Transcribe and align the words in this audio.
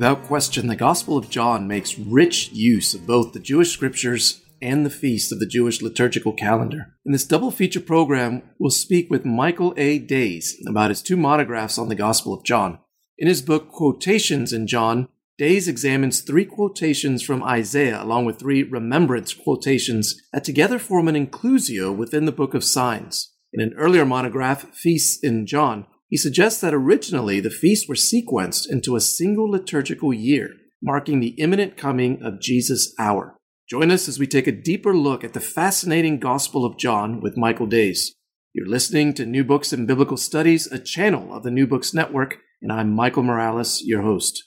Without 0.00 0.22
question, 0.22 0.68
the 0.68 0.76
Gospel 0.76 1.18
of 1.18 1.28
John 1.28 1.68
makes 1.68 1.98
rich 1.98 2.50
use 2.52 2.94
of 2.94 3.06
both 3.06 3.34
the 3.34 3.38
Jewish 3.38 3.70
scriptures 3.70 4.40
and 4.62 4.86
the 4.86 4.88
feast 4.88 5.30
of 5.30 5.40
the 5.40 5.46
Jewish 5.46 5.82
liturgical 5.82 6.32
calendar. 6.32 6.94
In 7.04 7.12
this 7.12 7.26
double 7.26 7.50
feature 7.50 7.80
program, 7.80 8.40
we'll 8.58 8.70
speak 8.70 9.10
with 9.10 9.26
Michael 9.26 9.74
A. 9.76 9.98
Daise 9.98 10.56
about 10.66 10.88
his 10.88 11.02
two 11.02 11.18
monographs 11.18 11.76
on 11.76 11.90
the 11.90 11.94
Gospel 11.94 12.32
of 12.32 12.44
John. 12.44 12.78
In 13.18 13.28
his 13.28 13.42
book 13.42 13.70
Quotations 13.70 14.54
in 14.54 14.66
John, 14.66 15.10
Daise 15.36 15.68
examines 15.68 16.22
three 16.22 16.46
quotations 16.46 17.22
from 17.22 17.42
Isaiah 17.42 18.02
along 18.02 18.24
with 18.24 18.38
three 18.38 18.62
remembrance 18.62 19.34
quotations 19.34 20.18
that 20.32 20.44
together 20.44 20.78
form 20.78 21.08
an 21.08 21.26
inclusio 21.26 21.94
within 21.94 22.24
the 22.24 22.32
Book 22.32 22.54
of 22.54 22.64
Signs. 22.64 23.34
In 23.52 23.60
an 23.60 23.74
earlier 23.76 24.06
monograph, 24.06 24.66
Feasts 24.72 25.22
in 25.22 25.46
John, 25.46 25.84
he 26.10 26.16
suggests 26.16 26.60
that 26.60 26.74
originally 26.74 27.38
the 27.38 27.50
feasts 27.50 27.88
were 27.88 27.94
sequenced 27.94 28.68
into 28.68 28.96
a 28.96 29.00
single 29.00 29.48
liturgical 29.48 30.12
year, 30.12 30.50
marking 30.82 31.20
the 31.20 31.34
imminent 31.38 31.76
coming 31.76 32.20
of 32.20 32.40
Jesus' 32.40 32.92
hour. 32.98 33.36
Join 33.68 33.92
us 33.92 34.08
as 34.08 34.18
we 34.18 34.26
take 34.26 34.48
a 34.48 34.52
deeper 34.52 34.94
look 34.94 35.22
at 35.22 35.34
the 35.34 35.40
fascinating 35.40 36.18
Gospel 36.18 36.64
of 36.64 36.76
John 36.76 37.20
with 37.20 37.36
Michael 37.36 37.68
Daise. 37.68 38.12
You're 38.52 38.66
listening 38.66 39.14
to 39.14 39.24
New 39.24 39.44
Books 39.44 39.72
in 39.72 39.86
Biblical 39.86 40.16
Studies, 40.16 40.66
a 40.66 40.80
channel 40.80 41.32
of 41.32 41.44
the 41.44 41.52
New 41.52 41.68
Books 41.68 41.94
Network, 41.94 42.38
and 42.60 42.72
I'm 42.72 42.92
Michael 42.92 43.22
Morales, 43.22 43.80
your 43.84 44.02
host. 44.02 44.42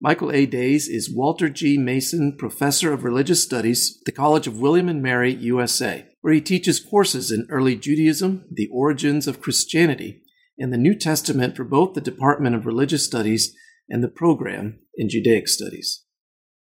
Michael 0.00 0.32
A. 0.32 0.46
Daise 0.46 0.88
is 0.88 1.14
Walter 1.14 1.50
G. 1.50 1.76
Mason 1.76 2.34
Professor 2.38 2.90
of 2.94 3.04
Religious 3.04 3.42
Studies 3.42 3.98
at 4.00 4.06
the 4.06 4.12
College 4.12 4.46
of 4.46 4.58
William 4.58 4.88
and 4.88 5.02
Mary, 5.02 5.34
USA, 5.34 6.06
where 6.22 6.32
he 6.32 6.40
teaches 6.40 6.80
courses 6.80 7.30
in 7.30 7.46
early 7.50 7.76
Judaism, 7.76 8.46
the 8.50 8.70
origins 8.72 9.28
of 9.28 9.42
Christianity, 9.42 10.21
and 10.58 10.72
the 10.72 10.78
New 10.78 10.94
Testament 10.94 11.56
for 11.56 11.64
both 11.64 11.94
the 11.94 12.00
Department 12.00 12.54
of 12.54 12.66
Religious 12.66 13.04
Studies 13.04 13.54
and 13.88 14.02
the 14.02 14.08
program 14.08 14.78
in 14.96 15.08
Judaic 15.08 15.48
Studies. 15.48 16.04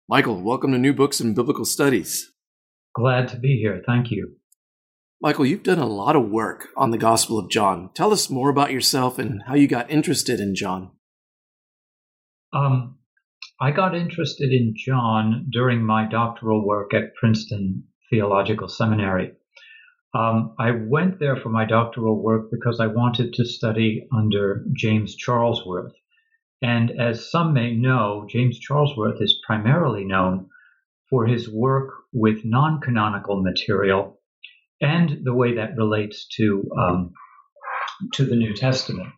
Michael, 0.08 0.42
welcome 0.42 0.72
to 0.72 0.78
New 0.78 0.92
Books 0.92 1.20
in 1.20 1.34
Biblical 1.34 1.64
Studies. 1.64 2.32
Glad 2.94 3.28
to 3.28 3.38
be 3.38 3.58
here. 3.62 3.82
Thank 3.86 4.10
you. 4.10 4.36
Michael, 5.22 5.46
you've 5.46 5.62
done 5.62 5.78
a 5.78 5.86
lot 5.86 6.16
of 6.16 6.30
work 6.30 6.68
on 6.76 6.90
the 6.90 6.98
Gospel 6.98 7.38
of 7.38 7.50
John. 7.50 7.90
Tell 7.94 8.12
us 8.12 8.30
more 8.30 8.48
about 8.48 8.72
yourself 8.72 9.18
and 9.18 9.42
how 9.46 9.54
you 9.54 9.68
got 9.68 9.90
interested 9.90 10.40
in 10.40 10.54
John. 10.54 10.92
Um, 12.52 12.98
I 13.60 13.70
got 13.70 13.94
interested 13.94 14.50
in 14.50 14.74
John 14.76 15.48
during 15.52 15.84
my 15.84 16.08
doctoral 16.08 16.66
work 16.66 16.94
at 16.94 17.14
Princeton 17.14 17.84
Theological 18.10 18.68
Seminary. 18.68 19.32
Um, 20.12 20.54
I 20.58 20.72
went 20.72 21.20
there 21.20 21.36
for 21.36 21.50
my 21.50 21.64
doctoral 21.64 22.20
work 22.20 22.50
because 22.50 22.80
I 22.80 22.88
wanted 22.88 23.34
to 23.34 23.44
study 23.44 24.08
under 24.12 24.64
James 24.72 25.16
Charlesworth. 25.16 25.92
And 26.62 26.90
as 26.90 27.30
some 27.30 27.52
may 27.54 27.74
know, 27.74 28.26
James 28.28 28.58
Charlesworth 28.58 29.22
is 29.22 29.40
primarily 29.46 30.04
known 30.04 30.48
for 31.08 31.26
his 31.26 31.48
work 31.48 31.90
with 32.12 32.44
non 32.44 32.80
canonical 32.80 33.40
material 33.42 34.20
and 34.80 35.24
the 35.24 35.34
way 35.34 35.54
that 35.56 35.76
relates 35.76 36.26
to, 36.36 36.68
um, 36.76 37.12
to 38.14 38.24
the 38.24 38.36
New 38.36 38.54
Testament. 38.54 39.10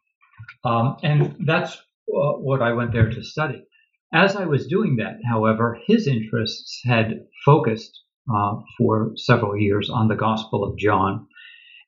Um, 0.64 0.96
and 1.02 1.36
that's 1.46 1.76
uh, 1.76 2.38
what 2.38 2.62
I 2.62 2.72
went 2.72 2.92
there 2.92 3.10
to 3.10 3.22
study. 3.24 3.64
As 4.12 4.36
I 4.36 4.44
was 4.44 4.66
doing 4.66 4.96
that, 4.96 5.20
however, 5.26 5.78
his 5.86 6.06
interests 6.06 6.82
had 6.84 7.24
focused 7.46 7.98
uh, 8.32 8.56
for 8.78 9.12
several 9.16 9.56
years 9.56 9.90
on 9.90 10.08
the 10.08 10.14
Gospel 10.14 10.64
of 10.64 10.78
John. 10.78 11.26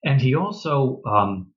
And 0.05 0.21
he 0.21 0.35
also 0.35 1.01
um, 1.07 1.53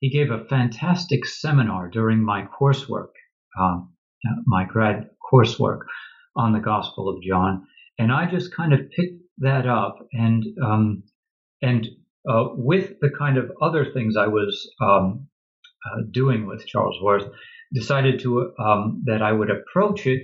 he 0.00 0.10
gave 0.10 0.30
a 0.30 0.44
fantastic 0.44 1.26
seminar 1.26 1.88
during 1.88 2.24
my 2.24 2.46
coursework, 2.58 3.10
um, 3.58 3.92
my 4.46 4.64
grad 4.64 5.10
coursework 5.32 5.80
on 6.36 6.52
the 6.52 6.60
Gospel 6.60 7.08
of 7.08 7.22
John, 7.22 7.66
and 7.98 8.12
I 8.12 8.26
just 8.26 8.54
kind 8.54 8.72
of 8.72 8.90
picked 8.90 9.22
that 9.38 9.66
up 9.66 9.98
and 10.12 10.44
um, 10.64 11.02
and 11.62 11.86
uh, 12.28 12.48
with 12.54 13.00
the 13.00 13.10
kind 13.18 13.38
of 13.38 13.50
other 13.60 13.92
things 13.92 14.16
I 14.16 14.26
was 14.26 14.70
um, 14.80 15.28
uh, 15.86 16.02
doing 16.10 16.46
with 16.46 16.66
Charlesworth, 16.66 17.30
decided 17.72 18.20
to 18.20 18.52
um, 18.58 19.02
that 19.06 19.22
I 19.22 19.32
would 19.32 19.50
approach 19.50 20.06
it 20.06 20.22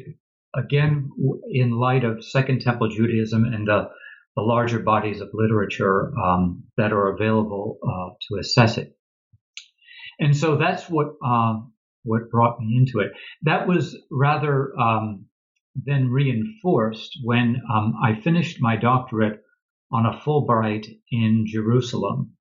again, 0.57 1.11
in 1.51 1.71
light 1.71 2.05
of 2.05 2.25
Second 2.25 2.61
Temple 2.61 2.89
Judaism 2.89 3.45
and 3.45 3.67
the, 3.67 3.89
the 4.37 4.43
larger 4.43 4.79
bodies 4.79 5.21
of 5.21 5.29
literature 5.33 6.13
um, 6.19 6.65
that 6.77 6.93
are 6.93 7.15
available 7.15 7.79
uh, 7.83 8.15
to 8.29 8.41
assess 8.41 8.79
it. 8.79 8.97
And 10.19 10.37
so 10.37 10.57
that's 10.57 10.89
what 10.89 11.09
um, 11.25 11.73
what 12.05 12.31
brought 12.31 12.59
me 12.61 12.77
into 12.77 13.01
it. 13.01 13.13
That 13.43 13.67
was 13.67 13.97
rather 14.11 14.73
um, 14.79 15.27
then 15.75 16.09
reinforced 16.09 17.19
when 17.23 17.61
um, 17.71 17.95
I 18.03 18.21
finished 18.21 18.59
my 18.61 18.77
doctorate 18.77 19.43
on 19.93 20.07
a 20.07 20.19
Fulbright 20.21 20.87
in 21.11 21.45
Jerusalem. 21.47 22.33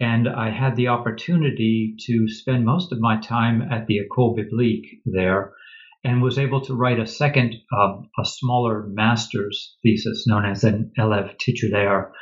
And 0.00 0.28
I 0.28 0.50
had 0.50 0.76
the 0.76 0.88
opportunity 0.88 1.96
to 2.06 2.28
spend 2.28 2.64
most 2.64 2.92
of 2.92 3.00
my 3.00 3.20
time 3.20 3.62
at 3.62 3.86
the 3.86 3.98
École 3.98 4.36
Biblique 4.36 5.00
there, 5.04 5.52
and 6.08 6.22
was 6.22 6.38
able 6.38 6.62
to 6.62 6.74
write 6.74 6.98
a 6.98 7.06
second, 7.06 7.54
uh, 7.70 7.98
a 8.18 8.24
smaller 8.24 8.86
master's 8.88 9.76
thesis 9.82 10.26
known 10.26 10.46
as 10.46 10.64
an 10.64 10.90
élève 10.98 11.36
titulaire 11.38 12.12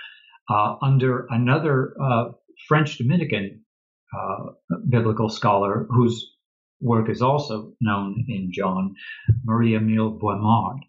uh, 0.51 0.75
under 0.83 1.27
another 1.31 1.95
uh, 2.03 2.25
French 2.67 2.99
Dominican 2.99 3.63
uh, 4.13 4.51
biblical 4.89 5.29
scholar 5.29 5.87
whose 5.91 6.33
work 6.81 7.09
is 7.09 7.23
also 7.23 7.73
known 7.81 8.25
in 8.29 8.51
John, 8.53 8.95
Marie-Émile 9.45 10.19
Boismard. 10.19 10.81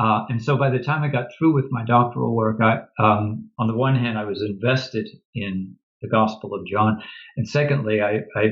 Uh, 0.00 0.24
and 0.28 0.42
so 0.42 0.56
by 0.56 0.70
the 0.70 0.80
time 0.80 1.04
I 1.04 1.08
got 1.08 1.28
through 1.38 1.54
with 1.54 1.66
my 1.70 1.84
doctoral 1.84 2.34
work, 2.34 2.58
I, 2.60 2.78
um, 2.98 3.50
on 3.60 3.68
the 3.68 3.76
one 3.76 3.94
hand, 3.94 4.18
I 4.18 4.24
was 4.24 4.42
invested 4.42 5.08
in 5.36 5.76
the 6.02 6.08
Gospel 6.08 6.52
of 6.52 6.66
John, 6.66 7.00
and 7.36 7.48
secondly, 7.48 8.02
I, 8.02 8.22
I 8.36 8.48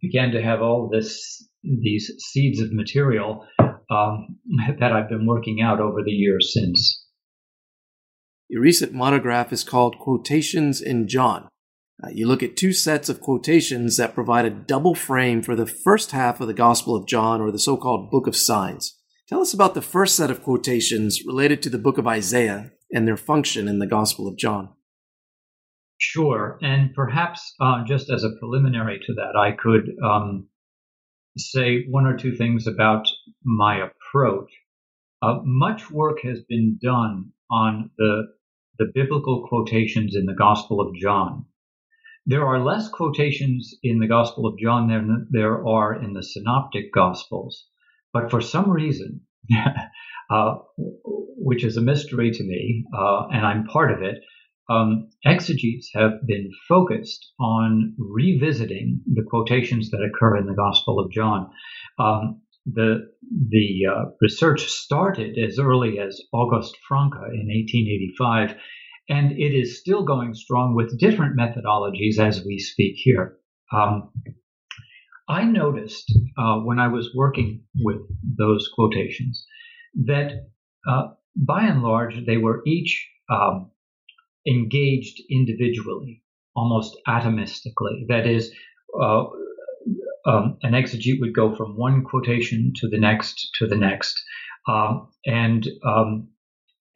began 0.00 0.32
to 0.32 0.42
have 0.42 0.62
all 0.62 0.88
this 0.90 1.47
these 1.62 2.12
seeds 2.18 2.60
of 2.60 2.72
material 2.72 3.44
um, 3.90 4.38
that 4.80 4.92
I've 4.92 5.08
been 5.08 5.26
working 5.26 5.60
out 5.60 5.80
over 5.80 6.02
the 6.04 6.12
years 6.12 6.52
since. 6.52 7.04
Your 8.48 8.62
recent 8.62 8.92
monograph 8.92 9.52
is 9.52 9.62
called 9.62 9.98
Quotations 9.98 10.80
in 10.80 11.06
John. 11.06 11.48
Uh, 12.02 12.08
you 12.10 12.26
look 12.26 12.42
at 12.42 12.56
two 12.56 12.72
sets 12.72 13.08
of 13.08 13.20
quotations 13.20 13.96
that 13.96 14.14
provide 14.14 14.44
a 14.44 14.50
double 14.50 14.94
frame 14.94 15.42
for 15.42 15.56
the 15.56 15.66
first 15.66 16.12
half 16.12 16.40
of 16.40 16.46
the 16.46 16.54
Gospel 16.54 16.94
of 16.94 17.06
John, 17.06 17.40
or 17.40 17.50
the 17.50 17.58
so 17.58 17.76
called 17.76 18.10
Book 18.10 18.26
of 18.26 18.36
Signs. 18.36 18.96
Tell 19.28 19.40
us 19.40 19.52
about 19.52 19.74
the 19.74 19.82
first 19.82 20.16
set 20.16 20.30
of 20.30 20.42
quotations 20.42 21.20
related 21.26 21.60
to 21.62 21.70
the 21.70 21.78
book 21.78 21.98
of 21.98 22.06
Isaiah 22.06 22.70
and 22.92 23.06
their 23.06 23.16
function 23.16 23.68
in 23.68 23.80
the 23.80 23.86
Gospel 23.86 24.26
of 24.26 24.38
John. 24.38 24.70
Sure. 25.98 26.58
And 26.62 26.94
perhaps 26.94 27.54
uh, 27.60 27.84
just 27.84 28.08
as 28.10 28.22
a 28.22 28.30
preliminary 28.38 29.00
to 29.04 29.14
that, 29.14 29.36
I 29.36 29.50
could 29.60 29.90
um, 30.02 30.48
say 31.40 31.84
one 31.88 32.06
or 32.06 32.16
two 32.16 32.34
things 32.34 32.66
about 32.66 33.08
my 33.44 33.78
approach. 33.78 34.50
Uh, 35.22 35.38
much 35.44 35.90
work 35.90 36.18
has 36.22 36.40
been 36.48 36.78
done 36.82 37.32
on 37.50 37.90
the, 37.98 38.28
the 38.78 38.90
biblical 38.94 39.46
quotations 39.48 40.14
in 40.14 40.26
the 40.26 40.34
Gospel 40.34 40.80
of 40.80 40.94
John. 40.94 41.46
There 42.26 42.46
are 42.46 42.62
less 42.62 42.88
quotations 42.88 43.74
in 43.82 44.00
the 44.00 44.06
Gospel 44.06 44.46
of 44.46 44.58
John 44.58 44.88
than 44.88 45.28
there 45.30 45.66
are 45.66 45.94
in 45.94 46.12
the 46.12 46.22
Synoptic 46.22 46.92
Gospels. 46.92 47.66
But 48.12 48.30
for 48.30 48.40
some 48.40 48.70
reason, 48.70 49.22
uh, 50.30 50.56
which 50.76 51.64
is 51.64 51.76
a 51.76 51.82
mystery 51.82 52.30
to 52.30 52.44
me, 52.44 52.84
uh, 52.94 53.28
and 53.28 53.46
I'm 53.46 53.64
part 53.64 53.92
of 53.92 54.02
it, 54.02 54.16
um, 54.68 55.08
exegetes 55.24 55.90
have 55.94 56.26
been 56.26 56.50
focused 56.68 57.32
on 57.40 57.94
revisiting 57.98 59.00
the 59.06 59.24
quotations 59.28 59.90
that 59.90 60.02
occur 60.02 60.36
in 60.36 60.46
the 60.46 60.54
Gospel 60.54 61.00
of 61.00 61.10
John. 61.10 61.50
Um, 61.98 62.42
the 62.66 63.10
the 63.50 63.86
uh, 63.90 64.04
research 64.20 64.66
started 64.66 65.38
as 65.38 65.58
early 65.58 65.98
as 65.98 66.20
August 66.32 66.76
Franke 66.86 67.16
in 67.16 67.48
1885, 67.48 68.56
and 69.08 69.32
it 69.32 69.54
is 69.54 69.80
still 69.80 70.04
going 70.04 70.34
strong 70.34 70.74
with 70.74 70.98
different 70.98 71.38
methodologies 71.38 72.18
as 72.18 72.44
we 72.44 72.58
speak 72.58 72.96
here. 72.96 73.38
Um, 73.72 74.10
I 75.28 75.44
noticed 75.44 76.12
uh, 76.38 76.56
when 76.60 76.78
I 76.78 76.88
was 76.88 77.14
working 77.14 77.62
with 77.76 78.00
those 78.22 78.68
quotations 78.74 79.46
that 80.06 80.32
uh, 80.88 81.08
by 81.36 81.64
and 81.64 81.82
large 81.82 82.24
they 82.26 82.36
were 82.36 82.62
each 82.66 83.08
um, 83.30 83.70
engaged 84.48 85.20
individually, 85.30 86.22
almost 86.54 86.96
atomistically. 87.06 88.06
That 88.08 88.26
is, 88.26 88.52
uh, 89.00 89.24
um, 90.26 90.58
an 90.62 90.72
exegete 90.72 91.20
would 91.20 91.34
go 91.34 91.54
from 91.54 91.76
one 91.76 92.04
quotation 92.04 92.72
to 92.76 92.88
the 92.88 92.98
next 92.98 93.50
to 93.58 93.66
the 93.66 93.76
next, 93.76 94.22
um, 94.68 95.08
and 95.24 95.66
um, 95.84 96.28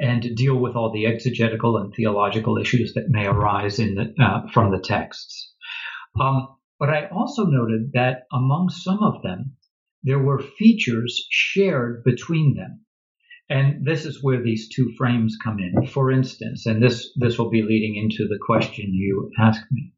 and 0.00 0.34
deal 0.34 0.56
with 0.56 0.74
all 0.74 0.92
the 0.92 1.06
exegetical 1.06 1.76
and 1.76 1.94
theological 1.94 2.58
issues 2.58 2.94
that 2.94 3.08
may 3.08 3.26
arise 3.26 3.78
in 3.78 3.94
the, 3.94 4.14
uh, 4.22 4.48
from 4.52 4.72
the 4.72 4.80
texts. 4.80 5.52
Um, 6.20 6.48
but 6.78 6.90
I 6.90 7.06
also 7.06 7.44
noted 7.44 7.92
that 7.94 8.24
among 8.32 8.68
some 8.70 9.02
of 9.02 9.22
them, 9.22 9.56
there 10.02 10.18
were 10.18 10.40
features 10.40 11.24
shared 11.30 12.02
between 12.04 12.56
them. 12.56 12.84
And 13.52 13.84
this 13.84 14.06
is 14.06 14.22
where 14.22 14.42
these 14.42 14.70
two 14.70 14.94
frames 14.96 15.36
come 15.44 15.58
in. 15.58 15.86
For 15.86 16.10
instance, 16.10 16.64
and 16.64 16.82
this, 16.82 17.12
this 17.16 17.38
will 17.38 17.50
be 17.50 17.60
leading 17.60 17.96
into 17.96 18.26
the 18.26 18.38
question 18.40 18.94
you 18.94 19.30
asked 19.38 19.70
me. 19.70 19.92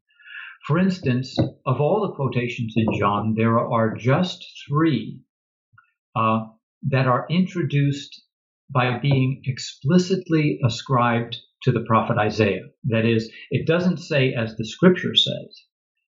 For 0.67 0.77
instance, 0.77 1.37
of 1.65 1.79
all 1.79 2.01
the 2.01 2.15
quotations 2.15 2.73
in 2.75 2.99
John, 2.99 3.33
there 3.37 3.57
are 3.57 3.95
just 3.95 4.45
three 4.67 5.21
uh, 6.17 6.47
that 6.89 7.07
are 7.07 7.25
introduced 7.29 8.25
by 8.69 8.99
being 8.99 9.41
explicitly 9.45 10.59
ascribed 10.65 11.37
to 11.63 11.71
the 11.71 11.85
prophet 11.87 12.17
Isaiah. 12.17 12.67
That 12.83 13.05
is, 13.05 13.31
it 13.51 13.65
doesn't 13.65 13.99
say 13.99 14.33
as 14.33 14.57
the 14.57 14.65
scripture 14.65 15.15
says, 15.15 15.63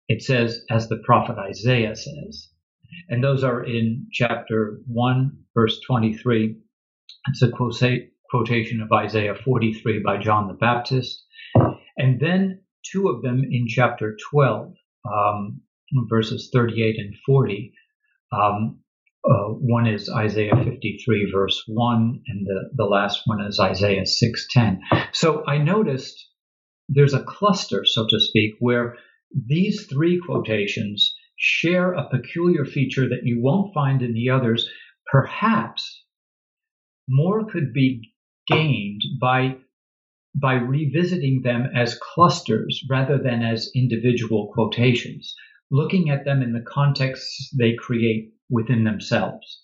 it 0.10 0.22
says 0.22 0.66
as 0.70 0.90
the 0.90 1.02
prophet 1.06 1.38
Isaiah 1.38 1.96
says. 1.96 2.50
And 3.08 3.24
those 3.24 3.46
are 3.46 3.64
in 3.64 4.08
chapter 4.12 4.82
1, 4.88 5.32
verse 5.54 5.80
23. 5.88 6.58
It's 7.30 7.42
a 7.42 7.52
quotation 8.30 8.82
of 8.82 8.92
Isaiah 8.92 9.36
43 9.36 10.02
by 10.04 10.18
John 10.18 10.48
the 10.48 10.54
Baptist. 10.54 11.26
And 11.98 12.20
then 12.20 12.62
two 12.92 13.10
of 13.10 13.22
them 13.22 13.44
in 13.50 13.68
chapter 13.68 14.16
12, 14.32 14.74
um, 15.12 15.62
verses 16.10 16.50
38 16.54 16.96
and 17.00 17.16
40. 17.26 17.74
Um, 18.32 18.80
uh, 19.30 19.50
one 19.50 19.88
is 19.88 20.10
Isaiah 20.10 20.56
53 20.56 21.32
verse 21.34 21.62
1, 21.68 22.22
and 22.28 22.46
the, 22.46 22.70
the 22.76 22.86
last 22.86 23.22
one 23.26 23.42
is 23.42 23.60
Isaiah 23.60 24.06
6:10. 24.06 24.80
So 25.12 25.44
I 25.46 25.58
noticed 25.58 26.30
there's 26.88 27.14
a 27.14 27.24
cluster, 27.24 27.84
so 27.84 28.06
to 28.08 28.20
speak, 28.20 28.54
where 28.60 28.96
these 29.34 29.88
three 29.88 30.20
quotations 30.26 31.14
share 31.36 31.92
a 31.92 32.10
peculiar 32.10 32.64
feature 32.64 33.10
that 33.10 33.24
you 33.24 33.42
won't 33.42 33.74
find 33.74 34.02
in 34.02 34.14
the 34.14 34.30
others. 34.30 34.70
Perhaps 35.12 36.06
more 37.08 37.46
could 37.46 37.74
be 37.74 38.14
gained 38.48 39.02
by 39.20 39.56
by 40.40 40.54
revisiting 40.54 41.42
them 41.44 41.68
as 41.76 41.98
clusters 42.14 42.86
rather 42.90 43.18
than 43.18 43.42
as 43.42 43.72
individual 43.76 44.52
quotations, 44.54 45.34
looking 45.72 46.12
at 46.12 46.26
them 46.26 46.44
in 46.44 46.54
the 46.54 46.62
context 46.62 47.56
they 47.58 47.74
create 47.74 48.32
within 48.50 48.84
themselves. 48.84 49.64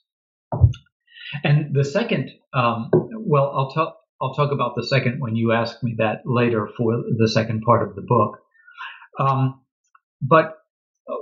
And 1.43 1.75
the 1.75 1.83
second, 1.83 2.31
um, 2.53 2.89
well, 3.19 3.51
I'll 3.55 3.71
talk. 3.71 3.97
I'll 4.21 4.33
talk 4.33 4.51
about 4.53 4.75
the 4.75 4.85
second 4.85 5.19
when 5.19 5.35
you 5.35 5.51
ask 5.51 5.83
me 5.83 5.95
that 5.97 6.21
later 6.25 6.69
for 6.77 6.93
the 7.17 7.27
second 7.27 7.61
part 7.63 7.87
of 7.87 7.95
the 7.95 8.01
book. 8.01 8.39
Um, 9.19 9.61
but 10.21 10.59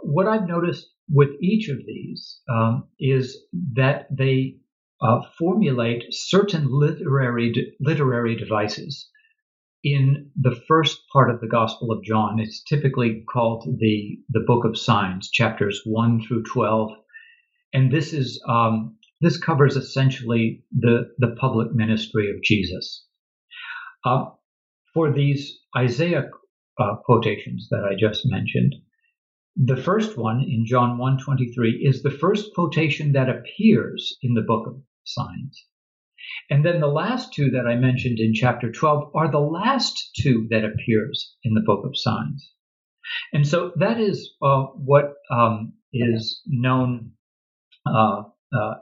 what 0.04 0.28
I've 0.28 0.48
noticed 0.48 0.88
with 1.10 1.30
each 1.42 1.70
of 1.70 1.78
these 1.78 2.40
um, 2.50 2.88
is 3.00 3.38
that 3.74 4.06
they 4.16 4.58
uh, 5.02 5.22
formulate 5.38 6.04
certain 6.12 6.68
literary 6.70 7.76
literary 7.80 8.36
devices 8.36 9.10
in 9.84 10.30
the 10.40 10.56
first 10.68 11.02
part 11.12 11.34
of 11.34 11.42
the 11.42 11.48
Gospel 11.48 11.92
of 11.92 12.04
John. 12.04 12.40
It's 12.40 12.64
typically 12.64 13.24
called 13.32 13.68
the, 13.80 14.20
the 14.30 14.44
Book 14.46 14.64
of 14.64 14.78
Signs, 14.78 15.32
chapters 15.32 15.82
1 15.86 16.22
through 16.22 16.44
12. 16.44 16.92
And 17.74 17.92
this 17.92 18.14
is 18.14 18.42
um, 18.48 18.98
this 19.22 19.38
covers 19.38 19.76
essentially 19.76 20.64
the, 20.72 21.12
the 21.18 21.36
public 21.40 21.74
ministry 21.74 22.30
of 22.30 22.44
Jesus. 22.44 23.06
Uh, 24.04 24.26
for 24.94 25.12
these 25.12 25.60
Isaiah 25.78 26.30
uh, 26.80 26.96
quotations 27.06 27.68
that 27.70 27.84
I 27.84 27.96
just 28.00 28.24
mentioned, 28.26 28.76
the 29.56 29.78
first 29.78 30.18
one 30.18 30.42
in 30.42 30.66
John 30.66 30.98
1:23 30.98 31.80
is 31.82 32.02
the 32.02 32.10
first 32.10 32.54
quotation 32.56 33.12
that 33.12 33.30
appears 33.30 34.18
in 34.22 34.34
the 34.34 34.42
book 34.42 34.68
of 34.68 34.82
signs. 35.04 35.66
And 36.50 36.66
then 36.66 36.80
the 36.80 36.88
last 36.88 37.34
two 37.34 37.50
that 37.52 37.66
I 37.68 37.76
mentioned 37.76 38.20
in 38.20 38.34
chapter 38.34 38.72
12 38.72 39.12
are 39.16 39.32
the 39.32 39.40
last 39.40 40.12
two 40.22 40.48
that 40.50 40.64
appears 40.64 41.36
in 41.44 41.54
the 41.54 41.64
book 41.66 41.86
of 41.86 41.98
signs. 41.98 42.52
And 43.34 43.48
so 43.48 43.72
that 43.78 44.00
is 44.00 44.34
uh, 44.42 44.64
what 44.76 45.16
um, 45.32 45.74
is 45.92 46.42
known 46.46 47.12
uh, 47.86 48.24
uh, 48.54 48.74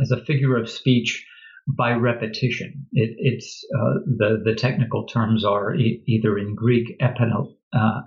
as 0.00 0.10
a 0.10 0.24
figure 0.24 0.56
of 0.56 0.70
speech 0.70 1.26
by 1.66 1.92
repetition. 1.92 2.86
It, 2.92 3.16
it's 3.18 3.64
uh, 3.76 4.00
the 4.06 4.42
the 4.44 4.54
technical 4.54 5.06
terms 5.06 5.44
are 5.44 5.74
e- 5.74 6.02
either 6.06 6.38
in 6.38 6.54
Greek 6.54 6.98
epinal, 7.00 7.56
uh, 7.72 8.02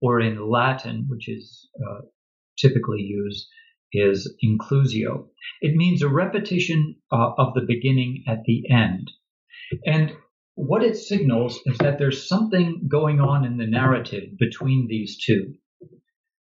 or 0.00 0.20
in 0.20 0.50
Latin, 0.50 1.06
which 1.08 1.28
is 1.28 1.68
uh, 1.80 2.02
typically 2.58 3.00
used, 3.00 3.48
is 3.92 4.34
inclusio. 4.44 5.26
It 5.60 5.74
means 5.74 6.02
a 6.02 6.08
repetition 6.08 6.96
uh, 7.10 7.32
of 7.38 7.54
the 7.54 7.64
beginning 7.66 8.24
at 8.26 8.44
the 8.44 8.64
end. 8.70 9.10
And 9.86 10.12
what 10.54 10.82
it 10.82 10.96
signals 10.96 11.60
is 11.66 11.78
that 11.78 11.98
there's 11.98 12.28
something 12.28 12.88
going 12.88 13.20
on 13.20 13.44
in 13.44 13.56
the 13.56 13.66
narrative 13.66 14.36
between 14.38 14.86
these 14.88 15.18
two, 15.24 15.54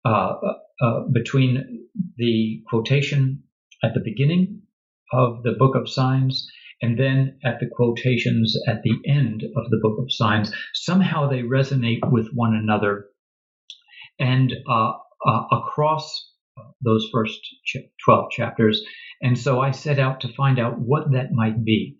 uh, 0.05 0.09
uh, 0.09 0.53
uh 0.81 0.99
between 1.13 1.87
the 2.17 2.61
quotation 2.69 3.43
at 3.83 3.93
the 3.93 4.01
beginning 4.03 4.61
of 5.11 5.43
the 5.43 5.53
book 5.53 5.75
of 5.75 5.89
signs 5.89 6.47
and 6.81 6.99
then 6.99 7.39
at 7.45 7.59
the 7.59 7.69
quotations 7.73 8.57
at 8.67 8.83
the 8.83 8.97
end 9.07 9.43
of 9.55 9.69
the 9.69 9.79
book 9.81 9.97
of 9.99 10.11
signs. 10.11 10.51
Somehow 10.73 11.29
they 11.29 11.41
resonate 11.41 12.11
with 12.11 12.29
one 12.33 12.53
another. 12.53 13.05
And 14.19 14.53
uh, 14.69 14.93
uh, 15.25 15.43
across 15.51 16.32
those 16.81 17.09
first 17.11 17.39
12 18.05 18.31
chapters. 18.31 18.81
And 19.21 19.37
so 19.37 19.61
I 19.61 19.71
set 19.71 19.99
out 19.99 20.21
to 20.21 20.33
find 20.33 20.59
out 20.59 20.79
what 20.79 21.11
that 21.13 21.31
might 21.31 21.63
be. 21.63 21.97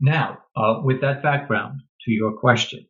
Now, 0.00 0.38
uh, 0.56 0.80
with 0.82 1.00
that 1.00 1.22
background 1.22 1.80
to 2.04 2.12
your 2.12 2.38
question, 2.38 2.86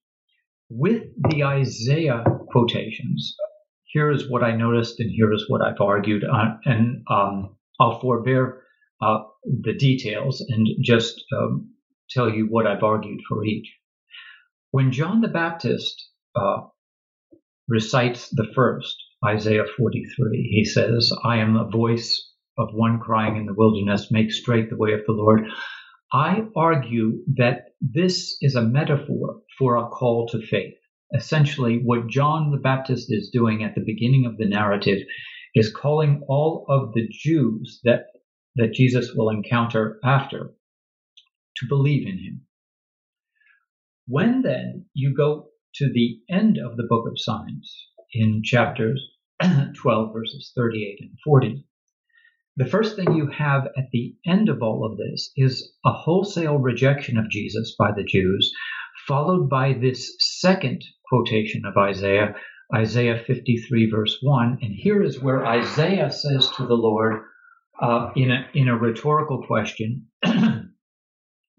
with 0.68 1.04
the 1.28 1.44
Isaiah 1.44 2.24
quotations, 2.50 3.36
here 3.84 4.10
is 4.10 4.28
what 4.28 4.42
I 4.42 4.56
noticed 4.56 5.00
and 5.00 5.10
here 5.10 5.32
is 5.32 5.44
what 5.48 5.62
I've 5.62 5.80
argued. 5.80 6.24
Uh, 6.24 6.56
and 6.64 7.04
um, 7.10 7.56
I'll 7.78 8.00
forbear 8.00 8.62
uh, 9.02 9.24
the 9.44 9.74
details 9.74 10.44
and 10.48 10.66
just 10.80 11.22
um, 11.36 11.74
tell 12.10 12.30
you 12.30 12.46
what 12.46 12.66
I've 12.66 12.82
argued 12.82 13.20
for 13.28 13.44
each. 13.44 13.70
When 14.70 14.92
John 14.92 15.20
the 15.20 15.28
Baptist 15.28 16.08
uh, 16.34 16.62
recites 17.68 18.30
the 18.30 18.46
first, 18.54 18.96
Isaiah 19.24 19.64
43. 19.76 20.50
He 20.50 20.64
says, 20.64 21.12
I 21.24 21.38
am 21.38 21.56
a 21.56 21.70
voice 21.70 22.32
of 22.58 22.74
one 22.74 22.98
crying 22.98 23.36
in 23.36 23.46
the 23.46 23.54
wilderness, 23.54 24.10
make 24.10 24.32
straight 24.32 24.68
the 24.68 24.76
way 24.76 24.92
of 24.92 25.06
the 25.06 25.12
Lord. 25.12 25.42
I 26.12 26.42
argue 26.56 27.22
that 27.36 27.66
this 27.80 28.36
is 28.40 28.56
a 28.56 28.62
metaphor 28.62 29.42
for 29.58 29.76
a 29.76 29.88
call 29.88 30.26
to 30.28 30.44
faith. 30.44 30.74
Essentially, 31.14 31.80
what 31.84 32.08
John 32.08 32.50
the 32.50 32.58
Baptist 32.58 33.12
is 33.12 33.30
doing 33.30 33.62
at 33.62 33.74
the 33.74 33.84
beginning 33.84 34.26
of 34.26 34.38
the 34.38 34.48
narrative 34.48 34.98
is 35.54 35.72
calling 35.72 36.22
all 36.28 36.64
of 36.68 36.92
the 36.92 37.08
Jews 37.10 37.80
that, 37.84 38.06
that 38.56 38.72
Jesus 38.72 39.12
will 39.14 39.30
encounter 39.30 40.00
after 40.04 40.52
to 41.56 41.66
believe 41.68 42.06
in 42.06 42.18
him. 42.18 42.46
When 44.06 44.42
then 44.42 44.86
you 44.94 45.14
go 45.14 45.48
to 45.76 45.92
the 45.92 46.18
end 46.28 46.58
of 46.58 46.76
the 46.76 46.86
book 46.88 47.06
of 47.06 47.18
signs 47.20 47.86
in 48.12 48.42
chapters 48.44 49.11
12, 49.76 50.12
verses 50.12 50.52
38 50.56 50.98
and 51.00 51.18
40. 51.24 51.64
The 52.56 52.66
first 52.66 52.96
thing 52.96 53.14
you 53.14 53.28
have 53.28 53.66
at 53.78 53.90
the 53.92 54.14
end 54.26 54.48
of 54.48 54.62
all 54.62 54.84
of 54.84 54.98
this 54.98 55.32
is 55.36 55.72
a 55.84 55.92
wholesale 55.92 56.58
rejection 56.58 57.16
of 57.16 57.30
Jesus 57.30 57.74
by 57.78 57.92
the 57.92 58.04
Jews, 58.04 58.52
followed 59.08 59.48
by 59.48 59.72
this 59.72 60.14
second 60.18 60.84
quotation 61.08 61.64
of 61.64 61.76
Isaiah, 61.76 62.34
Isaiah 62.74 63.22
53, 63.26 63.90
verse 63.90 64.18
1. 64.20 64.58
And 64.60 64.74
here 64.74 65.02
is 65.02 65.22
where 65.22 65.46
Isaiah 65.46 66.10
says 66.10 66.50
to 66.56 66.66
the 66.66 66.74
Lord 66.74 67.22
uh, 67.80 68.10
in, 68.14 68.30
a, 68.30 68.46
in 68.54 68.68
a 68.68 68.76
rhetorical 68.78 69.44
question 69.46 70.08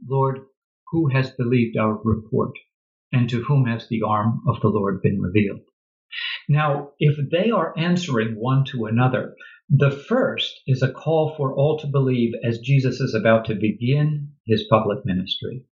Lord, 0.07 0.41
who 0.91 1.09
has 1.09 1.31
believed 1.31 1.75
our 1.77 1.99
report? 2.03 2.51
And 3.11 3.29
to 3.29 3.43
whom 3.43 3.65
has 3.65 3.87
the 3.87 4.01
arm 4.03 4.41
of 4.47 4.59
the 4.61 4.69
Lord 4.69 5.01
been 5.01 5.21
revealed? 5.21 5.61
Now, 6.50 6.91
if 7.00 7.17
they 7.29 7.51
are 7.51 7.77
answering 7.77 8.35
one 8.35 8.65
to 8.65 8.85
another, 8.85 9.35
the 9.69 9.91
first 9.91 10.62
is 10.67 10.81
a 10.81 10.91
call 10.91 11.35
for 11.35 11.53
all 11.55 11.79
to 11.79 11.88
believe 11.88 12.33
as 12.43 12.59
Jesus 12.59 13.00
is 13.00 13.15
about 13.15 13.45
to 13.45 13.55
begin 13.55 14.33
his 14.45 14.67
public 14.69 15.05
ministry. 15.05 15.63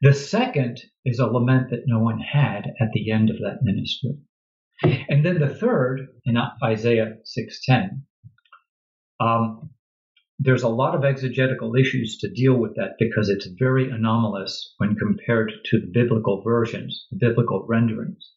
The 0.00 0.14
second 0.14 0.82
is 1.04 1.18
a 1.18 1.26
lament 1.26 1.70
that 1.70 1.84
no 1.86 2.00
one 2.00 2.18
had 2.18 2.72
at 2.80 2.92
the 2.92 3.10
end 3.10 3.30
of 3.30 3.38
that 3.38 3.62
ministry. 3.62 4.18
And 4.82 5.24
then 5.24 5.38
the 5.38 5.54
third, 5.54 6.08
in 6.24 6.36
Isaiah 6.62 7.18
6:10, 7.24 8.02
um, 9.20 9.70
there's 10.38 10.62
a 10.64 10.68
lot 10.68 10.94
of 10.94 11.04
exegetical 11.04 11.76
issues 11.76 12.18
to 12.18 12.28
deal 12.28 12.58
with 12.58 12.74
that 12.76 12.96
because 12.98 13.28
it's 13.28 13.46
very 13.58 13.88
anomalous 13.90 14.74
when 14.78 14.96
compared 14.96 15.52
to 15.66 15.80
the 15.80 15.86
biblical 15.86 16.42
versions, 16.42 17.06
the 17.10 17.16
biblical 17.16 17.64
renderings. 17.68 18.33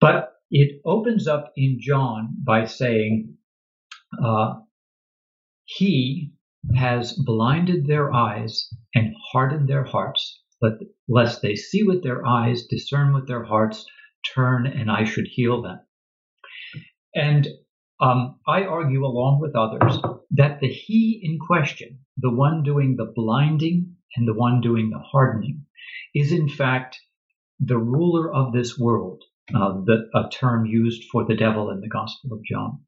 But 0.00 0.32
it 0.50 0.80
opens 0.84 1.26
up 1.26 1.52
in 1.56 1.78
John 1.80 2.36
by 2.44 2.64
saying, 2.64 3.36
uh, 4.22 4.54
he 5.64 6.32
has 6.74 7.12
blinded 7.12 7.86
their 7.86 8.12
eyes 8.12 8.68
and 8.94 9.14
hardened 9.32 9.68
their 9.68 9.84
hearts, 9.84 10.40
lest 11.08 11.42
they 11.42 11.54
see 11.54 11.82
with 11.82 12.02
their 12.02 12.24
eyes, 12.26 12.66
discern 12.66 13.12
with 13.12 13.26
their 13.26 13.44
hearts, 13.44 13.84
turn, 14.34 14.66
and 14.66 14.90
I 14.90 15.04
should 15.04 15.26
heal 15.26 15.62
them. 15.62 15.80
And 17.14 17.46
um, 18.00 18.38
I 18.46 18.64
argue, 18.64 19.04
along 19.04 19.40
with 19.40 19.56
others, 19.56 19.98
that 20.30 20.60
the 20.60 20.68
he 20.68 21.20
in 21.22 21.38
question, 21.38 21.98
the 22.16 22.30
one 22.30 22.62
doing 22.62 22.96
the 22.96 23.12
blinding 23.14 23.96
and 24.16 24.26
the 24.26 24.34
one 24.34 24.60
doing 24.60 24.90
the 24.90 24.98
hardening, 25.00 25.66
is 26.14 26.32
in 26.32 26.48
fact 26.48 27.00
the 27.60 27.78
ruler 27.78 28.32
of 28.32 28.52
this 28.52 28.78
world, 28.78 29.22
uh, 29.54 29.80
the, 29.84 30.08
a 30.14 30.28
term 30.30 30.66
used 30.66 31.04
for 31.10 31.24
the 31.26 31.36
devil 31.36 31.70
in 31.70 31.80
the 31.80 31.88
Gospel 31.88 32.32
of 32.32 32.44
John. 32.44 32.80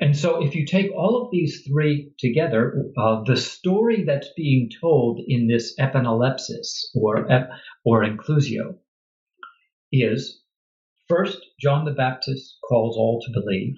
And 0.00 0.16
so, 0.16 0.44
if 0.44 0.54
you 0.54 0.66
take 0.66 0.92
all 0.92 1.22
of 1.22 1.30
these 1.30 1.64
three 1.66 2.12
together, 2.18 2.84
uh, 2.98 3.22
the 3.24 3.36
story 3.36 4.04
that's 4.04 4.28
being 4.36 4.68
told 4.80 5.20
in 5.26 5.46
this 5.46 5.74
epanalepsis 5.78 6.90
or 6.94 7.30
ep- 7.30 7.50
or 7.84 8.04
inclusio 8.04 8.76
is 9.90 10.42
first 11.08 11.38
John 11.60 11.84
the 11.84 11.92
Baptist 11.92 12.58
calls 12.68 12.96
all 12.96 13.20
to 13.22 13.32
believe. 13.32 13.74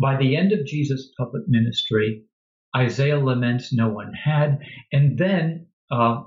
By 0.00 0.16
the 0.16 0.36
end 0.36 0.52
of 0.52 0.66
Jesus' 0.66 1.12
public 1.16 1.44
ministry, 1.46 2.24
Isaiah 2.76 3.18
laments 3.18 3.72
no 3.72 3.88
one 3.88 4.12
had, 4.14 4.60
and 4.92 5.18
then 5.18 5.66
uh, 5.90 6.22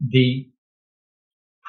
the 0.00 0.51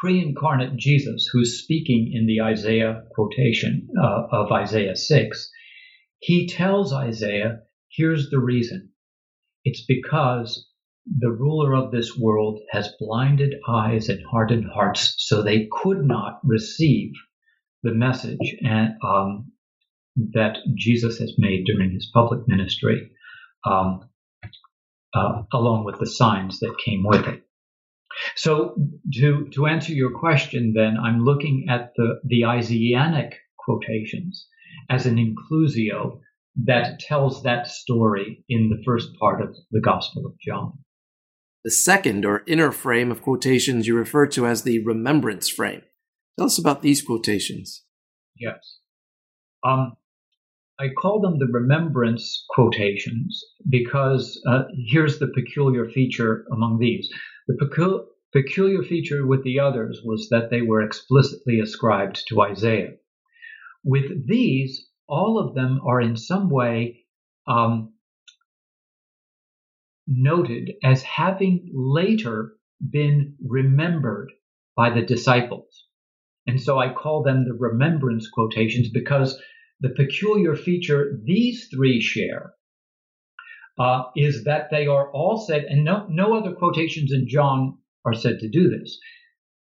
pre-incarnate 0.04 0.76
Jesus, 0.76 1.30
who's 1.32 1.64
speaking 1.64 2.12
in 2.14 2.26
the 2.26 2.42
Isaiah 2.42 3.04
quotation 3.12 3.88
uh, 3.98 4.24
of 4.34 4.52
Isaiah 4.52 4.98
6, 4.98 5.52
he 6.20 6.46
tells 6.46 6.92
Isaiah, 6.92 7.60
here's 7.90 8.30
the 8.30 8.40
reason. 8.40 8.90
It's 9.64 9.86
because 9.86 10.68
the 11.06 11.32
ruler 11.32 11.74
of 11.74 11.92
this 11.92 12.18
world 12.18 12.60
has 12.72 12.94
blinded 13.00 13.54
eyes 13.66 14.10
and 14.10 14.22
hardened 14.30 14.66
hearts, 14.74 15.16
so 15.20 15.42
they 15.42 15.70
could 15.72 16.04
not 16.04 16.42
receive 16.44 17.14
the 17.82 17.94
message 17.94 18.58
and, 18.62 18.96
um, 19.02 19.54
that 20.34 20.58
Jesus 20.76 21.18
has 21.20 21.36
made 21.38 21.64
during 21.64 21.92
his 21.92 22.12
public 22.14 22.46
ministry, 22.46 23.10
um, 23.66 24.10
uh, 25.14 25.44
along 25.54 25.86
with 25.86 25.98
the 26.00 26.08
signs 26.08 26.60
that 26.60 26.76
came 26.84 27.06
with 27.06 27.26
it. 27.26 27.44
So, 28.36 28.76
to 29.14 29.48
to 29.54 29.66
answer 29.68 29.94
your 29.94 30.18
question, 30.18 30.74
then 30.76 30.98
I'm 30.98 31.24
looking 31.24 31.68
at 31.70 31.92
the 31.96 32.20
the 32.24 32.46
Isaianic 32.46 33.34
quotations 33.58 34.48
as 34.90 35.06
an 35.06 35.18
inclusio 35.18 36.20
that 36.66 37.00
tells 37.00 37.44
that 37.44 37.68
story 37.68 38.44
in 38.50 38.70
the 38.70 38.82
first 38.86 39.10
part 39.20 39.42
of 39.42 39.56
the 39.72 39.82
Gospel 39.82 40.26
of 40.26 40.34
John. 40.40 40.74
The 41.64 41.72
second 41.72 42.26
or 42.26 42.44
inner 42.46 42.72
frame 42.72 43.12
of 43.12 43.22
quotations 43.22 43.88
you 43.88 43.96
refer 43.96 44.28
to 44.28 44.46
as 44.46 44.64
the 44.64 44.84
remembrance 44.84 45.50
frame. 45.50 45.82
Tell 46.38 46.48
us 46.48 46.60
about 46.60 46.82
these 46.82 47.02
quotations. 47.02 47.84
Yes. 48.38 48.80
Um, 49.64 49.94
I 50.80 50.90
call 50.90 51.22
them 51.22 51.40
the 51.40 51.48
remembrance 51.52 52.46
quotations 52.50 53.42
because 53.70 54.42
uh, 54.48 54.64
here's 54.88 55.20
the 55.20 55.28
peculiar 55.28 55.88
feature 55.90 56.46
among 56.52 56.80
these. 56.80 57.08
The 57.48 57.56
pecu- 57.56 58.06
peculiar 58.34 58.82
feature 58.82 59.26
with 59.26 59.44
the 59.44 59.60
others 59.60 60.02
was 60.04 60.28
that 60.30 60.50
they 60.50 60.62
were 60.62 60.82
explicitly 60.82 61.60
ascribed 61.60 62.24
to 62.28 62.42
Isaiah. 62.42 62.96
With 63.84 64.28
these, 64.28 64.90
all 65.08 65.38
of 65.38 65.54
them 65.54 65.80
are 65.86 66.02
in 66.02 66.18
some 66.18 66.50
way 66.50 67.06
um, 67.48 67.94
noted 70.08 70.72
as 70.84 71.04
having 71.04 71.70
later 71.74 72.54
been 72.90 73.36
remembered 73.46 74.32
by 74.76 74.90
the 74.90 75.06
disciples. 75.06 75.86
And 76.48 76.60
so 76.60 76.80
I 76.80 76.94
call 76.94 77.24
them 77.24 77.46
the 77.46 77.54
remembrance 77.54 78.28
quotations 78.28 78.90
because 78.90 79.40
the 79.80 79.90
peculiar 79.90 80.56
feature 80.56 81.20
these 81.24 81.68
three 81.74 82.02
share 82.02 82.54
uh, 83.80 84.04
is 84.16 84.44
that 84.46 84.70
they 84.72 84.88
are 84.88 85.12
all 85.12 85.38
said, 85.38 85.66
and 85.66 85.84
no, 85.84 86.08
no 86.10 86.38
other 86.38 86.54
quotations 86.54 87.12
in 87.12 87.28
John 87.28 87.78
are 88.06 88.14
said 88.14 88.40
to 88.40 88.50
do 88.50 88.70
this. 88.70 89.00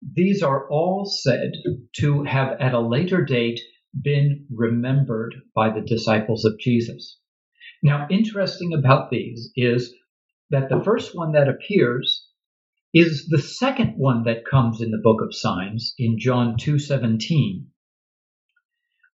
These 0.01 0.41
are 0.41 0.69
all 0.69 1.05
said 1.05 1.51
to 1.97 2.23
have 2.23 2.59
at 2.59 2.73
a 2.73 2.79
later 2.79 3.23
date 3.23 3.59
been 3.99 4.47
remembered 4.49 5.35
by 5.53 5.69
the 5.69 5.81
disciples 5.81 6.45
of 6.45 6.59
Jesus. 6.59 7.19
Now, 7.83 8.07
interesting 8.09 8.73
about 8.73 9.11
these 9.11 9.51
is 9.55 9.93
that 10.49 10.69
the 10.69 10.83
first 10.83 11.15
one 11.15 11.33
that 11.33 11.49
appears 11.49 12.27
is 12.93 13.27
the 13.27 13.39
second 13.39 13.97
one 13.97 14.23
that 14.23 14.45
comes 14.45 14.81
in 14.81 14.91
the 14.91 15.01
book 15.01 15.21
of 15.21 15.33
signs 15.33 15.93
in 15.97 16.19
John 16.19 16.57
2:17. 16.57 17.67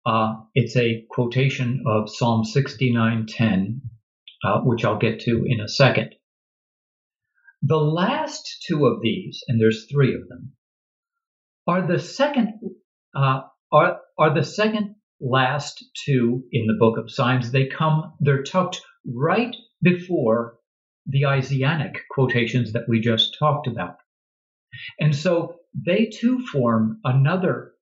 Uh, 0.04 0.36
it's 0.54 0.76
a 0.76 1.04
quotation 1.10 1.82
of 1.86 2.08
Psalm 2.08 2.44
69:10, 2.44 3.80
uh, 4.44 4.60
which 4.60 4.84
I'll 4.84 4.98
get 4.98 5.20
to 5.20 5.44
in 5.44 5.60
a 5.60 5.68
second. 5.68 6.14
The 7.62 7.76
last 7.76 8.64
two 8.66 8.86
of 8.86 9.00
these, 9.02 9.42
and 9.48 9.60
there's 9.60 9.86
three 9.90 10.14
of 10.14 10.28
them, 10.28 10.52
are 11.66 11.86
the 11.86 11.98
second 11.98 12.60
uh, 13.14 13.42
are, 13.72 13.98
are 14.18 14.34
the 14.34 14.44
second 14.44 14.94
last 15.20 15.84
two 16.04 16.44
in 16.52 16.66
the 16.66 16.76
book 16.78 16.98
of 16.98 17.10
signs. 17.10 17.50
They 17.50 17.66
come, 17.66 18.12
they're 18.20 18.42
tucked 18.42 18.82
right 19.06 19.54
before 19.82 20.58
the 21.06 21.26
Isaianic 21.26 22.02
quotations 22.10 22.72
that 22.72 22.88
we 22.88 23.00
just 23.00 23.36
talked 23.38 23.66
about. 23.66 23.96
And 25.00 25.14
so 25.14 25.56
they 25.74 26.06
too 26.06 26.44
form 26.46 27.00
another 27.04 27.72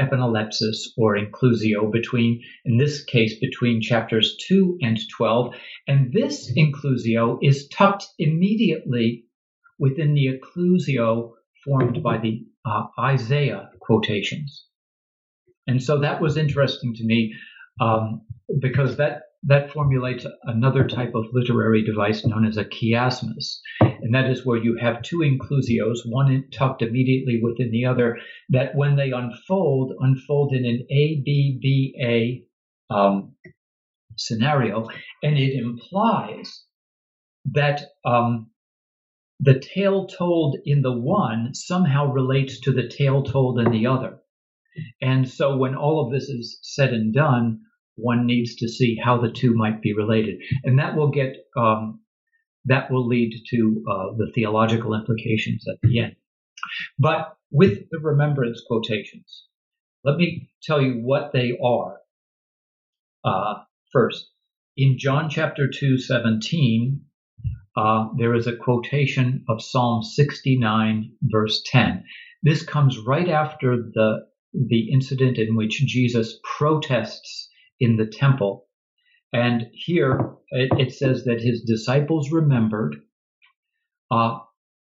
epanalepsis 0.00 0.88
or 0.96 1.16
inclusio 1.16 1.90
between, 1.90 2.42
in 2.64 2.78
this 2.78 3.04
case, 3.04 3.38
between 3.40 3.80
chapters 3.80 4.36
2 4.48 4.78
and 4.82 4.98
12. 5.16 5.54
And 5.86 6.12
this 6.12 6.52
inclusio 6.56 7.38
is 7.42 7.68
tucked 7.68 8.06
immediately 8.18 9.24
within 9.78 10.14
the 10.14 10.26
inclusio 10.26 11.32
formed 11.64 12.02
by 12.02 12.18
the 12.18 12.44
uh, 12.64 12.84
Isaiah 12.98 13.70
quotations. 13.80 14.66
And 15.66 15.82
so 15.82 16.00
that 16.00 16.20
was 16.20 16.36
interesting 16.36 16.94
to 16.94 17.04
me 17.04 17.34
um, 17.80 18.22
because 18.60 18.96
that 18.96 19.22
that 19.46 19.70
formulates 19.70 20.26
another 20.44 20.86
type 20.86 21.14
of 21.14 21.26
literary 21.32 21.84
device 21.84 22.24
known 22.24 22.46
as 22.46 22.56
a 22.56 22.64
chiasmus, 22.64 23.60
and 23.80 24.14
that 24.14 24.30
is 24.30 24.44
where 24.44 24.62
you 24.62 24.76
have 24.80 25.02
two 25.02 25.18
inclusios, 25.18 25.98
one 26.06 26.44
tucked 26.50 26.82
immediately 26.82 27.40
within 27.42 27.70
the 27.70 27.84
other, 27.84 28.18
that 28.48 28.74
when 28.74 28.96
they 28.96 29.10
unfold, 29.10 29.92
unfold 30.00 30.54
in 30.54 30.64
an 30.64 30.86
ABBA 30.90 32.44
um, 32.90 33.34
scenario, 34.16 34.88
and 35.22 35.38
it 35.38 35.58
implies 35.58 36.64
that 37.52 37.82
um, 38.04 38.50
the 39.40 39.60
tale 39.60 40.06
told 40.06 40.56
in 40.64 40.80
the 40.80 40.98
one 40.98 41.54
somehow 41.54 42.10
relates 42.10 42.60
to 42.60 42.72
the 42.72 42.88
tale 42.88 43.22
told 43.22 43.58
in 43.58 43.70
the 43.70 43.86
other. 43.86 44.18
And 45.02 45.28
so 45.28 45.56
when 45.56 45.74
all 45.74 46.04
of 46.04 46.12
this 46.12 46.28
is 46.28 46.58
said 46.62 46.92
and 46.92 47.12
done, 47.12 47.60
one 47.96 48.26
needs 48.26 48.56
to 48.56 48.68
see 48.68 48.96
how 49.02 49.20
the 49.20 49.30
two 49.30 49.54
might 49.54 49.80
be 49.82 49.94
related. 49.94 50.40
And 50.64 50.78
that 50.78 50.96
will 50.96 51.10
get, 51.10 51.36
um, 51.56 52.00
that 52.64 52.90
will 52.90 53.06
lead 53.06 53.32
to 53.50 53.84
uh, 53.90 54.16
the 54.16 54.32
theological 54.34 54.94
implications 54.94 55.64
at 55.68 55.78
the 55.82 56.00
end. 56.00 56.16
But 56.98 57.36
with 57.50 57.88
the 57.90 57.98
remembrance 57.98 58.62
quotations, 58.66 59.46
let 60.04 60.16
me 60.16 60.50
tell 60.62 60.80
you 60.82 61.00
what 61.02 61.32
they 61.32 61.56
are. 61.62 61.98
Uh, 63.24 63.62
first, 63.92 64.30
in 64.76 64.98
John 64.98 65.30
chapter 65.30 65.68
2, 65.68 65.98
17, 65.98 67.00
uh, 67.76 68.08
there 68.18 68.34
is 68.34 68.46
a 68.46 68.56
quotation 68.56 69.44
of 69.48 69.62
Psalm 69.62 70.02
69, 70.02 71.12
verse 71.22 71.62
10. 71.66 72.04
This 72.42 72.62
comes 72.62 72.98
right 72.98 73.28
after 73.28 73.76
the 73.76 74.26
the 74.54 74.92
incident 74.92 75.36
in 75.36 75.56
which 75.56 75.84
Jesus 75.84 76.38
protests 76.56 77.48
in 77.80 77.96
the 77.96 78.06
temple. 78.06 78.66
And 79.32 79.66
here 79.72 80.36
it, 80.50 80.70
it 80.78 80.92
says 80.92 81.24
that 81.24 81.40
his 81.40 81.62
disciples 81.62 82.30
remembered, 82.30 82.96
uh, 84.10 84.38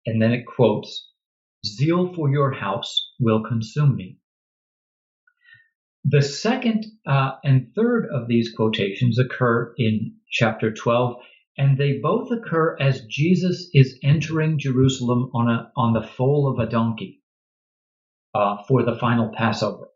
and 0.07 0.21
then 0.21 0.33
it 0.33 0.45
quotes, 0.47 1.09
Zeal 1.65 2.13
for 2.15 2.31
your 2.31 2.53
house 2.53 3.13
will 3.21 3.45
consume 3.45 3.97
me. 3.97 4.19
The 6.05 6.23
second 6.23 6.87
uh, 7.07 7.33
and 7.45 7.73
third 7.77 8.09
of 8.13 8.27
these 8.27 8.53
quotations 8.55 9.19
occur 9.19 9.75
in 9.77 10.17
chapter 10.31 10.73
12, 10.73 11.17
and 11.59 11.77
they 11.77 11.99
both 12.03 12.31
occur 12.31 12.77
as 12.81 13.05
Jesus 13.05 13.69
is 13.75 13.99
entering 14.03 14.59
Jerusalem 14.59 15.31
on, 15.35 15.49
a, 15.49 15.71
on 15.77 15.93
the 15.93 16.03
foal 16.03 16.51
of 16.51 16.67
a 16.67 16.71
donkey 16.71 17.23
uh, 18.35 18.63
for 18.67 18.83
the 18.83 18.97
final 18.97 19.31
Passover. 19.37 19.89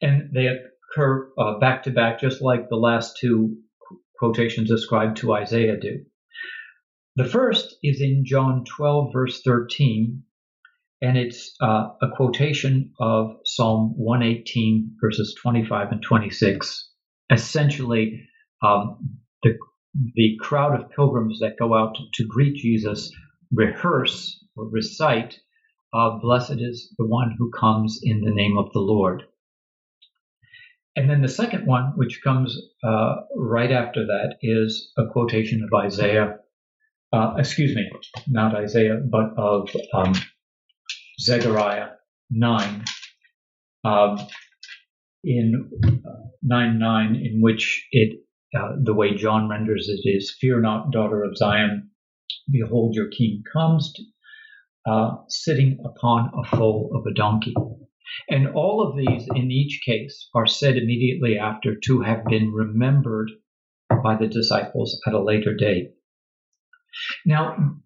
And 0.00 0.30
they 0.32 0.48
occur 0.96 1.30
uh, 1.38 1.58
back 1.58 1.82
to 1.84 1.90
back, 1.90 2.20
just 2.20 2.42
like 2.42 2.68
the 2.68 2.76
last 2.76 3.18
two 3.20 3.56
quotations 4.18 4.70
ascribed 4.70 5.18
to 5.18 5.32
Isaiah 5.32 5.78
do. 5.78 6.04
The 7.16 7.24
first 7.24 7.76
is 7.82 8.00
in 8.00 8.24
John 8.26 8.64
12, 8.64 9.12
verse 9.12 9.42
13, 9.42 10.22
and 11.02 11.16
it's 11.16 11.54
uh, 11.60 11.88
a 12.02 12.08
quotation 12.16 12.92
of 12.98 13.36
Psalm 13.44 13.94
118, 13.96 14.96
verses 15.00 15.34
25 15.40 15.92
and 15.92 16.02
26. 16.02 16.90
Essentially, 17.30 18.28
um, 18.62 19.18
the, 19.42 19.56
the 20.14 20.36
crowd 20.40 20.78
of 20.78 20.90
pilgrims 20.90 21.40
that 21.40 21.58
go 21.58 21.74
out 21.74 21.96
to, 22.14 22.24
greet 22.26 22.56
Jesus 22.56 23.10
rehearse 23.52 24.42
or 24.56 24.68
recite, 24.68 25.38
uh, 25.94 26.18
Blessed 26.20 26.60
is 26.60 26.94
the 26.98 27.06
one 27.06 27.34
who 27.38 27.50
comes 27.50 28.00
in 28.02 28.22
the 28.22 28.34
name 28.34 28.58
of 28.58 28.72
the 28.72 28.80
Lord. 28.80 29.22
And 30.96 31.10
then 31.10 31.20
the 31.20 31.28
second 31.28 31.66
one, 31.66 31.92
which 31.96 32.22
comes 32.24 32.58
uh, 32.82 33.16
right 33.36 33.70
after 33.70 34.06
that, 34.06 34.36
is 34.40 34.92
a 34.96 35.06
quotation 35.12 35.62
of 35.62 35.84
Isaiah, 35.84 36.38
uh, 37.12 37.34
excuse 37.36 37.76
me, 37.76 37.86
not 38.26 38.54
Isaiah, 38.54 38.96
but 39.04 39.34
of 39.36 39.68
um, 39.92 40.14
Zechariah 41.20 41.88
9, 42.30 42.84
um, 43.84 44.18
in 45.22 45.70
uh, 45.84 46.10
9 46.42 46.78
9, 46.78 47.14
in 47.14 47.42
which 47.42 47.86
it, 47.92 48.20
uh, 48.58 48.72
the 48.82 48.94
way 48.94 49.14
John 49.14 49.50
renders 49.50 49.90
it 49.90 50.08
is, 50.08 50.34
Fear 50.40 50.62
not, 50.62 50.92
daughter 50.92 51.24
of 51.24 51.36
Zion, 51.36 51.90
behold, 52.50 52.94
your 52.94 53.08
king 53.08 53.42
comes, 53.52 53.92
uh, 54.86 55.16
sitting 55.28 55.78
upon 55.84 56.30
a 56.38 56.56
foal 56.56 56.90
of 56.94 57.04
a 57.06 57.14
donkey. 57.14 57.54
And 58.28 58.48
all 58.48 58.86
of 58.86 58.96
these, 58.96 59.28
in 59.34 59.50
each 59.50 59.80
case, 59.84 60.28
are 60.34 60.46
said 60.46 60.76
immediately 60.76 61.38
after 61.38 61.74
to 61.84 62.00
have 62.00 62.24
been 62.24 62.52
remembered 62.52 63.30
by 64.02 64.16
the 64.16 64.28
disciples 64.28 65.00
at 65.06 65.14
a 65.14 65.22
later 65.22 65.54
date. 65.54 65.90
Now, 67.24 67.76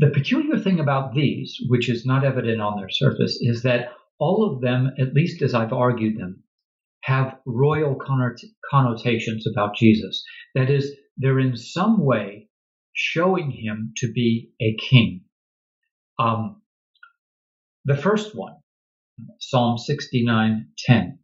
the 0.00 0.10
peculiar 0.10 0.58
thing 0.58 0.80
about 0.80 1.14
these, 1.14 1.56
which 1.68 1.88
is 1.88 2.06
not 2.06 2.24
evident 2.24 2.60
on 2.60 2.78
their 2.78 2.88
surface, 2.88 3.38
is 3.40 3.62
that 3.62 3.92
all 4.18 4.50
of 4.50 4.60
them, 4.60 4.90
at 4.98 5.14
least 5.14 5.42
as 5.42 5.54
I've 5.54 5.72
argued 5.72 6.18
them, 6.18 6.44
have 7.02 7.38
royal 7.44 7.96
connotations 8.70 9.46
about 9.46 9.76
Jesus. 9.76 10.24
That 10.54 10.70
is, 10.70 10.92
they're 11.18 11.38
in 11.38 11.56
some 11.56 12.02
way 12.02 12.48
showing 12.94 13.50
him 13.50 13.92
to 13.98 14.10
be 14.10 14.52
a 14.60 14.76
king. 14.76 15.24
Um, 16.18 16.62
the 17.84 17.96
first 17.96 18.34
one, 18.34 18.54
Psalm 19.38 19.76
69:10. 19.76 21.18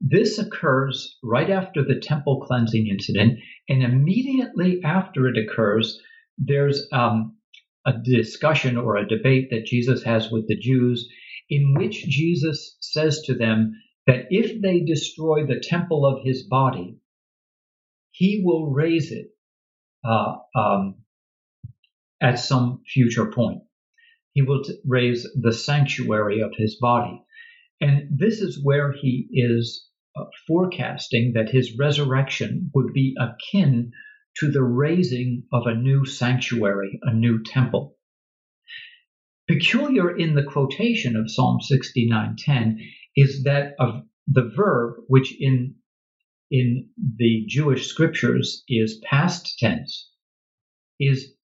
This 0.00 0.38
occurs 0.38 1.16
right 1.22 1.48
after 1.48 1.84
the 1.84 2.00
temple 2.00 2.40
cleansing 2.40 2.88
incident, 2.88 3.38
and 3.68 3.82
immediately 3.82 4.82
after 4.82 5.28
it 5.28 5.38
occurs, 5.38 6.00
there's 6.36 6.88
um, 6.92 7.36
a 7.86 7.92
discussion 8.02 8.76
or 8.76 8.96
a 8.96 9.06
debate 9.06 9.50
that 9.50 9.66
Jesus 9.66 10.02
has 10.02 10.30
with 10.32 10.48
the 10.48 10.56
Jews, 10.56 11.08
in 11.48 11.74
which 11.74 12.08
Jesus 12.08 12.76
says 12.80 13.22
to 13.26 13.34
them 13.34 13.80
that 14.08 14.26
if 14.30 14.60
they 14.60 14.80
destroy 14.80 15.46
the 15.46 15.60
temple 15.60 16.04
of 16.04 16.24
his 16.24 16.42
body, 16.42 16.96
he 18.10 18.42
will 18.44 18.72
raise 18.72 19.12
it 19.12 19.28
uh, 20.04 20.38
um, 20.56 21.04
at 22.20 22.40
some 22.40 22.82
future 22.92 23.30
point 23.30 23.62
he 24.34 24.42
will 24.42 24.62
raise 24.86 25.28
the 25.40 25.52
sanctuary 25.52 26.40
of 26.40 26.52
his 26.56 26.76
body. 26.80 27.22
And 27.80 28.08
this 28.10 28.40
is 28.40 28.62
where 28.62 28.92
he 28.92 29.28
is 29.32 29.86
uh, 30.16 30.24
forecasting 30.46 31.32
that 31.34 31.50
his 31.50 31.76
resurrection 31.78 32.70
would 32.74 32.92
be 32.92 33.16
akin 33.18 33.92
to 34.38 34.50
the 34.50 34.62
raising 34.62 35.44
of 35.52 35.66
a 35.66 35.74
new 35.74 36.04
sanctuary, 36.04 36.98
a 37.02 37.12
new 37.12 37.42
temple. 37.42 37.96
Peculiar 39.48 40.16
in 40.16 40.34
the 40.34 40.44
quotation 40.44 41.16
of 41.16 41.30
Psalm 41.30 41.58
69:10 41.60 42.78
is 43.16 43.42
that 43.42 43.74
of 43.78 44.06
the 44.26 44.48
verb 44.56 44.94
which 45.08 45.34
in 45.38 45.74
in 46.50 46.90
the 46.96 47.44
Jewish 47.48 47.86
scriptures 47.86 48.62
is 48.68 49.00
past 49.10 49.58
tense 49.58 50.10
is 51.00 51.34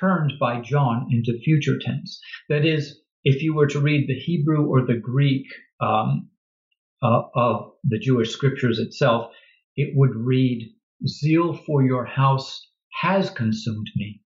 turned 0.00 0.32
by 0.40 0.60
John 0.60 1.08
into 1.10 1.38
future 1.38 1.78
tense. 1.80 2.20
That 2.48 2.64
is, 2.64 3.00
if 3.24 3.42
you 3.42 3.54
were 3.54 3.68
to 3.68 3.80
read 3.80 4.08
the 4.08 4.18
Hebrew 4.18 4.66
or 4.66 4.86
the 4.86 4.98
Greek 4.98 5.46
um, 5.80 6.28
uh, 7.02 7.22
of 7.34 7.72
the 7.84 7.98
Jewish 7.98 8.30
scriptures 8.30 8.78
itself, 8.78 9.32
it 9.76 9.92
would 9.96 10.14
read, 10.14 10.74
Zeal 11.06 11.54
for 11.54 11.84
your 11.84 12.04
house 12.04 12.66
has 13.00 13.30
consumed 13.30 13.90
me. 13.96 14.22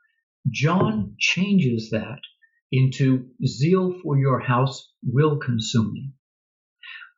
John 0.50 1.16
changes 1.18 1.90
that 1.90 2.20
into 2.70 3.28
Zeal 3.44 3.98
for 4.02 4.18
your 4.18 4.40
house 4.40 4.92
will 5.02 5.38
consume 5.38 5.92
me. 5.92 6.12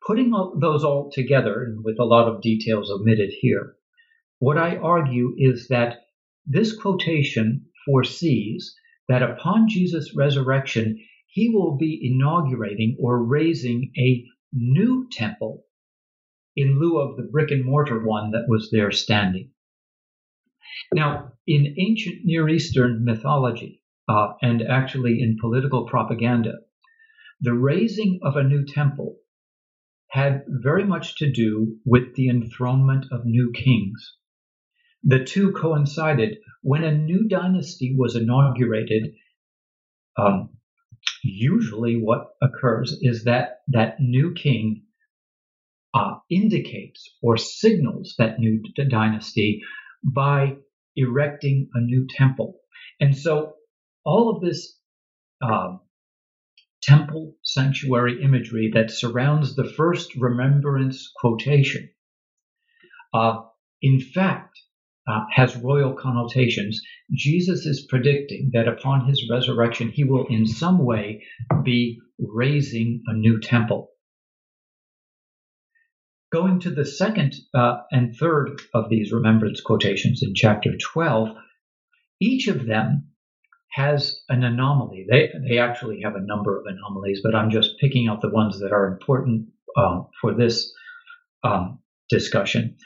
Putting 0.05 0.33
all, 0.33 0.57
those 0.59 0.83
all 0.83 1.11
together, 1.11 1.63
and 1.63 1.83
with 1.83 1.99
a 1.99 2.05
lot 2.05 2.27
of 2.27 2.41
details 2.41 2.89
omitted 2.91 3.31
here, 3.39 3.75
what 4.39 4.57
I 4.57 4.77
argue 4.77 5.35
is 5.37 5.67
that 5.69 5.99
this 6.45 6.75
quotation 6.75 7.67
foresees 7.85 8.75
that 9.07 9.21
upon 9.21 9.67
Jesus' 9.67 10.15
resurrection, 10.15 10.99
he 11.27 11.49
will 11.49 11.77
be 11.77 11.99
inaugurating 12.01 12.95
or 12.99 13.23
raising 13.23 13.91
a 13.97 14.25
new 14.53 15.07
temple 15.11 15.65
in 16.55 16.79
lieu 16.79 16.99
of 16.99 17.17
the 17.17 17.23
brick 17.23 17.51
and 17.51 17.65
mortar 17.65 18.05
one 18.05 18.31
that 18.31 18.45
was 18.47 18.69
there 18.71 18.91
standing. 18.91 19.49
Now, 20.93 21.33
in 21.47 21.75
ancient 21.77 22.23
Near 22.23 22.47
Eastern 22.49 23.03
mythology, 23.03 23.81
uh, 24.07 24.33
and 24.41 24.61
actually 24.61 25.21
in 25.21 25.37
political 25.39 25.87
propaganda, 25.87 26.59
the 27.41 27.53
raising 27.53 28.19
of 28.21 28.35
a 28.35 28.43
new 28.43 28.65
temple 28.65 29.17
had 30.09 30.43
very 30.47 30.83
much 30.83 31.17
to 31.17 31.31
do 31.31 31.77
with 31.85 32.15
the 32.15 32.29
enthronement 32.29 33.05
of 33.11 33.25
new 33.25 33.51
kings. 33.51 34.17
The 35.03 35.23
two 35.25 35.51
coincided 35.51 36.37
when 36.61 36.83
a 36.83 36.95
new 36.95 37.27
dynasty 37.27 37.93
was 37.97 38.15
inaugurated. 38.15 39.15
Um, 40.17 40.57
usually, 41.23 41.97
what 41.97 42.29
occurs 42.41 42.97
is 43.01 43.25
that 43.25 43.61
that 43.67 43.99
new 43.99 44.33
king 44.33 44.83
uh, 45.93 46.15
indicates 46.29 47.17
or 47.21 47.37
signals 47.37 48.15
that 48.17 48.39
new 48.39 48.61
d- 48.75 48.85
dynasty 48.89 49.61
by 50.03 50.57
erecting 50.95 51.69
a 51.73 51.81
new 51.81 52.07
temple. 52.09 52.59
And 52.99 53.15
so, 53.17 53.55
all 54.05 54.29
of 54.35 54.41
this 54.41 54.79
um, 55.41 55.81
temple 56.81 57.35
sanctuary 57.43 58.23
imagery 58.23 58.71
that 58.73 58.91
surrounds 58.91 59.55
the 59.55 59.65
first 59.65 60.15
remembrance 60.15 61.11
quotation, 61.15 61.89
uh, 63.13 63.41
in 63.81 63.99
fact, 63.99 64.59
uh, 65.07 65.21
has 65.31 65.55
royal 65.57 65.93
connotations. 65.93 66.81
Jesus 67.11 67.65
is 67.65 67.85
predicting 67.89 68.51
that 68.53 68.67
upon 68.67 69.07
his 69.07 69.27
resurrection, 69.29 69.89
he 69.89 70.03
will 70.03 70.25
in 70.27 70.45
some 70.45 70.79
way 70.79 71.23
be 71.63 71.99
raising 72.19 73.03
a 73.07 73.13
new 73.13 73.39
temple. 73.39 73.89
Going 76.31 76.59
to 76.61 76.71
the 76.71 76.85
second 76.85 77.35
uh, 77.53 77.77
and 77.91 78.15
third 78.15 78.61
of 78.73 78.89
these 78.89 79.11
remembrance 79.11 79.61
quotations 79.61 80.23
in 80.23 80.33
chapter 80.35 80.71
12, 80.93 81.29
each 82.19 82.47
of 82.47 82.65
them 82.65 83.09
has 83.71 84.21
an 84.29 84.43
anomaly. 84.43 85.05
They, 85.09 85.29
they 85.47 85.57
actually 85.57 86.01
have 86.03 86.15
a 86.15 86.21
number 86.21 86.59
of 86.59 86.65
anomalies, 86.65 87.21
but 87.23 87.35
I'm 87.35 87.49
just 87.49 87.79
picking 87.79 88.07
out 88.07 88.21
the 88.21 88.29
ones 88.29 88.59
that 88.59 88.71
are 88.71 88.87
important 88.87 89.49
uh, 89.75 90.01
for 90.21 90.33
this 90.33 90.71
um, 91.43 91.79
discussion. 92.09 92.77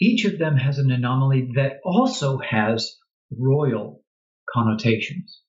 Each 0.00 0.24
of 0.24 0.38
them 0.38 0.56
has 0.56 0.78
an 0.78 0.90
anomaly 0.90 1.52
that 1.54 1.78
also 1.84 2.38
has 2.38 2.96
royal 3.30 4.02
connotations. 4.52 5.40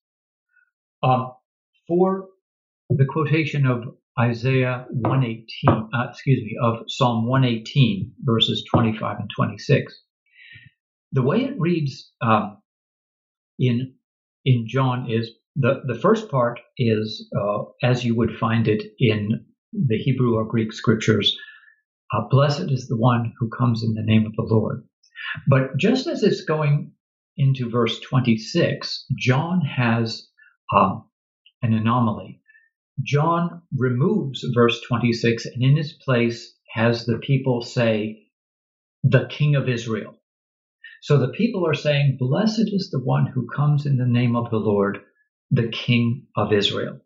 Um, 1.03 1.33
for 1.87 2.27
the 2.89 3.05
quotation 3.05 3.65
of 3.65 3.83
Isaiah 4.19 4.85
118, 4.89 5.45
uh, 5.93 6.09
excuse 6.09 6.43
me, 6.43 6.55
of 6.61 6.85
Psalm 6.87 7.27
118, 7.27 8.13
verses 8.21 8.63
25 8.73 9.17
and 9.19 9.29
26, 9.35 9.93
the 11.11 11.21
way 11.21 11.43
it 11.43 11.59
reads 11.59 12.11
um, 12.21 12.57
in 13.59 13.95
in 14.45 14.65
John 14.67 15.09
is 15.09 15.31
the 15.55 15.81
the 15.85 15.99
first 15.99 16.29
part 16.29 16.59
is 16.77 17.29
uh, 17.37 17.63
as 17.83 18.03
you 18.03 18.15
would 18.15 18.37
find 18.37 18.67
it 18.67 18.83
in 18.99 19.45
the 19.73 19.97
Hebrew 19.97 20.35
or 20.35 20.45
Greek 20.45 20.71
scriptures 20.73 21.37
uh, 22.13 22.27
blessed 22.29 22.71
is 22.71 22.87
the 22.87 22.97
one 22.97 23.33
who 23.39 23.49
comes 23.49 23.83
in 23.83 23.93
the 23.93 24.03
name 24.03 24.25
of 24.25 24.35
the 24.35 24.43
Lord. 24.43 24.87
But 25.47 25.77
just 25.77 26.07
as 26.07 26.23
it's 26.23 26.43
going 26.43 26.91
into 27.37 27.69
verse 27.69 27.99
26, 27.99 29.05
John 29.17 29.61
has 29.61 30.27
um, 30.75 31.05
an 31.61 31.73
anomaly. 31.73 32.41
John 33.03 33.63
removes 33.75 34.45
verse 34.53 34.81
26 34.87 35.45
and 35.47 35.63
in 35.63 35.77
its 35.77 35.93
place 35.93 36.55
has 36.73 37.05
the 37.05 37.17
people 37.17 37.61
say, 37.61 38.21
the 39.03 39.27
King 39.29 39.55
of 39.55 39.69
Israel. 39.69 40.15
So 41.01 41.19
the 41.19 41.29
people 41.29 41.67
are 41.67 41.75
saying, 41.75 42.17
Blessed 42.19 42.69
is 42.73 42.89
the 42.91 43.03
one 43.03 43.27
who 43.27 43.47
comes 43.47 43.85
in 43.85 43.97
the 43.97 44.07
name 44.07 44.35
of 44.35 44.49
the 44.49 44.57
Lord, 44.57 44.99
the 45.51 45.67
King 45.67 46.25
of 46.35 46.51
Israel. 46.51 46.99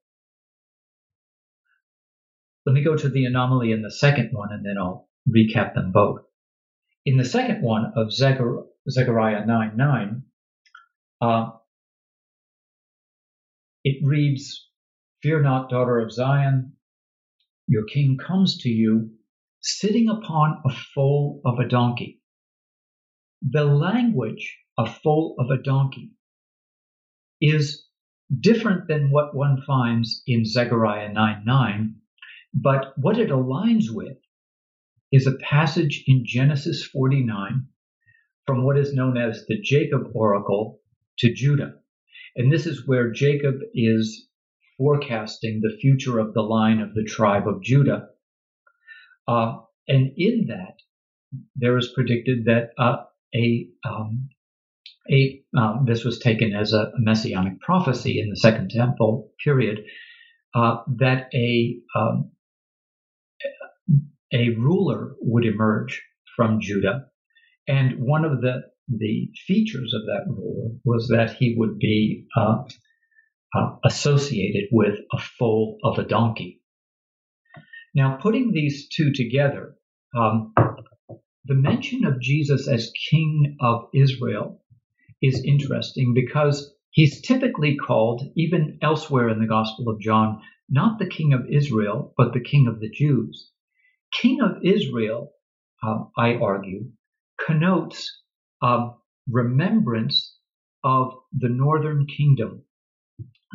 Let 2.70 2.76
me 2.76 2.84
go 2.84 2.96
to 2.96 3.10
the 3.10 3.26
anomaly 3.26 3.72
in 3.72 3.82
the 3.82 3.90
second 3.90 4.30
one 4.32 4.50
and 4.52 4.64
then 4.64 4.76
I'll 4.78 5.10
recap 5.28 5.74
them 5.74 5.92
both. 5.92 6.20
In 7.04 7.18
the 7.18 7.26
second 7.26 7.64
one 7.64 7.94
of 7.96 8.14
Zechariah 8.14 9.44
9 9.48 9.72
9, 9.76 10.24
uh, 11.20 11.50
it 13.84 14.06
reads, 14.06 14.70
Fear 15.24 15.42
not, 15.42 15.72
daughter 15.72 15.98
of 15.98 16.12
Zion, 16.12 16.74
your 17.66 17.86
king 17.86 18.20
comes 18.20 18.60
to 18.60 18.70
you 18.70 19.14
sitting 19.62 20.08
upon 20.08 20.62
a 20.64 20.70
foal 20.94 21.42
of 21.44 21.58
a 21.58 21.68
donkey. 21.68 22.22
The 23.42 23.66
language, 23.66 24.60
a 24.78 24.86
foal 24.86 25.38
of 25.40 25.50
a 25.50 25.60
donkey, 25.60 26.12
is 27.42 27.88
different 28.40 28.88
than 28.88 29.10
what 29.10 29.36
one 29.36 29.64
finds 29.66 30.22
in 30.28 30.46
Zechariah 30.46 31.12
9 31.12 31.42
9, 31.44 31.96
but 32.54 32.94
what 32.98 33.18
it 33.18 33.30
aligns 33.30 33.86
with 33.90 34.18
is 35.12 35.28
a 35.28 35.38
passage 35.38 36.04
in 36.08 36.24
Genesis 36.26 36.86
49 36.86 37.68
from 38.46 38.64
what 38.64 38.78
is 38.78 38.94
known 38.94 39.18
as 39.18 39.46
the 39.48 39.60
Jacob 39.62 40.12
oracle 40.14 40.80
to 41.20 41.34
Judah. 41.34 41.74
And 42.36 42.52
this 42.52 42.66
is 42.66 42.88
where 42.88 43.12
Jacob 43.12 43.56
is 43.74 44.28
forecasting 44.78 45.62
the 45.62 45.78
future 45.80 46.20
of 46.20 46.34
the 46.34 46.42
line 46.42 46.80
of 46.80 46.94
the 46.94 47.04
tribe 47.04 47.48
of 47.48 47.62
Judah. 47.62 48.10
Uh, 49.28 49.58
and 49.88 50.14
in 50.18 50.48
that, 50.48 50.78
there 51.56 51.78
is 51.78 51.92
predicted 51.94 52.46
that 52.46 52.70
uh, 52.78 53.04
a 53.36 53.68
um, 53.86 54.30
a 55.12 55.44
um, 55.58 55.86
this 55.86 56.04
was 56.04 56.20
taken 56.20 56.54
as 56.54 56.74
a 56.74 56.92
messianic 56.98 57.60
prophecy 57.60 58.20
in 58.20 58.30
the 58.30 58.38
Second 58.38 58.72
Temple 58.72 59.32
period 59.44 59.82
uh, 60.56 60.78
that 60.98 61.30
a 61.34 61.78
um, 61.96 62.32
a 64.34 64.50
ruler 64.50 65.16
would 65.22 65.46
emerge 65.46 66.02
from 66.36 66.62
Judah, 66.62 67.08
and 67.68 68.00
one 68.00 68.26
of 68.26 68.42
the 68.42 68.64
the 68.88 69.30
features 69.46 69.94
of 69.94 70.02
that 70.08 70.26
ruler 70.28 70.72
was 70.84 71.10
that 71.10 71.34
he 71.34 71.56
would 71.58 71.78
be 71.78 72.26
uh, 72.36 72.64
uh, 73.56 73.76
associated 73.86 74.70
with 74.72 75.00
a 75.14 75.20
foal 75.20 75.78
of 75.84 76.00
a 76.00 76.04
donkey. 76.04 76.62
Now, 77.96 78.18
putting 78.22 78.52
these 78.52 78.88
two 78.88 79.12
together, 79.14 79.76
um, 80.16 80.54
the 81.46 81.56
mention 81.56 82.06
of 82.06 82.22
Jesus 82.22 82.68
as 82.68 82.92
King 83.10 83.58
of 83.62 83.90
Israel 83.94 84.62
is 85.22 85.44
interesting 85.44 86.14
because 86.14 86.72
he's 86.92 87.22
typically 87.22 87.76
called, 87.76 88.22
even 88.36 88.78
elsewhere 88.82 89.30
in 89.30 89.40
the 89.40 89.48
Gospel 89.48 89.90
of 89.90 90.00
John, 90.00 90.42
not 90.70 91.00
the 91.00 91.10
King 91.10 91.34
of 91.34 91.48
Israel, 91.50 92.14
but 92.18 92.34
the 92.34 92.40
King 92.44 92.68
of 92.68 92.80
the 92.80 92.90
Jews. 92.90 93.49
King 94.14 94.42
of 94.42 94.64
Israel, 94.64 95.32
uh, 95.84 96.06
I 96.18 96.36
argue, 96.36 96.92
connotes 97.46 98.22
um, 98.62 98.96
remembrance 99.30 100.36
of 100.84 101.14
the 101.34 101.50
northern 101.50 102.08
kingdom. 102.08 102.64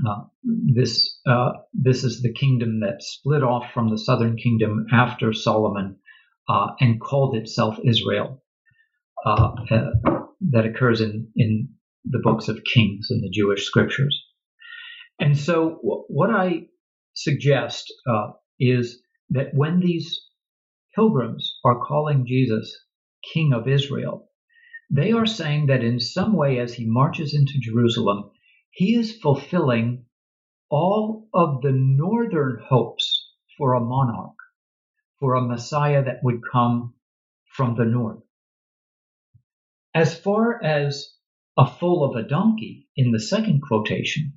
Uh, 0.07 0.25
this 0.45 1.21
uh, 1.27 1.53
this 1.73 2.05
is 2.05 2.23
the 2.23 2.33
kingdom 2.33 2.81
that 2.81 3.03
split 3.03 3.43
off 3.43 3.73
from 3.73 3.91
the 3.91 3.99
southern 3.99 4.37
kingdom 4.37 4.87
after 4.93 5.33
Solomon 5.33 5.99
uh, 6.49 6.69
and 6.81 7.01
called 7.01 7.37
itself 7.37 7.79
Israel. 7.85 8.43
Uh, 9.25 9.53
uh, 9.71 9.91
that 10.53 10.67
occurs 10.67 11.01
in 11.01 11.29
in 11.37 11.71
the 12.05 12.21
books 12.23 12.49
of 12.49 12.65
Kings 12.65 13.09
in 13.11 13.21
the 13.23 13.31
Jewish 13.31 13.65
scriptures. 13.67 14.23
And 15.21 15.39
so, 15.39 15.77
w- 15.83 16.05
what 16.09 16.31
I 16.31 16.67
suggest 17.15 17.93
uh, 18.09 18.33
is 18.61 19.01
that 19.31 19.49
when 19.55 19.81
these 19.81 20.21
pilgrims 20.95 21.59
are 21.65 21.85
calling 21.85 22.27
Jesus 22.27 22.87
King 23.33 23.53
of 23.53 23.69
Israel, 23.69 24.29
they 24.91 25.13
are 25.13 25.27
saying 25.27 25.67
that 25.67 25.83
in 25.83 25.99
some 25.99 26.35
way, 26.35 26.59
as 26.59 26.75
he 26.75 26.87
marches 26.87 27.35
into 27.35 27.59
Jerusalem, 27.59 28.31
he 28.71 28.95
is 28.95 29.19
fulfilling 29.19 30.05
all 30.71 31.29
of 31.33 31.63
the 31.63 31.73
northern 31.73 32.59
hopes 32.69 33.33
for 33.57 33.75
a 33.75 33.81
monarch, 33.81 34.37
for 35.19 35.35
a 35.35 35.47
Messiah 35.47 36.05
that 36.05 36.21
would 36.23 36.41
come 36.53 36.95
from 37.47 37.77
the 37.77 37.85
north. 37.85 38.23
As 39.95 40.19
far 40.19 40.63
as 40.63 41.17
a 41.57 41.67
foal 41.67 42.05
of 42.05 42.17
a 42.17 42.29
donkey 42.29 42.89
in 42.97 43.13
the 43.13 43.21
second 43.21 43.63
quotation, 43.63 44.35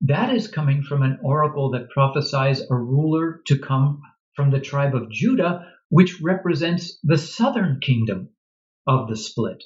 that 0.00 0.34
is 0.34 0.48
coming 0.48 0.82
from 0.82 1.02
an 1.02 1.18
oracle 1.22 1.70
that 1.70 1.90
prophesies 1.90 2.60
a 2.68 2.74
ruler 2.74 3.40
to 3.46 3.58
come 3.58 4.02
from 4.36 4.50
the 4.50 4.60
tribe 4.60 4.94
of 4.94 5.10
Judah, 5.10 5.72
which 5.88 6.20
represents 6.22 6.98
the 7.02 7.18
southern 7.18 7.80
kingdom 7.80 8.30
of 8.86 9.08
the 9.08 9.16
split. 9.16 9.64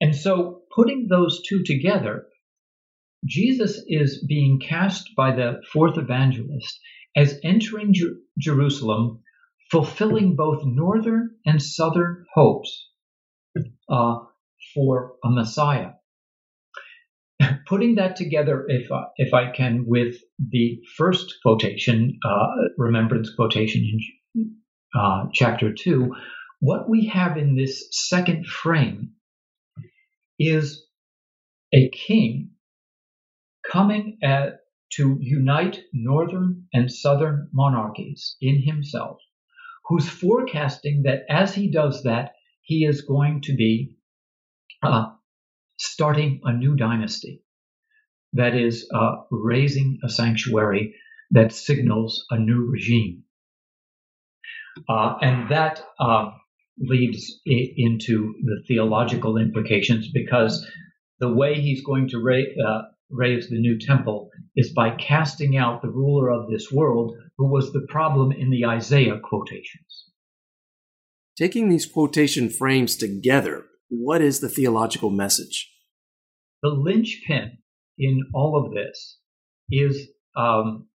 And 0.00 0.16
so, 0.16 0.62
putting 0.74 1.06
those 1.08 1.42
two 1.48 1.62
together, 1.62 2.26
Jesus 3.24 3.82
is 3.86 4.24
being 4.26 4.60
cast 4.60 5.10
by 5.16 5.34
the 5.34 5.60
fourth 5.72 5.96
evangelist 5.96 6.78
as 7.16 7.38
entering 7.42 7.94
Jer- 7.94 8.16
Jerusalem, 8.38 9.22
fulfilling 9.70 10.36
both 10.36 10.62
northern 10.64 11.36
and 11.46 11.62
southern 11.62 12.26
hopes 12.34 12.90
uh, 13.88 14.16
for 14.74 15.14
a 15.24 15.30
Messiah. 15.30 15.92
Putting 17.66 17.96
that 17.96 18.16
together, 18.16 18.64
if 18.68 18.90
uh, 18.90 19.06
if 19.16 19.34
I 19.34 19.50
can, 19.50 19.84
with 19.86 20.16
the 20.38 20.80
first 20.96 21.34
quotation, 21.42 22.18
uh, 22.24 22.46
remembrance 22.76 23.34
quotation 23.34 24.00
in 24.34 24.54
uh, 24.94 25.24
chapter 25.32 25.72
two, 25.72 26.14
what 26.60 26.88
we 26.88 27.06
have 27.06 27.36
in 27.36 27.56
this 27.56 27.88
second 27.90 28.46
frame 28.46 29.12
is 30.38 30.86
a 31.72 31.90
king 31.90 32.50
coming 33.70 34.18
at, 34.22 34.60
to 34.92 35.18
unite 35.20 35.80
northern 35.92 36.66
and 36.72 36.92
southern 36.92 37.48
monarchies 37.52 38.36
in 38.40 38.62
himself, 38.62 39.18
who's 39.88 40.08
forecasting 40.08 41.02
that 41.04 41.22
as 41.28 41.54
he 41.54 41.70
does 41.70 42.04
that, 42.04 42.32
he 42.62 42.84
is 42.84 43.02
going 43.02 43.40
to 43.42 43.54
be 43.54 43.96
uh, 44.82 45.06
starting 45.84 46.40
a 46.44 46.52
new 46.52 46.76
dynasty 46.76 47.42
that 48.32 48.54
is 48.54 48.88
uh, 48.92 49.16
raising 49.30 49.98
a 50.04 50.08
sanctuary 50.08 50.94
that 51.30 51.52
signals 51.52 52.26
a 52.30 52.38
new 52.38 52.68
regime. 52.70 53.22
Uh, 54.88 55.14
and 55.20 55.50
that 55.50 55.80
uh, 56.00 56.30
leads 56.78 57.40
into 57.46 58.34
the 58.42 58.62
theological 58.66 59.36
implications 59.36 60.10
because 60.12 60.66
the 61.20 61.32
way 61.32 61.60
he's 61.60 61.84
going 61.84 62.08
to 62.08 62.18
ra- 62.18 62.66
uh, 62.66 62.82
raise 63.10 63.48
the 63.48 63.58
new 63.58 63.78
temple 63.78 64.30
is 64.56 64.72
by 64.72 64.90
casting 64.90 65.56
out 65.56 65.80
the 65.80 65.88
ruler 65.88 66.30
of 66.30 66.50
this 66.50 66.72
world 66.72 67.16
who 67.38 67.46
was 67.46 67.72
the 67.72 67.86
problem 67.88 68.32
in 68.32 68.50
the 68.50 68.64
Isaiah 68.66 69.20
quotations. 69.22 70.10
Taking 71.36 71.68
these 71.68 71.86
quotation 71.86 72.48
frames 72.48 72.96
together, 72.96 73.64
what 73.88 74.20
is 74.20 74.40
the 74.40 74.48
theological 74.48 75.10
message? 75.10 75.73
The 76.64 76.70
linchpin 76.70 77.58
in 77.98 78.22
all 78.32 78.56
of 78.56 78.72
this 78.72 79.18
is 79.70 80.08
um, 80.34 80.88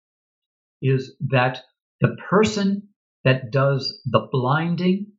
is 0.82 1.16
that 1.30 1.62
the 2.02 2.18
person 2.28 2.90
that 3.24 3.52
does 3.52 4.02
the 4.04 4.28
blinding 4.32 5.12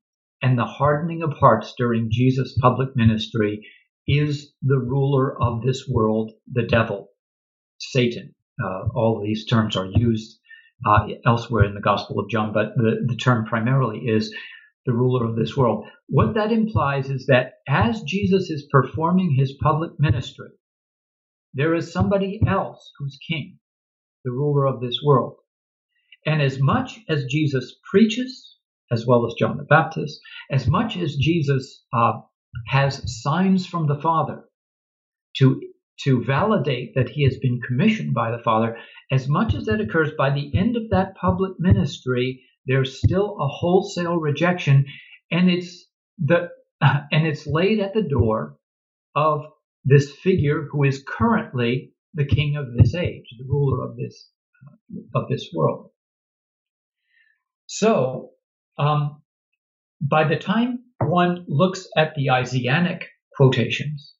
and 0.42 0.58
the 0.58 0.64
hardening 0.64 1.22
of 1.22 1.34
hearts 1.34 1.74
during 1.78 2.10
Jesus' 2.10 2.58
public 2.60 2.96
ministry 2.96 3.64
is 4.08 4.52
the 4.60 4.78
ruler 4.78 5.40
of 5.40 5.62
this 5.62 5.86
world, 5.88 6.32
the 6.50 6.64
devil, 6.64 7.10
Satan. 7.78 8.34
Uh, 8.60 8.88
all 8.92 9.22
these 9.22 9.46
terms 9.46 9.76
are 9.76 9.86
used 9.86 10.40
uh, 10.84 11.06
elsewhere 11.24 11.64
in 11.64 11.74
the 11.74 11.80
Gospel 11.80 12.18
of 12.18 12.28
John, 12.28 12.52
but 12.52 12.74
the, 12.74 13.06
the 13.06 13.16
term 13.16 13.44
primarily 13.44 14.00
is 14.00 14.34
the 14.86 14.92
ruler 14.92 15.26
of 15.26 15.36
this 15.36 15.56
world. 15.56 15.86
What 16.08 16.34
that 16.34 16.52
implies 16.52 17.10
is 17.10 17.26
that 17.26 17.54
as 17.68 18.02
Jesus 18.02 18.50
is 18.50 18.68
performing 18.70 19.34
his 19.34 19.56
public 19.60 19.92
ministry, 19.98 20.50
there 21.52 21.74
is 21.74 21.92
somebody 21.92 22.40
else 22.46 22.90
who's 22.98 23.18
king, 23.28 23.58
the 24.24 24.30
ruler 24.30 24.66
of 24.66 24.80
this 24.80 25.00
world. 25.04 25.36
And 26.26 26.40
as 26.42 26.60
much 26.60 27.00
as 27.08 27.24
Jesus 27.24 27.76
preaches, 27.90 28.56
as 28.90 29.06
well 29.06 29.26
as 29.26 29.34
John 29.38 29.56
the 29.56 29.64
Baptist, 29.64 30.20
as 30.50 30.66
much 30.66 30.96
as 30.96 31.16
Jesus 31.16 31.84
uh, 31.92 32.20
has 32.68 33.22
signs 33.22 33.66
from 33.66 33.86
the 33.86 34.00
Father 34.00 34.44
to 35.36 35.60
to 36.04 36.24
validate 36.24 36.94
that 36.94 37.10
he 37.10 37.24
has 37.24 37.36
been 37.36 37.60
commissioned 37.60 38.14
by 38.14 38.30
the 38.30 38.42
Father, 38.42 38.78
as 39.10 39.28
much 39.28 39.54
as 39.54 39.66
that 39.66 39.82
occurs 39.82 40.10
by 40.16 40.30
the 40.30 40.50
end 40.56 40.74
of 40.74 40.88
that 40.90 41.14
public 41.14 41.52
ministry, 41.58 42.42
there's 42.66 42.98
still 42.98 43.36
a 43.40 43.48
wholesale 43.48 44.16
rejection, 44.16 44.86
and 45.30 45.50
it's 45.50 45.86
the 46.18 46.48
and 46.80 47.26
it's 47.26 47.46
laid 47.46 47.80
at 47.80 47.94
the 47.94 48.02
door 48.02 48.56
of 49.14 49.42
this 49.84 50.10
figure 50.10 50.66
who 50.70 50.84
is 50.84 51.04
currently 51.06 51.92
the 52.14 52.26
king 52.26 52.56
of 52.56 52.66
this 52.76 52.94
age, 52.94 53.24
the 53.38 53.44
ruler 53.48 53.84
of 53.88 53.96
this 53.96 54.30
of 55.14 55.28
this 55.28 55.48
world. 55.54 55.90
So, 57.66 58.30
um, 58.78 59.22
by 60.00 60.26
the 60.26 60.36
time 60.36 60.80
one 61.00 61.44
looks 61.48 61.86
at 61.96 62.14
the 62.14 62.30
Isaianic 62.30 63.06
quotations, 63.36 64.14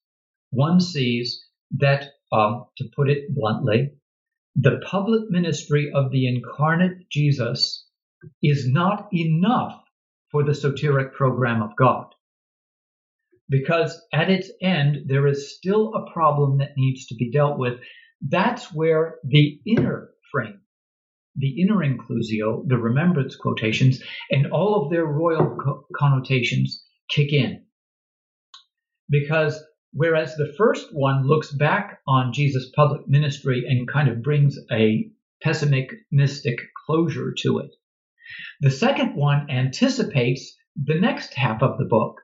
one 0.50 0.80
sees 0.80 1.44
that, 1.78 2.06
um, 2.32 2.66
to 2.78 2.84
put 2.94 3.10
it 3.10 3.34
bluntly, 3.34 3.90
the 4.56 4.80
public 4.84 5.30
ministry 5.30 5.90
of 5.94 6.10
the 6.10 6.26
incarnate 6.26 7.08
Jesus 7.10 7.79
is 8.42 8.68
not 8.68 9.08
enough 9.12 9.80
for 10.30 10.44
the 10.44 10.52
soteric 10.52 11.12
program 11.12 11.62
of 11.62 11.76
God. 11.76 12.06
Because 13.48 14.00
at 14.12 14.30
its 14.30 14.50
end, 14.62 15.08
there 15.08 15.26
is 15.26 15.56
still 15.56 15.92
a 15.94 16.12
problem 16.12 16.58
that 16.58 16.76
needs 16.76 17.06
to 17.06 17.16
be 17.16 17.30
dealt 17.30 17.58
with. 17.58 17.80
That's 18.26 18.72
where 18.72 19.16
the 19.24 19.60
inner 19.66 20.10
frame, 20.30 20.60
the 21.34 21.60
inner 21.60 21.78
inclusio, 21.78 22.66
the 22.68 22.78
remembrance 22.78 23.34
quotations, 23.34 24.00
and 24.30 24.52
all 24.52 24.84
of 24.84 24.90
their 24.90 25.04
royal 25.04 25.56
co- 25.56 25.86
connotations 25.96 26.84
kick 27.08 27.32
in. 27.32 27.64
Because 29.08 29.60
whereas 29.92 30.36
the 30.36 30.54
first 30.56 30.88
one 30.92 31.26
looks 31.26 31.50
back 31.50 31.98
on 32.06 32.32
Jesus' 32.32 32.70
public 32.76 33.08
ministry 33.08 33.64
and 33.66 33.88
kind 33.88 34.08
of 34.08 34.22
brings 34.22 34.56
a 34.70 35.10
pessimistic 35.42 36.58
closure 36.86 37.34
to 37.38 37.58
it, 37.58 37.70
the 38.60 38.70
second 38.70 39.14
one 39.16 39.50
anticipates 39.50 40.56
the 40.76 40.98
next 41.00 41.34
half 41.34 41.62
of 41.62 41.78
the 41.78 41.84
book, 41.84 42.20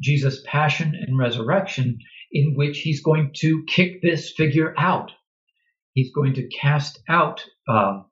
Jesus' 0.00 0.42
passion 0.46 0.94
and 0.94 1.18
resurrection, 1.18 1.98
in 2.32 2.54
which 2.54 2.80
he's 2.80 3.02
going 3.02 3.32
to 3.36 3.64
kick 3.66 4.02
this 4.02 4.32
figure 4.32 4.74
out. 4.78 5.12
He's 5.94 6.12
going 6.12 6.34
to 6.34 6.48
cast 6.48 7.00
out 7.08 7.44
uh, 7.68 8.02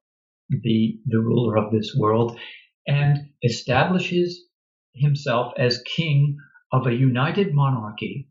the 0.49 0.99
the 1.07 1.19
ruler 1.19 1.57
of 1.57 1.73
this 1.73 1.95
world 1.99 2.39
and 2.87 3.31
establishes 3.43 4.45
himself 4.95 5.53
as 5.59 5.83
king 5.97 6.37
of 6.73 6.87
a 6.87 6.95
united 6.95 7.53
monarchy 7.53 8.29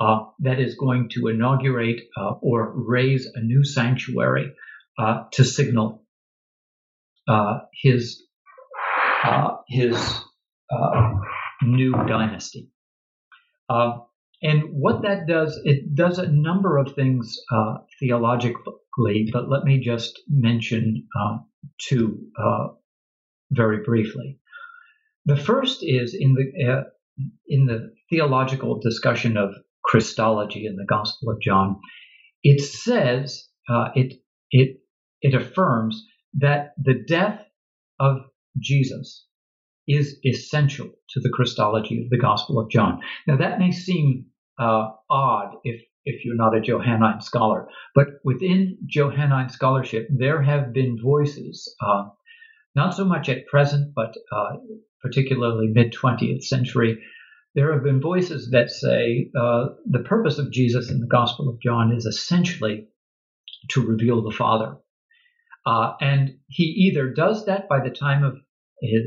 uh, 0.00 0.20
that 0.38 0.58
is 0.60 0.76
going 0.76 1.08
to 1.10 1.26
inaugurate 1.28 2.00
uh, 2.16 2.32
or 2.40 2.72
raise 2.74 3.26
a 3.34 3.40
new 3.40 3.64
sanctuary 3.64 4.52
uh, 4.98 5.24
to 5.32 5.44
signal 5.44 6.04
uh, 7.28 7.58
his 7.82 8.22
uh, 9.24 9.56
his 9.68 9.96
uh, 10.70 11.10
new 11.62 11.92
dynasty. 12.06 12.70
and 14.42 14.62
what 14.72 15.02
that 15.02 15.26
does, 15.28 15.60
it 15.64 15.94
does 15.94 16.18
a 16.18 16.30
number 16.30 16.78
of 16.78 16.94
things 16.94 17.36
theologically, 17.98 19.28
but 19.32 19.50
let 19.50 19.64
me 19.64 19.80
just 19.80 20.18
mention 20.28 21.06
two 21.78 22.18
very 23.50 23.82
briefly. 23.84 24.38
The 25.26 25.36
first 25.36 25.80
is 25.82 26.16
in 26.18 26.34
the 26.34 26.84
in 27.46 27.66
the 27.66 27.92
theological 28.08 28.80
discussion 28.80 29.36
of 29.36 29.54
Christology 29.84 30.66
in 30.66 30.76
the 30.76 30.86
Gospel 30.86 31.30
of 31.30 31.40
John, 31.40 31.80
it 32.42 32.60
says 32.60 33.48
uh, 33.68 33.88
it 33.94 34.14
it 34.50 34.80
it 35.20 35.34
affirms 35.34 36.04
that 36.34 36.72
the 36.78 36.94
death 36.94 37.40
of 37.98 38.22
Jesus 38.58 39.26
is 39.88 40.18
essential 40.24 40.90
to 41.10 41.20
the 41.20 41.30
Christology 41.30 42.02
of 42.02 42.10
the 42.10 42.18
Gospel 42.18 42.58
of 42.58 42.70
John. 42.70 43.00
Now 43.26 43.36
that 43.36 43.58
may 43.58 43.72
seem 43.72 44.26
uh, 44.58 44.90
odd 45.08 45.54
if 45.64 45.82
if 46.04 46.24
you're 46.24 46.36
not 46.36 46.56
a 46.56 46.60
Johannine 46.60 47.20
scholar, 47.20 47.68
but 47.94 48.06
within 48.24 48.78
Johannine 48.86 49.50
scholarship, 49.50 50.08
there 50.10 50.42
have 50.42 50.72
been 50.72 50.98
voices, 51.00 51.74
uh, 51.80 52.08
not 52.74 52.94
so 52.94 53.04
much 53.04 53.28
at 53.28 53.46
present, 53.46 53.92
but 53.94 54.14
uh, 54.32 54.56
particularly 55.02 55.68
mid 55.68 55.92
20th 55.92 56.42
century, 56.42 56.98
there 57.54 57.72
have 57.72 57.82
been 57.82 58.00
voices 58.00 58.50
that 58.52 58.70
say 58.70 59.30
uh, 59.38 59.66
the 59.84 59.98
purpose 60.00 60.38
of 60.38 60.52
Jesus 60.52 60.90
in 60.90 61.00
the 61.00 61.06
Gospel 61.06 61.48
of 61.48 61.60
John 61.60 61.92
is 61.92 62.06
essentially 62.06 62.86
to 63.70 63.84
reveal 63.84 64.22
the 64.22 64.34
Father. 64.34 64.76
Uh, 65.66 65.92
and 66.00 66.36
he 66.48 66.64
either 66.64 67.12
does 67.12 67.46
that 67.46 67.68
by 67.68 67.80
the 67.80 67.90
time 67.90 68.24
of 68.24 68.36
his, 68.80 69.02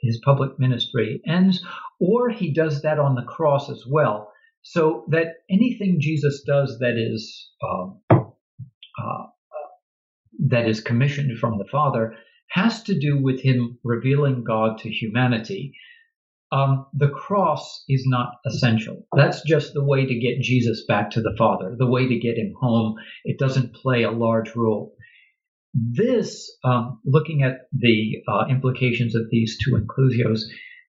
his 0.00 0.20
public 0.24 0.58
ministry 0.58 1.20
ends, 1.26 1.64
or 1.98 2.30
he 2.30 2.52
does 2.52 2.82
that 2.82 2.98
on 2.98 3.14
the 3.14 3.22
cross 3.22 3.70
as 3.70 3.84
well, 3.88 4.32
so 4.62 5.04
that 5.08 5.34
anything 5.50 5.98
Jesus 6.00 6.42
does 6.46 6.78
that 6.78 6.96
is 6.96 7.50
um, 7.62 8.00
uh, 8.10 9.26
that 10.38 10.68
is 10.68 10.80
commissioned 10.80 11.38
from 11.38 11.58
the 11.58 11.68
Father 11.70 12.14
has 12.50 12.82
to 12.82 12.98
do 12.98 13.22
with 13.22 13.40
him 13.40 13.78
revealing 13.84 14.42
God 14.42 14.78
to 14.78 14.90
humanity 14.90 15.72
um, 16.52 16.86
the 16.92 17.08
cross 17.08 17.84
is 17.88 18.04
not 18.06 18.32
essential. 18.44 19.06
That's 19.14 19.42
just 19.42 19.72
the 19.72 19.84
way 19.84 20.04
to 20.04 20.18
get 20.18 20.40
Jesus 20.40 20.84
back 20.86 21.10
to 21.12 21.20
the 21.20 21.34
Father, 21.38 21.76
the 21.78 21.86
way 21.86 22.08
to 22.08 22.18
get 22.18 22.36
him 22.36 22.54
home. 22.60 22.96
It 23.24 23.38
doesn't 23.38 23.74
play 23.74 24.02
a 24.02 24.10
large 24.10 24.56
role. 24.56 24.94
This, 25.72 26.50
um, 26.64 27.00
looking 27.04 27.42
at 27.42 27.68
the 27.72 28.22
uh, 28.28 28.46
implications 28.48 29.14
of 29.14 29.30
these 29.30 29.58
two 29.64 29.72
inclusios, 29.72 30.42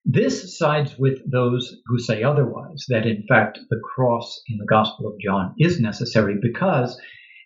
this 0.04 0.58
sides 0.58 0.98
with 0.98 1.30
those 1.30 1.76
who 1.86 1.98
say 1.98 2.22
otherwise, 2.24 2.86
that 2.88 3.06
in 3.06 3.24
fact 3.28 3.60
the 3.70 3.80
cross 3.94 4.42
in 4.48 4.58
the 4.58 4.66
Gospel 4.66 5.06
of 5.06 5.20
John 5.20 5.54
is 5.58 5.80
necessary 5.80 6.36
because 6.42 7.00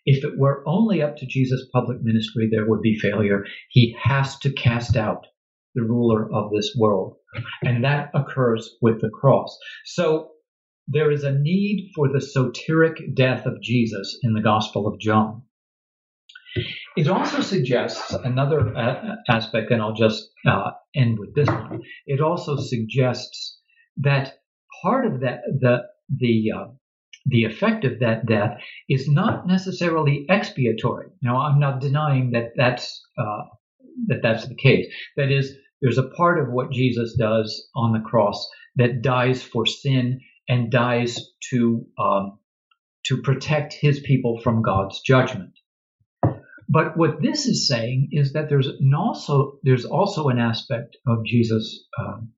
if 0.07 0.25
it 0.25 0.38
were 0.38 0.62
only 0.66 1.03
up 1.03 1.16
to 1.16 1.27
Jesus' 1.27 1.68
public 1.72 2.01
ministry, 2.01 2.49
there 2.51 2.66
would 2.66 2.81
be 2.81 2.99
failure. 2.99 3.44
He 3.68 3.94
has 4.01 4.38
to 4.38 4.53
cast 4.53 4.96
out 4.96 5.27
the 5.75 5.83
ruler 5.83 6.33
of 6.33 6.51
this 6.53 6.75
world. 6.79 7.16
And 7.62 7.85
that 7.85 8.11
occurs 8.14 8.77
with 8.81 9.01
the 9.01 9.11
cross. 9.11 9.59
So 9.85 10.31
there 10.88 11.11
is 11.11 11.25
a 11.25 11.38
need 11.38 11.90
for 11.94 12.09
the 12.09 12.20
soteric 12.20 13.14
death 13.14 13.44
of 13.44 13.61
Jesus 13.61 14.18
in 14.22 14.33
the 14.33 14.40
Gospel 14.40 14.87
of 14.87 14.99
John. 14.99 15.42
It 16.97 17.09
also 17.09 17.40
suggests 17.40 18.12
another 18.12 18.75
aspect, 19.29 19.71
and 19.71 19.83
I'll 19.83 19.92
just 19.95 20.31
uh, 20.47 20.71
end 20.95 21.19
with 21.19 21.35
this 21.35 21.49
one. 21.49 21.83
It 22.07 22.21
also 22.21 22.57
suggests 22.57 23.61
that 23.99 24.38
part 24.83 25.07
of 25.07 25.21
that, 25.21 25.40
the 25.61 25.83
the 26.09 26.53
uh, 26.57 26.64
the 27.27 27.45
effect 27.45 27.85
of 27.85 27.99
that 28.01 28.27
death 28.27 28.59
is 28.88 29.09
not 29.09 29.47
necessarily 29.47 30.27
expiatory. 30.29 31.09
Now, 31.23 31.38
I'm 31.38 31.59
not 31.59 31.81
denying 31.81 32.31
that 32.31 32.53
that's 32.57 33.03
uh, 33.19 33.42
that 34.07 34.23
that's 34.23 34.47
the 34.47 34.55
case. 34.55 34.87
That 35.16 35.31
is, 35.31 35.55
there's 35.83 35.99
a 35.99 36.09
part 36.09 36.38
of 36.38 36.53
what 36.53 36.71
Jesus 36.73 37.16
does 37.19 37.69
on 37.75 37.92
the 37.92 38.01
cross 38.01 38.49
that 38.77 39.03
dies 39.03 39.42
for 39.42 39.66
sin 39.66 40.21
and 40.49 40.71
dies 40.71 41.21
to 41.51 41.87
um, 41.99 42.38
to 43.07 43.23
protect 43.23 43.73
his 43.73 44.01
people 44.01 44.40
from 44.40 44.62
God's 44.62 45.01
judgment. 45.01 45.53
But 46.77 46.95
what 46.95 47.23
this 47.23 47.47
is 47.47 47.67
saying 47.67 48.11
is 48.12 48.35
that 48.35 48.51
there's 48.51 48.69
also 48.95 49.59
there's 49.62 49.87
also 49.87 50.29
an 50.29 50.39
aspect 50.39 50.99
of 51.07 51.25
Jesus' 51.25 51.87
um, 51.99 52.35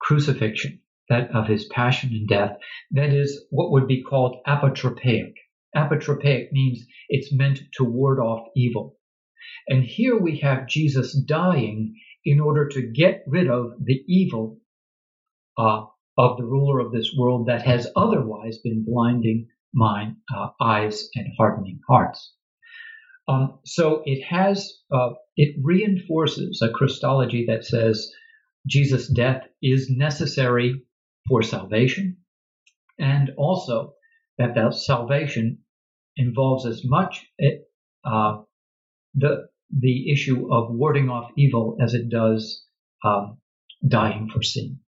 crucifixion, 0.00 0.80
that 1.08 1.30
of 1.30 1.46
his 1.46 1.66
passion 1.66 2.10
and 2.10 2.26
death, 2.26 2.56
that 2.90 3.10
is 3.10 3.46
what 3.50 3.70
would 3.70 3.86
be 3.86 4.02
called 4.02 4.38
apotropaic. 4.44 5.34
Apotropaic 5.76 6.50
means 6.50 6.84
it's 7.08 7.32
meant 7.32 7.60
to 7.74 7.84
ward 7.84 8.18
off 8.18 8.48
evil. 8.56 8.96
And 9.68 9.84
here 9.84 10.18
we 10.20 10.40
have 10.40 10.66
Jesus 10.66 11.16
dying 11.22 11.94
in 12.24 12.40
order 12.40 12.66
to 12.70 12.90
get 12.92 13.22
rid 13.28 13.48
of 13.48 13.74
the 13.80 14.02
evil 14.08 14.58
uh, 15.56 15.84
of 16.18 16.38
the 16.38 16.44
ruler 16.44 16.80
of 16.80 16.90
this 16.90 17.14
world 17.16 17.46
that 17.46 17.62
has 17.62 17.86
otherwise 17.94 18.58
been 18.58 18.84
blinding 18.84 19.46
mind, 19.72 20.16
uh, 20.36 20.48
eyes 20.60 21.08
and 21.14 21.28
hardening 21.38 21.78
hearts. 21.86 22.34
Um, 23.30 23.60
so 23.64 24.02
it 24.06 24.22
has, 24.24 24.72
uh, 24.92 25.10
it 25.36 25.54
reinforces 25.62 26.60
a 26.62 26.70
Christology 26.70 27.46
that 27.46 27.64
says 27.64 28.10
Jesus' 28.66 29.08
death 29.08 29.44
is 29.62 29.88
necessary 29.88 30.82
for 31.28 31.42
salvation, 31.42 32.16
and 32.98 33.30
also 33.36 33.92
that 34.38 34.54
that 34.56 34.74
salvation 34.74 35.58
involves 36.16 36.66
as 36.66 36.82
much 36.84 37.24
uh, 38.04 38.42
the 39.14 39.48
the 39.78 40.10
issue 40.10 40.52
of 40.52 40.74
warding 40.74 41.08
off 41.08 41.30
evil 41.36 41.76
as 41.80 41.94
it 41.94 42.08
does 42.08 42.64
um, 43.04 43.38
dying 43.86 44.28
for 44.32 44.42
sin. 44.42 44.80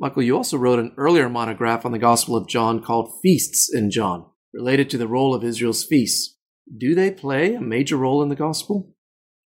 Michael, 0.00 0.24
you 0.24 0.36
also 0.36 0.58
wrote 0.58 0.80
an 0.80 0.92
earlier 0.96 1.28
monograph 1.28 1.86
on 1.86 1.92
the 1.92 1.98
Gospel 1.98 2.34
of 2.34 2.48
John 2.48 2.82
called 2.82 3.12
Feasts 3.22 3.72
in 3.72 3.90
John, 3.92 4.26
related 4.52 4.90
to 4.90 4.98
the 4.98 5.06
role 5.06 5.32
of 5.32 5.44
Israel's 5.44 5.84
feasts. 5.84 6.35
Do 6.76 6.94
they 6.94 7.10
play 7.10 7.54
a 7.54 7.60
major 7.60 7.96
role 7.96 8.22
in 8.22 8.28
the 8.28 8.36
Gospel? 8.36 8.92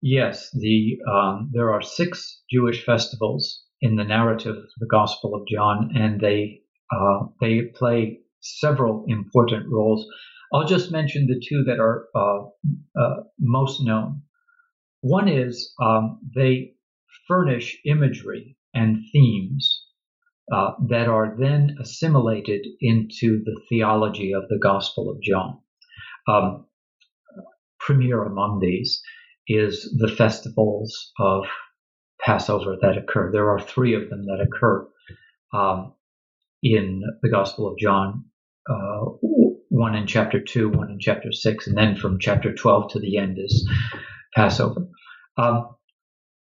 Yes, 0.01 0.51
the 0.53 0.98
um, 1.11 1.51
there 1.53 1.72
are 1.72 1.83
six 1.83 2.42
Jewish 2.51 2.85
festivals 2.85 3.62
in 3.81 3.96
the 3.96 4.05
narrative 4.05 4.57
of 4.57 4.70
the 4.79 4.87
Gospel 4.87 5.35
of 5.35 5.46
John, 5.46 5.90
and 5.94 6.20
they 6.20 6.62
uh, 6.90 7.27
they 7.40 7.62
play 7.75 8.20
several 8.40 9.05
important 9.09 9.66
roles. 9.70 10.07
I'll 10.53 10.66
just 10.66 10.90
mention 10.90 11.27
the 11.27 11.40
two 11.46 11.64
that 11.64 11.79
are 11.79 12.07
uh, 12.14 13.01
uh, 13.01 13.22
most 13.38 13.83
known. 13.85 14.22
One 15.01 15.29
is 15.29 15.72
um, 15.81 16.20
they 16.35 16.75
furnish 17.29 17.79
imagery 17.87 18.57
and 18.75 18.98
themes 19.12 19.85
uh, 20.53 20.72
that 20.88 21.09
are 21.09 21.37
then 21.38 21.77
assimilated 21.81 22.66
into 22.81 23.42
the 23.44 23.61
theology 23.68 24.33
of 24.33 24.48
the 24.48 24.59
Gospel 24.62 25.11
of 25.11 25.22
John. 25.22 25.59
Um, 26.29 26.66
premier 27.85 28.23
among 28.25 28.61
these 28.61 29.03
is 29.49 29.95
the 29.99 30.09
festivals 30.09 31.12
of 31.18 31.45
Passover 32.25 32.77
that 32.81 32.97
occur. 32.97 33.33
There 33.33 33.51
are 33.51 33.61
three 33.61 33.95
of 33.95 34.09
them 34.09 34.27
that 34.27 34.40
occur 34.40 34.88
um, 35.53 35.95
in 36.62 37.03
the 37.23 37.29
Gospel 37.29 37.68
of 37.68 37.79
John. 37.79 38.25
Uh, 38.71 39.07
one 39.68 39.97
in 39.97 40.07
chapter 40.07 40.40
2, 40.40 40.68
one 40.68 40.90
in 40.90 41.01
chapter 41.01 41.33
6, 41.33 41.66
and 41.66 41.77
then 41.77 41.97
from 41.97 42.21
chapter 42.21 42.55
12 42.55 42.92
to 42.92 43.01
the 43.01 43.18
end 43.18 43.38
is 43.38 43.68
Passover. 44.35 44.87
Um, 45.37 45.75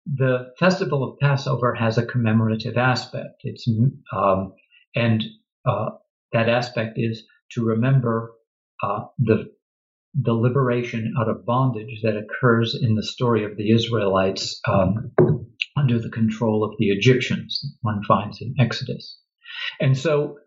the 0.07 0.53
festival 0.59 1.05
of 1.05 1.19
Passover 1.19 1.75
has 1.75 1.99
a 1.99 2.07
commemorative 2.07 2.77
aspect. 2.77 3.43
It's 3.43 3.67
um, 4.15 4.55
and 4.95 5.23
uh, 5.69 5.91
that 6.33 6.49
aspect 6.49 6.95
is 6.97 7.25
to 7.51 7.65
remember 7.65 8.33
uh, 8.83 9.07
the 9.19 9.56
the 10.21 10.33
liberation 10.33 11.15
out 11.21 11.29
of 11.29 11.45
bondage 11.45 12.01
that 12.03 12.17
occurs 12.17 12.79
in 12.81 12.95
the 12.95 13.03
story 13.03 13.45
of 13.45 13.57
the 13.57 13.71
Israelites 13.71 14.61
um, 14.69 15.13
under 15.77 16.01
the 16.01 16.11
control 16.11 16.65
of 16.65 16.77
the 16.79 16.89
Egyptians. 16.89 17.61
One 17.83 18.03
finds 18.05 18.41
in 18.41 18.55
Exodus, 18.59 19.19
and 19.81 19.97
so 19.97 20.39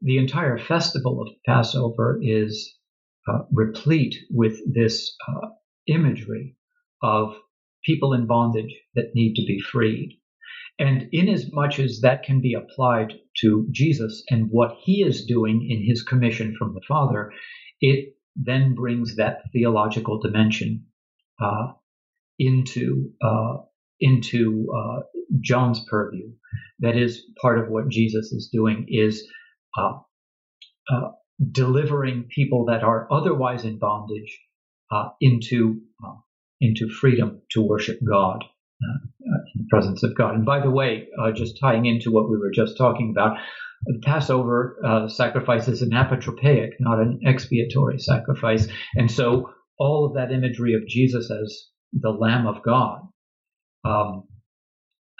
the 0.00 0.18
entire 0.18 0.58
festival 0.58 1.20
of 1.20 1.28
Passover 1.44 2.18
is 2.22 2.76
uh, 3.28 3.40
replete 3.52 4.14
with 4.30 4.58
this 4.72 5.16
uh, 5.28 5.48
imagery 5.86 6.56
of 7.02 7.34
people 7.84 8.12
in 8.12 8.26
bondage 8.26 8.74
that 8.94 9.14
need 9.14 9.34
to 9.34 9.44
be 9.44 9.60
freed. 9.60 10.18
And 10.78 11.08
inasmuch 11.12 11.78
as 11.78 12.00
that 12.02 12.22
can 12.22 12.40
be 12.40 12.54
applied 12.54 13.14
to 13.38 13.66
Jesus 13.70 14.22
and 14.30 14.48
what 14.50 14.76
he 14.82 15.02
is 15.02 15.24
doing 15.24 15.66
in 15.68 15.86
his 15.86 16.02
commission 16.02 16.54
from 16.58 16.74
the 16.74 16.82
Father, 16.86 17.32
it 17.80 18.15
then 18.36 18.74
brings 18.74 19.16
that 19.16 19.38
theological 19.52 20.20
dimension 20.20 20.86
uh, 21.40 21.72
into 22.38 23.12
uh, 23.22 23.58
into 24.00 24.68
uh, 24.76 25.00
John's 25.40 25.80
purview. 25.88 26.30
That 26.80 26.96
is 26.96 27.22
part 27.40 27.58
of 27.58 27.68
what 27.68 27.88
Jesus 27.88 28.32
is 28.32 28.50
doing 28.52 28.86
is 28.88 29.26
uh, 29.78 29.98
uh, 30.90 31.10
delivering 31.50 32.28
people 32.34 32.66
that 32.66 32.82
are 32.82 33.08
otherwise 33.10 33.64
in 33.64 33.78
bondage 33.78 34.38
uh, 34.90 35.08
into 35.20 35.80
into 36.60 36.88
freedom 36.88 37.42
to 37.50 37.62
worship 37.62 37.98
God 38.06 38.44
in 38.80 39.62
the 39.62 39.66
presence 39.70 40.02
of 40.02 40.16
God. 40.16 40.34
And 40.34 40.44
by 40.44 40.60
the 40.60 40.70
way, 40.70 41.08
just 41.34 41.58
tying 41.60 41.86
into 41.86 42.10
what 42.10 42.30
we 42.30 42.38
were 42.38 42.50
just 42.50 42.78
talking 42.78 43.10
about, 43.10 43.38
the 43.84 44.00
Passover 44.02 44.78
uh, 44.84 45.08
sacrifice 45.08 45.68
is 45.68 45.82
an 45.82 45.90
apotropaic, 45.90 46.70
not 46.80 46.98
an 46.98 47.20
expiatory 47.26 47.98
sacrifice. 47.98 48.66
And 48.94 49.10
so 49.10 49.50
all 49.78 50.06
of 50.06 50.14
that 50.14 50.32
imagery 50.32 50.74
of 50.74 50.86
Jesus 50.88 51.30
as 51.30 51.66
the 51.92 52.10
Lamb 52.10 52.46
of 52.46 52.62
God 52.62 53.02
um, 53.84 54.24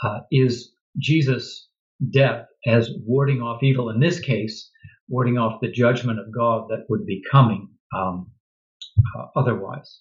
uh, 0.02 0.20
is 0.30 0.72
Jesus' 0.98 1.68
death 2.10 2.46
as 2.66 2.90
warding 3.06 3.40
off 3.40 3.62
evil. 3.62 3.90
In 3.90 4.00
this 4.00 4.20
case, 4.20 4.70
warding 5.08 5.38
off 5.38 5.60
the 5.60 5.70
judgment 5.70 6.18
of 6.18 6.34
God 6.34 6.68
that 6.68 6.86
would 6.88 7.06
be 7.06 7.22
coming 7.30 7.68
um, 7.96 8.30
uh, 9.16 9.26
otherwise. 9.36 10.00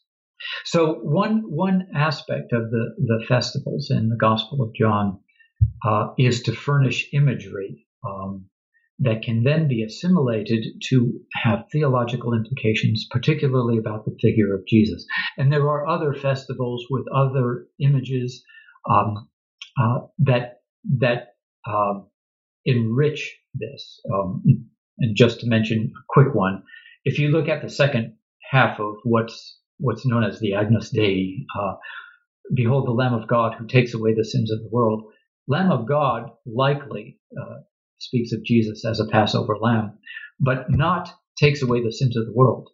So 0.66 0.96
one 0.96 1.44
one 1.48 1.88
aspect 1.96 2.52
of 2.52 2.70
the 2.70 2.96
the 2.98 3.26
festivals 3.26 3.90
in 3.90 4.10
the 4.10 4.18
Gospel 4.18 4.62
of 4.62 4.76
John 4.76 5.20
uh, 5.84 6.10
is 6.18 6.44
to 6.44 6.52
furnish 6.52 7.10
imagery 7.14 7.85
um, 8.06 8.46
that 9.00 9.24
can 9.24 9.44
then 9.44 9.68
be 9.68 9.84
assimilated 9.84 10.64
to 10.90 11.20
have 11.44 11.66
theological 11.72 12.34
implications, 12.34 13.08
particularly 13.12 13.78
about 13.78 14.06
the 14.06 14.16
figure 14.22 14.54
of 14.56 14.66
Jesus. 14.68 15.06
And 15.38 15.52
there 15.52 15.68
are 15.70 15.88
other 15.88 16.14
festivals 16.14 16.86
with 16.90 17.06
other 17.14 17.68
images 17.80 18.44
um, 18.90 19.28
uh, 19.80 20.00
that 20.20 20.62
that 20.98 21.36
um, 21.68 22.08
enrich 22.64 23.38
this. 23.54 24.00
Um, 24.14 24.44
and 25.00 25.16
just 25.16 25.42
to 25.42 25.48
mention 25.48 25.92
a 25.98 26.04
quick 26.08 26.34
one, 26.34 26.64
if 27.04 27.20
you 27.20 27.30
look 27.30 27.50
at 27.50 27.62
the 27.62 27.70
second 27.70 28.16
half 28.50 28.80
of 28.80 28.96
what's 29.04 29.60
what's 29.78 30.06
known 30.06 30.24
as 30.24 30.40
the 30.40 30.54
Agnus 30.54 30.90
Dei. 30.90 31.46
Uh, 31.60 31.74
Behold 32.54 32.88
the 32.88 32.92
Lamb 32.92 33.14
of 33.14 33.28
God 33.28 33.56
who 33.58 33.66
takes 33.66 33.94
away 33.94 34.14
the 34.14 34.24
sins 34.24 34.52
of 34.52 34.60
the 34.60 34.70
world. 34.70 35.04
Lamb 35.48 35.72
of 35.72 35.88
God 35.88 36.30
likely 36.46 37.20
uh, 37.40 37.62
speaks 38.00 38.32
of 38.32 38.44
Jesus 38.44 38.86
as 38.86 39.00
a 39.00 39.08
Passover 39.08 39.58
lamb, 39.60 39.98
but 40.40 40.70
not 40.70 41.10
takes 41.38 41.62
away 41.62 41.82
the 41.84 41.92
sins 41.92 42.18
of 42.18 42.26
the 42.26 42.34
world. 42.34 42.70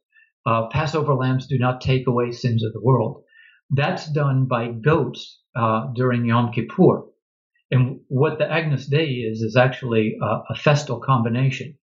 Uh, 0.46 0.68
Passover 0.70 1.14
lambs 1.14 1.48
do 1.48 1.58
not 1.58 1.82
take 1.82 2.08
away 2.08 2.32
sins 2.32 2.64
of 2.64 2.74
the 2.74 2.82
world. 2.82 3.24
That's 3.70 4.12
done 4.12 4.46
by 4.46 4.70
goats 4.70 5.40
uh, 5.56 5.88
during 5.96 6.26
Yom 6.26 6.52
Kippur. 6.52 7.06
And 7.70 8.02
what 8.08 8.38
the 8.38 8.52
Agnus 8.52 8.88
Dei 8.88 9.06
is, 9.06 9.42
is 9.42 9.56
actually 9.56 10.18
a, 10.22 10.42
a 10.50 10.56
festal 10.56 11.00
combination. 11.00 11.78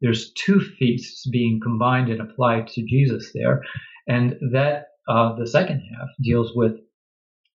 There's 0.00 0.32
two 0.32 0.60
feasts 0.60 1.28
being 1.28 1.60
combined 1.62 2.08
and 2.10 2.20
applied 2.20 2.68
to 2.68 2.86
Jesus 2.86 3.32
there. 3.34 3.62
And 4.06 4.36
that 4.52 4.86
uh, 5.08 5.34
the 5.36 5.46
second 5.46 5.80
half 5.80 6.08
deals 6.22 6.52
with 6.54 6.72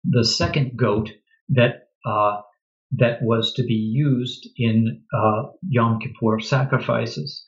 the 0.04 0.24
second 0.24 0.78
goat 0.78 1.12
that 1.50 1.90
uh, 2.06 2.42
that 2.91 3.21
was 3.21 3.54
to 3.54 3.63
be 3.63 3.73
used 3.73 4.47
in 4.58 5.04
uh, 5.13 5.43
Yom 5.67 6.00
Kippur 6.00 6.39
sacrifices. 6.39 7.43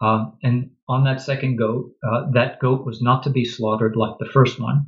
Um, 0.00 0.38
and 0.42 0.70
on 0.88 1.04
that 1.04 1.20
second 1.20 1.56
goat, 1.56 1.92
uh, 2.02 2.30
that 2.32 2.58
goat 2.60 2.84
was 2.86 3.02
not 3.02 3.24
to 3.24 3.30
be 3.30 3.44
slaughtered 3.44 3.96
like 3.96 4.18
the 4.18 4.30
first 4.32 4.60
one, 4.60 4.86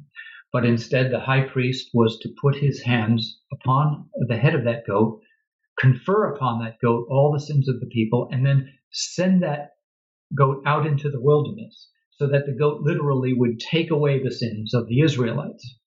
but 0.52 0.64
instead 0.64 1.10
the 1.10 1.20
high 1.20 1.42
priest 1.42 1.90
was 1.94 2.18
to 2.20 2.34
put 2.40 2.56
his 2.56 2.82
hands 2.82 3.40
upon 3.52 4.08
the 4.28 4.36
head 4.36 4.54
of 4.54 4.64
that 4.64 4.86
goat, 4.86 5.20
confer 5.78 6.34
upon 6.34 6.60
that 6.60 6.78
goat 6.82 7.06
all 7.10 7.32
the 7.32 7.40
sins 7.40 7.68
of 7.68 7.78
the 7.80 7.86
people, 7.86 8.28
and 8.32 8.44
then 8.44 8.72
send 8.90 9.42
that 9.42 9.70
goat 10.34 10.62
out 10.66 10.86
into 10.86 11.10
the 11.10 11.20
wilderness 11.20 11.88
so 12.12 12.26
that 12.28 12.46
the 12.46 12.52
goat 12.52 12.80
literally 12.82 13.34
would 13.34 13.60
take 13.60 13.90
away 13.90 14.22
the 14.22 14.30
sins 14.30 14.74
of 14.74 14.88
the 14.88 15.00
Israelites. 15.00 15.78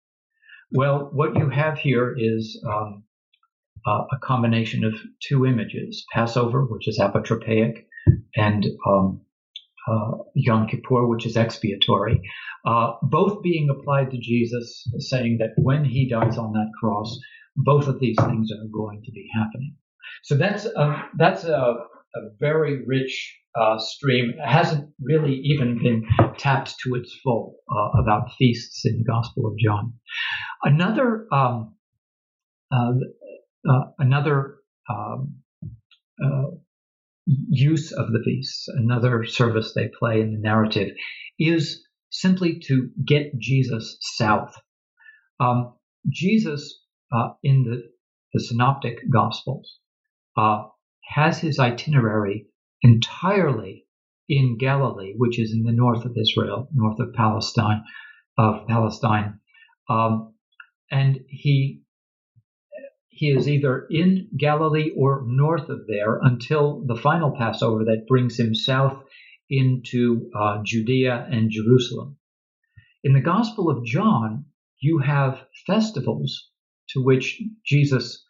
Well, 0.71 1.09
what 1.13 1.35
you 1.37 1.49
have 1.49 1.79
here 1.79 2.15
is 2.17 2.61
um, 2.67 3.04
uh, 3.85 4.03
a 4.11 4.17
combination 4.23 4.83
of 4.83 4.93
two 5.21 5.45
images 5.45 6.05
Passover, 6.13 6.65
which 6.65 6.87
is 6.87 6.99
apotropaic, 6.99 7.85
and 8.35 8.65
um, 8.87 9.21
uh, 9.87 10.11
Yom 10.33 10.67
Kippur, 10.67 11.07
which 11.07 11.25
is 11.25 11.37
expiatory, 11.37 12.21
uh, 12.65 12.93
both 13.03 13.43
being 13.43 13.69
applied 13.69 14.11
to 14.11 14.17
Jesus, 14.17 14.87
saying 14.99 15.37
that 15.39 15.51
when 15.57 15.85
he 15.85 16.09
dies 16.09 16.37
on 16.37 16.53
that 16.53 16.71
cross, 16.79 17.19
both 17.55 17.87
of 17.87 17.99
these 17.99 18.17
things 18.19 18.51
are 18.51 18.67
going 18.73 19.01
to 19.05 19.11
be 19.11 19.27
happening. 19.33 19.75
So 20.23 20.35
that's 20.35 20.65
a, 20.65 21.05
that's 21.17 21.43
a, 21.43 21.75
a 22.15 22.19
very 22.39 22.83
rich 22.85 23.39
uh, 23.55 23.77
stream 23.77 24.33
hasn't 24.43 24.89
really 24.99 25.35
even 25.43 25.81
been 25.81 26.03
tapped 26.37 26.75
to 26.83 26.95
its 26.95 27.15
full 27.23 27.55
uh, 27.71 28.01
about 28.01 28.31
feasts 28.37 28.85
in 28.85 28.97
the 28.97 29.03
Gospel 29.03 29.45
of 29.47 29.53
John. 29.57 29.93
Another 30.63 31.27
um, 31.31 31.75
uh, 33.67 33.71
uh 33.71 33.85
another 33.99 34.57
um, 34.89 35.35
uh, 36.23 36.51
use 37.25 37.91
of 37.91 38.07
the 38.07 38.21
feasts, 38.23 38.67
another 38.67 39.25
service 39.25 39.73
they 39.73 39.89
play 39.99 40.21
in 40.21 40.33
the 40.33 40.39
narrative, 40.39 40.89
is 41.39 41.83
simply 42.09 42.59
to 42.67 42.89
get 43.05 43.37
Jesus 43.37 43.97
south. 43.99 44.53
Um, 45.39 45.73
Jesus 46.09 46.81
uh, 47.11 47.29
in 47.43 47.63
the, 47.63 47.81
the 48.33 48.39
Synoptic 48.39 48.99
Gospels 49.11 49.79
has 51.15 51.39
his 51.39 51.59
itinerary 51.59 52.47
entirely 52.81 53.85
in 54.27 54.57
Galilee, 54.57 55.13
which 55.15 55.39
is 55.39 55.53
in 55.53 55.63
the 55.63 55.71
north 55.71 56.05
of 56.05 56.15
Israel, 56.17 56.67
north 56.73 56.99
of 56.99 57.13
Palestine, 57.13 57.83
of 58.37 58.67
Palestine, 58.67 59.39
um, 59.89 60.33
and 60.91 61.19
he 61.29 61.81
he 63.15 63.29
is 63.29 63.47
either 63.47 63.87
in 63.89 64.27
Galilee 64.37 64.91
or 64.95 65.23
north 65.25 65.69
of 65.69 65.87
there 65.87 66.19
until 66.21 66.83
the 66.85 66.97
final 66.97 67.31
Passover 67.31 67.85
that 67.85 68.07
brings 68.07 68.37
him 68.37 68.53
south 68.53 69.01
into 69.49 70.29
uh, 70.37 70.61
Judea 70.63 71.25
and 71.31 71.49
Jerusalem. 71.49 72.17
In 73.05 73.13
the 73.13 73.21
Gospel 73.21 73.69
of 73.69 73.85
John, 73.85 74.45
you 74.81 74.97
have 74.99 75.47
festivals 75.65 76.49
to 76.89 77.01
which 77.01 77.41
Jesus, 77.65 78.21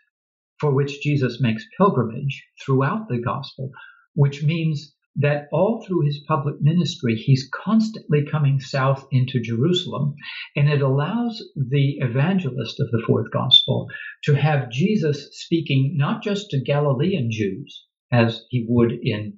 for 0.59 0.71
which 0.71 1.01
Jesus 1.01 1.41
makes 1.41 1.65
pilgrimage 1.77 2.45
throughout 2.63 3.09
the 3.09 3.19
gospel, 3.19 3.71
which 4.13 4.43
means 4.43 4.94
that 5.17 5.47
all 5.51 5.83
through 5.85 6.05
his 6.05 6.23
public 6.27 6.55
ministry, 6.61 7.15
he's 7.15 7.49
constantly 7.53 8.25
coming 8.29 8.59
south 8.59 9.07
into 9.11 9.39
Jerusalem. 9.39 10.15
And 10.55 10.69
it 10.69 10.81
allows 10.81 11.41
the 11.55 11.97
evangelist 11.99 12.79
of 12.79 12.91
the 12.91 13.03
fourth 13.07 13.31
gospel 13.31 13.87
to 14.25 14.33
have 14.35 14.69
Jesus 14.69 15.29
speaking 15.31 15.93
not 15.95 16.21
just 16.21 16.49
to 16.49 16.61
Galilean 16.61 17.29
Jews, 17.31 17.85
as 18.11 18.45
he 18.49 18.65
would 18.67 18.91
in 18.91 19.37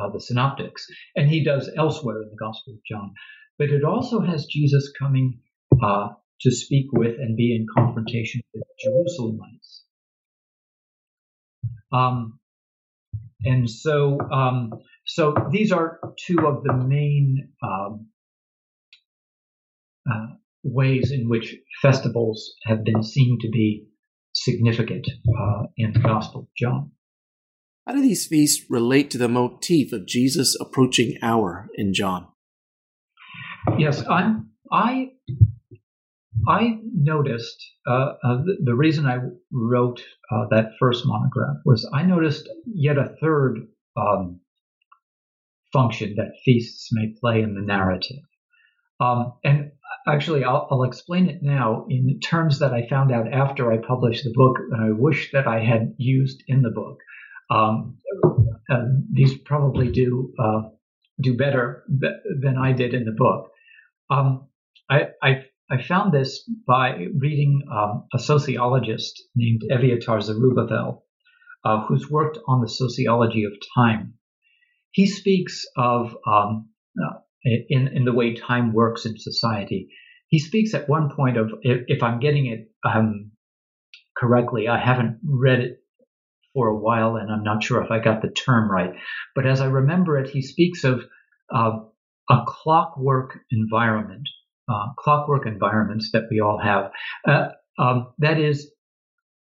uh, 0.00 0.10
the 0.10 0.20
synoptics, 0.20 0.86
and 1.16 1.28
he 1.28 1.44
does 1.44 1.70
elsewhere 1.76 2.22
in 2.22 2.30
the 2.30 2.36
Gospel 2.36 2.74
of 2.74 2.80
John, 2.88 3.12
but 3.58 3.70
it 3.70 3.84
also 3.84 4.20
has 4.20 4.46
Jesus 4.46 4.92
coming 4.98 5.40
uh, 5.82 6.08
to 6.40 6.50
speak 6.50 6.86
with 6.92 7.18
and 7.18 7.36
be 7.36 7.54
in 7.54 7.66
confrontation 7.76 8.40
with 8.54 8.62
Jerusalemites. 8.84 9.82
Um, 11.92 12.38
and 13.44 13.68
so, 13.68 14.18
um, 14.30 14.72
so 15.12 15.34
these 15.50 15.72
are 15.72 15.98
two 16.24 16.38
of 16.46 16.62
the 16.62 16.72
main 16.72 17.48
um, 17.62 18.06
uh, 20.10 20.26
ways 20.62 21.10
in 21.10 21.28
which 21.28 21.56
festivals 21.82 22.54
have 22.66 22.84
been 22.84 23.02
seen 23.02 23.38
to 23.40 23.48
be 23.48 23.86
significant 24.32 25.06
uh, 25.28 25.62
in 25.76 25.92
the 25.92 25.98
Gospel 25.98 26.42
of 26.42 26.46
John. 26.56 26.92
How 27.86 27.94
do 27.94 28.02
these 28.02 28.26
feasts 28.26 28.64
relate 28.70 29.10
to 29.10 29.18
the 29.18 29.28
motif 29.28 29.92
of 29.92 30.06
Jesus' 30.06 30.56
approaching 30.60 31.16
hour 31.22 31.68
in 31.74 31.92
John? 31.92 32.28
Yes, 33.78 34.04
I, 34.08 34.36
I, 34.70 35.08
I 36.48 36.78
noticed 36.94 37.56
uh, 37.84 38.12
uh, 38.22 38.36
the, 38.44 38.58
the, 38.62 38.74
reason 38.74 39.06
I 39.06 39.18
wrote 39.50 40.02
uh, 40.30 40.46
that 40.50 40.72
first 40.78 41.04
monograph 41.04 41.56
was 41.64 41.88
I 41.92 42.04
noticed 42.04 42.48
yet 42.64 42.96
a 42.96 43.16
third 43.20 43.66
um, 43.96 44.40
function 45.72 46.14
that 46.16 46.32
feasts 46.44 46.88
may 46.92 47.14
play 47.20 47.42
in 47.42 47.54
the 47.54 47.60
narrative. 47.60 48.22
Um, 49.00 49.34
and 49.44 49.72
actually, 50.06 50.44
I'll, 50.44 50.68
I'll, 50.70 50.82
explain 50.84 51.28
it 51.28 51.42
now 51.42 51.86
in 51.88 52.20
terms 52.20 52.58
that 52.58 52.74
I 52.74 52.86
found 52.86 53.12
out 53.12 53.32
after 53.32 53.72
I 53.72 53.78
published 53.78 54.24
the 54.24 54.32
book, 54.34 54.58
and 54.70 54.84
I 54.84 54.90
wish 54.90 55.30
that 55.32 55.46
I 55.46 55.64
had 55.64 55.94
used 55.96 56.42
in 56.46 56.62
the 56.62 56.70
book. 56.70 56.98
Um, 57.50 57.96
these 59.12 59.38
probably 59.38 59.90
do 59.90 60.32
uh, 60.38 60.62
do 61.20 61.36
better 61.36 61.84
than 61.88 62.56
I 62.56 62.72
did 62.72 62.94
in 62.94 63.04
the 63.04 63.12
book. 63.12 63.50
Um, 64.10 64.48
I, 64.88 65.08
I, 65.22 65.44
I 65.70 65.82
found 65.82 66.12
this 66.12 66.48
by 66.66 67.06
reading 67.16 67.62
um, 67.72 68.06
a 68.12 68.18
sociologist 68.18 69.22
named 69.36 69.62
Eviatar 69.70 70.20
Zerubavel, 70.20 71.02
uh, 71.64 71.86
who's 71.86 72.10
worked 72.10 72.38
on 72.48 72.60
the 72.60 72.68
sociology 72.68 73.44
of 73.44 73.52
time. 73.74 74.14
He 74.92 75.06
speaks 75.06 75.64
of 75.76 76.16
um, 76.26 76.68
uh, 77.00 77.18
in 77.44 77.88
in 77.88 78.04
the 78.04 78.12
way 78.12 78.34
time 78.34 78.72
works 78.72 79.06
in 79.06 79.18
society. 79.18 79.88
He 80.28 80.38
speaks 80.38 80.74
at 80.74 80.88
one 80.88 81.10
point 81.10 81.36
of 81.36 81.50
if, 81.62 81.84
if 81.86 82.02
I'm 82.02 82.20
getting 82.20 82.46
it 82.46 82.70
um, 82.84 83.32
correctly, 84.16 84.68
I 84.68 84.78
haven't 84.78 85.18
read 85.24 85.60
it 85.60 85.82
for 86.54 86.68
a 86.68 86.78
while, 86.78 87.16
and 87.16 87.30
I'm 87.30 87.44
not 87.44 87.62
sure 87.62 87.82
if 87.82 87.90
I 87.90 88.00
got 88.00 88.22
the 88.22 88.30
term 88.30 88.70
right. 88.70 88.94
But 89.34 89.46
as 89.46 89.60
I 89.60 89.66
remember 89.66 90.18
it, 90.18 90.30
he 90.30 90.42
speaks 90.42 90.84
of 90.84 91.04
uh, 91.54 91.78
a 92.28 92.44
clockwork 92.46 93.38
environment, 93.50 94.28
uh, 94.68 94.92
clockwork 94.98 95.46
environments 95.46 96.10
that 96.12 96.24
we 96.30 96.40
all 96.40 96.58
have. 96.58 96.90
Uh, 97.26 97.48
um, 97.78 98.12
that 98.18 98.38
is, 98.38 98.70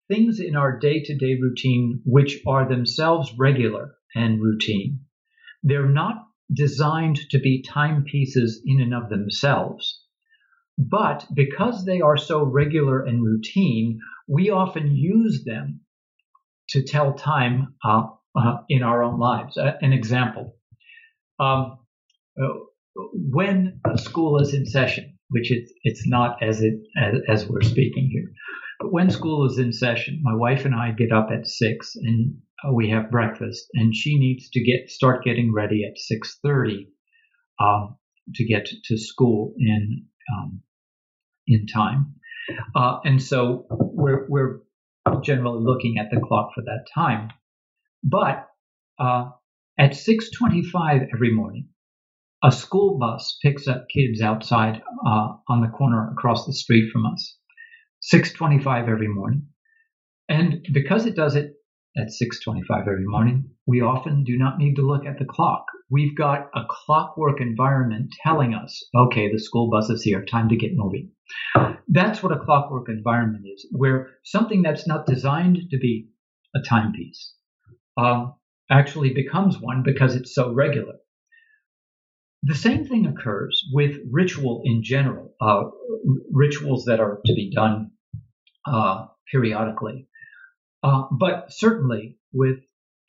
things 0.09 0.41
in 0.41 0.57
our 0.57 0.79
day 0.79 1.03
to 1.05 1.17
day 1.17 1.39
routine 1.41 2.03
which 2.05 2.41
are 2.47 2.69
themselves 2.69 3.33
regular 3.39 3.95
and 4.15 4.43
routine. 4.43 5.01
They're 5.63 5.89
not 5.89 6.27
designed 6.53 7.19
to 7.31 7.39
be 7.39 7.63
timepieces 7.63 8.63
in 8.65 8.81
and 8.81 8.95
of 8.95 9.09
themselves. 9.11 10.03
But 10.79 11.27
because 11.35 11.85
they 11.85 12.01
are 12.01 12.17
so 12.17 12.45
regular 12.45 13.05
and 13.05 13.23
routine, 13.23 14.01
we 14.29 14.51
often 14.51 14.97
use 14.97 15.45
them 15.45 15.81
to 16.71 16.85
tell 16.85 17.15
time 17.15 17.75
uh, 17.85 18.07
uh, 18.37 18.59
in 18.69 18.83
our 18.83 19.03
own 19.03 19.19
lives. 19.19 19.57
Uh, 19.57 19.73
an 19.81 19.93
example 19.93 20.55
um, 21.41 21.79
uh, 22.41 22.49
when 23.13 23.81
school 23.97 24.41
is 24.41 24.55
in 24.55 24.67
session, 24.67 25.19
which 25.31 25.51
it's, 25.51 25.73
it's 25.83 26.07
not 26.07 26.43
as, 26.43 26.63
it, 26.63 26.75
as, 26.97 27.15
as 27.29 27.49
we're 27.49 27.63
speaking 27.63 28.09
here, 28.13 28.31
but 28.81 28.93
when 28.93 29.11
school 29.11 29.47
is 29.47 29.59
in 29.59 29.73
session, 29.73 30.21
my 30.23 30.35
wife 30.35 30.65
and 30.65 30.75
I 30.75 30.93
get 30.93 31.13
up 31.13 31.29
at 31.33 31.47
six 31.47 31.95
and 31.97 32.37
we 32.73 32.91
have 32.91 33.11
breakfast, 33.11 33.67
and 33.75 33.95
she 33.95 34.19
needs 34.19 34.51
to 34.51 34.63
get 34.63 34.91
start 34.91 35.25
getting 35.25 35.53
ready 35.53 35.85
at 35.85 35.99
six 35.99 36.39
thirty 36.43 36.89
um, 37.61 37.97
to 38.35 38.47
get 38.47 38.67
to 38.85 38.99
school 38.99 39.55
in 39.59 40.07
um, 40.33 40.63
in 41.47 41.67
time. 41.67 42.15
Uh, 42.75 42.99
and 43.05 43.23
so 43.23 43.67
we're 43.71 44.27
we're 44.29 44.61
generally 45.23 45.63
looking 45.63 45.99
at 45.99 46.11
the 46.11 46.21
clock 46.21 46.51
for 46.55 46.63
that 46.63 46.87
time. 46.95 47.31
But 48.03 48.47
uh, 48.99 49.31
at 49.79 49.93
6:25 49.93 51.09
every 51.15 51.33
morning, 51.33 51.69
a 52.43 52.53
school 52.53 52.99
bus 52.99 53.39
picks 53.43 53.69
up 53.69 53.87
kids 53.95 54.21
outside 54.21 54.83
uh, 55.07 55.29
on 55.49 55.61
the 55.61 55.69
corner 55.69 56.11
across 56.13 56.47
the 56.47 56.53
street 56.53 56.91
from 56.93 57.07
us. 57.07 57.37
6:25 58.15 58.89
every 58.89 59.09
morning, 59.09 59.49
and 60.29 60.67
because 60.73 61.07
it 61.07 61.17
does 61.17 61.37
it 61.37 61.53
at 61.97 62.13
6:25 62.13 62.87
every 62.87 63.07
morning, 63.07 63.51
we 63.67 63.81
often 63.81 64.25
do 64.25 64.37
not 64.37 64.59
need 64.59 64.77
to 64.77 64.87
look 64.87 65.07
at 65.07 65.19
the 65.19 65.25
clock. 65.25 65.67
We've 65.91 66.17
got 66.17 66.51
a 66.55 66.65
clockwork 66.69 67.41
environment 67.41 68.15
telling 68.23 68.55
us, 68.55 68.85
okay, 68.95 69.31
the 69.31 69.39
school 69.39 69.71
bus 69.71 69.91
is 69.91 70.03
here, 70.03 70.25
time 70.25 70.49
to 70.51 70.57
get 70.57 70.77
moving. 70.77 71.11
That's 71.89 72.23
what 72.23 72.33
a 72.33 72.39
clockwork 72.39 72.89
environment 72.89 73.47
is, 73.47 73.67
where 73.73 74.11
something 74.25 74.63
that's 74.63 74.87
not 74.87 75.07
designed 75.07 75.59
to 75.71 75.79
be 75.79 76.09
a 76.55 76.61
timepiece 76.61 77.35
um, 77.97 78.35
actually 78.71 79.15
becomes 79.15 79.59
one 79.59 79.83
because 79.83 80.15
it's 80.15 80.35
so 80.35 80.53
regular. 80.53 80.95
The 82.43 82.55
same 82.55 82.85
thing 82.87 83.07
occurs 83.07 83.61
with 83.73 83.99
ritual 84.11 84.63
in 84.65 84.83
general, 84.83 85.35
uh, 85.41 85.65
rituals 86.31 86.85
that 86.85 87.01
are 87.01 87.21
to 87.25 87.35
be 87.35 87.51
done 87.51 87.91
uh, 88.67 89.07
periodically, 89.31 90.08
uh, 90.83 91.05
but 91.11 91.53
certainly 91.53 92.17
with 92.33 92.59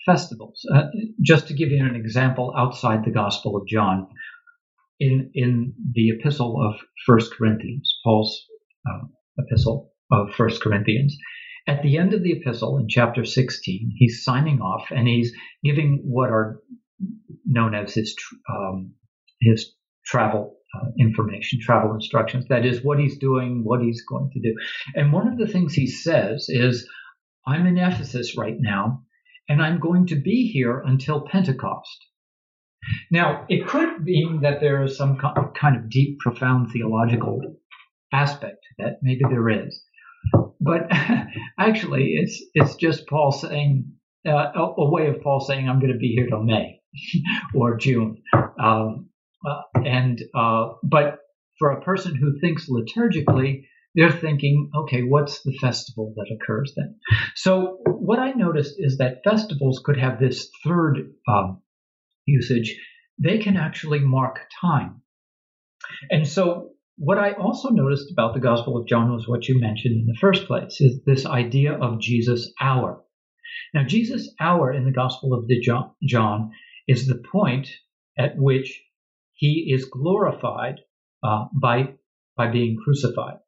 festivals. 0.05 0.65
Uh, 0.73 0.83
just 1.21 1.47
to 1.47 1.53
give 1.53 1.69
you 1.69 1.85
an 1.85 1.95
example 1.95 2.53
outside 2.57 3.03
the 3.03 3.11
Gospel 3.11 3.55
of 3.57 3.67
John, 3.67 4.07
in 4.99 5.31
in 5.33 5.73
the 5.93 6.09
epistle 6.09 6.61
of 6.61 6.79
First 7.05 7.33
Corinthians, 7.33 7.99
Paul's 8.03 8.45
uh, 8.87 9.05
epistle 9.37 9.91
of 10.11 10.33
First 10.35 10.61
Corinthians. 10.61 11.15
At 11.67 11.83
the 11.83 11.97
end 11.97 12.13
of 12.13 12.23
the 12.23 12.31
epistle, 12.31 12.77
in 12.79 12.87
chapter 12.89 13.25
16, 13.25 13.91
he's 13.95 14.23
signing 14.23 14.59
off 14.59 14.87
and 14.89 15.07
he's 15.07 15.33
giving 15.63 16.01
what 16.03 16.29
are 16.29 16.61
known 17.45 17.75
as 17.75 17.93
his 17.93 18.15
um, 18.49 18.93
his 19.41 19.73
travel 20.05 20.55
uh, 20.75 20.87
information, 20.99 21.59
travel 21.61 21.93
instructions. 21.93 22.45
That 22.49 22.65
is 22.65 22.83
what 22.83 22.99
he's 22.99 23.17
doing, 23.17 23.61
what 23.63 23.81
he's 23.81 24.03
going 24.03 24.31
to 24.33 24.39
do. 24.39 24.55
And 24.95 25.13
one 25.13 25.27
of 25.27 25.37
the 25.37 25.47
things 25.47 25.73
he 25.73 25.87
says 25.87 26.45
is, 26.49 26.87
"I'm 27.45 27.65
in 27.65 27.77
Ephesus 27.77 28.37
right 28.37 28.57
now, 28.59 29.03
and 29.47 29.61
I'm 29.61 29.79
going 29.79 30.07
to 30.07 30.15
be 30.15 30.51
here 30.51 30.79
until 30.79 31.21
Pentecost." 31.21 32.05
Now, 33.11 33.45
it 33.49 33.67
could 33.67 34.03
mean 34.03 34.41
that 34.41 34.61
there 34.61 34.83
is 34.83 34.97
some 34.97 35.17
kind 35.17 35.75
of 35.75 35.89
deep, 35.89 36.19
profound 36.19 36.71
theological 36.71 37.41
aspect 38.11 38.65
that. 38.77 38.99
Maybe 39.01 39.23
there 39.29 39.49
is. 39.49 39.83
But 40.59 40.89
actually, 41.59 42.15
it's 42.15 42.41
it's 42.53 42.75
just 42.75 43.07
Paul 43.07 43.31
saying 43.31 43.93
uh, 44.27 44.51
a, 44.55 44.73
a, 44.77 44.89
way 44.89 45.07
of 45.07 45.21
Paul 45.21 45.39
saying, 45.39 45.69
"I'm 45.69 45.79
going 45.79 45.93
to 45.93 45.99
be 45.99 46.13
here 46.15 46.27
till 46.27 46.43
May 46.43 46.81
or 47.55 47.77
June," 47.77 48.21
um, 48.61 49.09
uh, 49.45 49.61
and 49.75 50.21
uh, 50.35 50.73
but 50.83 51.19
for 51.57 51.71
a 51.71 51.81
person 51.81 52.15
who 52.15 52.39
thinks 52.39 52.69
liturgically, 52.69 53.65
they're 53.95 54.11
thinking, 54.11 54.69
okay, 54.75 55.01
what's 55.01 55.41
the 55.43 55.57
festival 55.57 56.13
that 56.15 56.35
occurs 56.35 56.73
then? 56.75 56.99
So 57.35 57.79
what 57.85 58.19
I 58.19 58.31
noticed 58.31 58.75
is 58.77 58.97
that 58.97 59.23
festivals 59.23 59.81
could 59.83 59.97
have 59.97 60.19
this 60.19 60.49
third 60.63 61.13
um, 61.27 61.61
usage, 62.25 62.79
they 63.17 63.39
can 63.39 63.57
actually 63.57 63.99
mark 63.99 64.41
time. 64.61 65.01
And 66.09 66.27
so 66.27 66.71
what 66.97 67.17
I 67.17 67.31
also 67.31 67.69
noticed 67.69 68.11
about 68.11 68.33
the 68.33 68.39
Gospel 68.39 68.77
of 68.77 68.87
John 68.87 69.11
was 69.11 69.27
what 69.27 69.47
you 69.47 69.59
mentioned 69.59 69.95
in 69.95 70.05
the 70.05 70.17
first 70.19 70.45
place 70.45 70.79
is 70.81 71.03
this 71.05 71.25
idea 71.25 71.73
of 71.73 71.99
Jesus' 71.99 72.53
hour. 72.59 73.03
Now, 73.73 73.83
Jesus' 73.83 74.33
hour 74.39 74.71
in 74.71 74.85
the 74.85 74.91
Gospel 74.91 75.33
of 75.33 75.49
John, 75.61 75.91
John 76.03 76.51
is 76.87 77.07
the 77.07 77.21
point 77.31 77.69
at 78.17 78.37
which 78.37 78.83
he 79.33 79.71
is 79.73 79.85
glorified 79.85 80.81
uh, 81.23 81.45
by 81.53 81.93
by 82.35 82.51
being 82.51 82.77
crucified. 82.83 83.39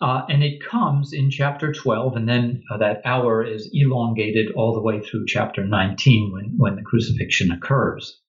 Uh, 0.00 0.22
and 0.28 0.44
it 0.44 0.62
comes 0.64 1.12
in 1.12 1.30
chapter 1.30 1.72
12, 1.72 2.16
and 2.16 2.28
then 2.28 2.62
uh, 2.70 2.78
that 2.78 3.00
hour 3.04 3.44
is 3.44 3.68
elongated 3.72 4.52
all 4.54 4.74
the 4.74 4.82
way 4.82 5.00
through 5.00 5.24
chapter 5.26 5.66
19 5.66 6.32
when, 6.32 6.54
when 6.56 6.76
the 6.76 6.82
crucifixion 6.82 7.50
occurs. 7.50 8.20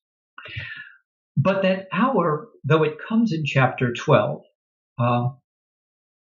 But 1.38 1.62
that 1.62 1.88
hour, 1.94 2.50
though 2.64 2.84
it 2.84 2.98
comes 3.08 3.32
in 3.32 3.46
chapter 3.46 3.94
12, 3.94 4.42
uh, 4.98 5.30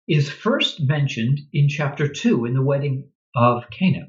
is 0.08 0.30
first 0.30 0.80
mentioned 0.80 1.38
in 1.52 1.68
chapter 1.68 2.08
2 2.08 2.46
in 2.46 2.54
the 2.54 2.62
wedding 2.62 3.10
of 3.34 3.64
Cana. 3.70 4.06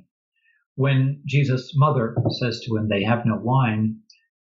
When 0.76 1.24
Jesus' 1.26 1.74
mother 1.76 2.16
says 2.40 2.62
to 2.62 2.78
him, 2.78 2.88
They 2.88 3.04
have 3.04 3.26
no 3.26 3.36
wine, 3.36 4.02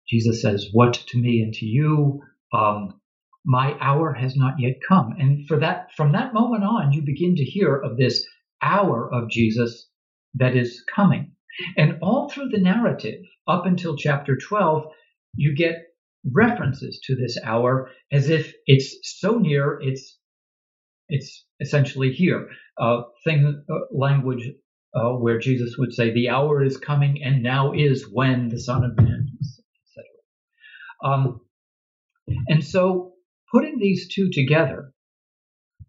Jesus 0.09 0.43
says, 0.43 0.69
What 0.73 0.95
to 0.95 1.19
me 1.19 1.43
and 1.43 1.53
to 1.55 1.67
you? 1.67 2.23
Um, 2.53 3.01
my 3.45 3.77
hour 3.81 4.13
has 4.13 4.37
not 4.37 4.55
yet 4.59 4.77
come. 4.87 5.15
And 5.19 5.47
for 5.49 5.59
that, 5.61 5.89
from 5.97 6.13
that 6.13 6.35
moment 6.35 6.65
on, 6.65 6.93
you 6.93 7.03
begin 7.03 7.37
to 7.37 7.45
hear 7.45 7.77
of 7.77 7.97
this 7.97 8.25
hour 8.63 9.13
of 9.13 9.31
Jesus 9.31 9.89
that 10.35 10.57
is 10.57 10.85
coming. 10.95 11.33
And 11.77 11.99
all 12.01 12.29
through 12.29 12.49
the 12.51 12.61
narrative, 12.61 13.23
up 13.47 13.67
until 13.67 13.97
chapter 13.97 14.37
12, 14.37 14.85
you 15.35 15.55
get 15.55 15.77
references 16.31 17.01
to 17.05 17.17
this 17.17 17.37
hour 17.45 17.91
as 18.11 18.31
if 18.31 18.55
it's 18.67 18.97
so 19.03 19.39
near, 19.39 19.79
it's 19.83 20.19
it's 21.09 21.45
essentially 21.61 22.13
here. 22.13 22.49
Uh, 22.79 23.03
thing 23.25 23.65
uh, 23.71 23.75
language 23.91 24.49
uh, 24.95 25.11
where 25.11 25.39
Jesus 25.39 25.77
would 25.79 25.93
say, 25.93 26.13
"The 26.13 26.31
hour 26.31 26.63
is 26.63 26.77
coming, 26.79 27.23
and 27.23 27.43
now 27.43 27.73
is 27.73 28.09
when 28.11 28.49
the 28.49 28.61
Son 28.61 28.85
of 28.85 28.97
Man," 28.97 29.27
etc. 29.41 30.05
Um, 31.05 31.41
and 32.49 32.65
so 32.65 33.12
Putting 33.53 33.79
these 33.79 34.09
two 34.09 34.31
together, 34.31 34.95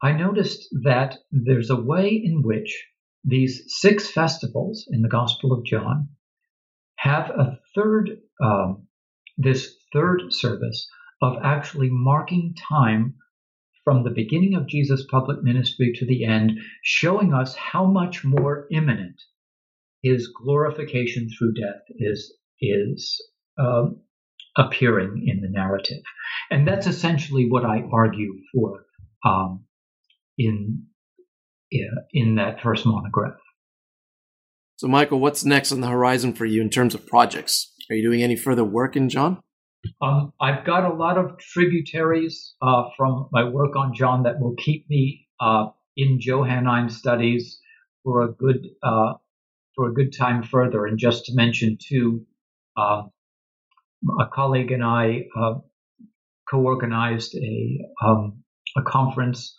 I 0.01 0.11
noticed 0.11 0.68
that 0.84 1.18
there's 1.32 1.70
a 1.70 1.82
way 1.82 2.09
in 2.09 2.41
which 2.41 2.86
these 3.24 3.64
six 3.68 4.11
festivals 4.11 4.86
in 4.91 5.01
the 5.01 5.07
Gospel 5.07 5.53
of 5.53 5.66
John 5.66 6.09
have 6.97 7.30
a 7.30 7.59
third, 7.74 8.20
um, 8.41 8.88
this 9.38 9.78
third 9.93 10.34
service 10.34 10.89
of 11.22 11.38
actually 11.41 11.89
marking 11.89 12.53
time 12.70 13.16
from 13.86 14.03
the 14.03 14.11
beginning 14.11 14.55
of 14.55 14.68
Jesus' 14.68 15.05
public 15.09 15.41
ministry 15.41 15.93
to 15.95 16.05
the 16.05 16.26
end, 16.26 16.59
showing 16.82 17.34
us 17.34 17.55
how 17.55 17.86
much 17.86 18.26
more 18.26 18.68
imminent 18.72 19.22
his 20.01 20.28
glorification 20.28 21.30
through 21.30 21.53
death 21.53 21.84
is 21.89 22.34
is 22.59 23.26
um, 23.57 24.01
appearing 24.58 25.24
in 25.28 25.41
the 25.41 25.49
narrative. 25.49 26.01
And 26.51 26.68
that's 26.68 26.88
essentially 26.88 27.47
what 27.49 27.66
I 27.66 27.84
argue 27.91 28.39
for 28.54 28.86
um, 29.26 29.66
in, 30.38 30.84
in 32.12 32.36
that 32.36 32.62
first 32.62 32.86
monograph. 32.86 33.36
So, 34.78 34.88
Michael, 34.88 35.20
what's 35.20 35.45
next 35.45 35.72
on 35.72 35.82
the 35.82 35.88
horizon 35.88 36.34
for 36.34 36.45
you 36.45 36.62
in 36.62 36.70
terms 36.70 36.93
of 36.93 37.08
projects? 37.08 37.74
Are 37.89 37.95
you 37.95 38.04
doing 38.04 38.24
any 38.24 38.36
further 38.36 38.64
work 38.64 38.95
in 38.95 39.10
John? 39.10 39.41
Um, 40.01 40.34
I've 40.39 40.66
got 40.66 40.89
a 40.89 40.93
lot 40.93 41.18
of 41.18 41.38
tributaries 41.38 42.56
uh, 42.62 42.89
from 42.97 43.28
my 43.32 43.43
work 43.43 43.76
on 43.76 43.93
John 43.93 44.24
that 44.24 44.39
will 44.39 44.56
keep 44.56 44.89
me 44.89 45.28
uh, 45.39 45.68
in 45.97 46.20
Johannine 46.20 46.89
studies 46.89 47.60
for 48.04 48.22
a 48.22 48.32
good 48.32 48.68
uh, 48.82 49.14
for 49.76 49.89
a 49.89 49.93
good 49.93 50.14
time 50.16 50.43
further. 50.43 50.86
And 50.86 50.97
just 50.97 51.26
to 51.26 51.36
mention 51.36 51.78
two, 51.80 52.26
uh, 52.78 53.04
a 54.20 54.28
colleague 54.34 54.72
and 54.72 54.84
I 54.84 55.26
uh, 55.38 55.56
co-organized 56.49 57.36
a 57.36 57.80
um, 58.04 58.43
a 58.76 58.82
conference 58.82 59.56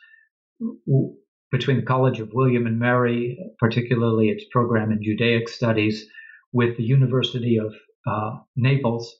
between 1.51 1.76
the 1.76 1.86
College 1.86 2.20
of 2.20 2.32
William 2.32 2.66
and 2.66 2.78
Mary, 2.78 3.38
particularly 3.59 4.28
its 4.28 4.45
program 4.51 4.90
in 4.90 5.03
Judaic 5.03 5.49
Studies, 5.49 6.07
with 6.53 6.76
the 6.76 6.82
University 6.82 7.59
of 7.59 7.74
uh, 8.07 8.38
Naples, 8.57 9.14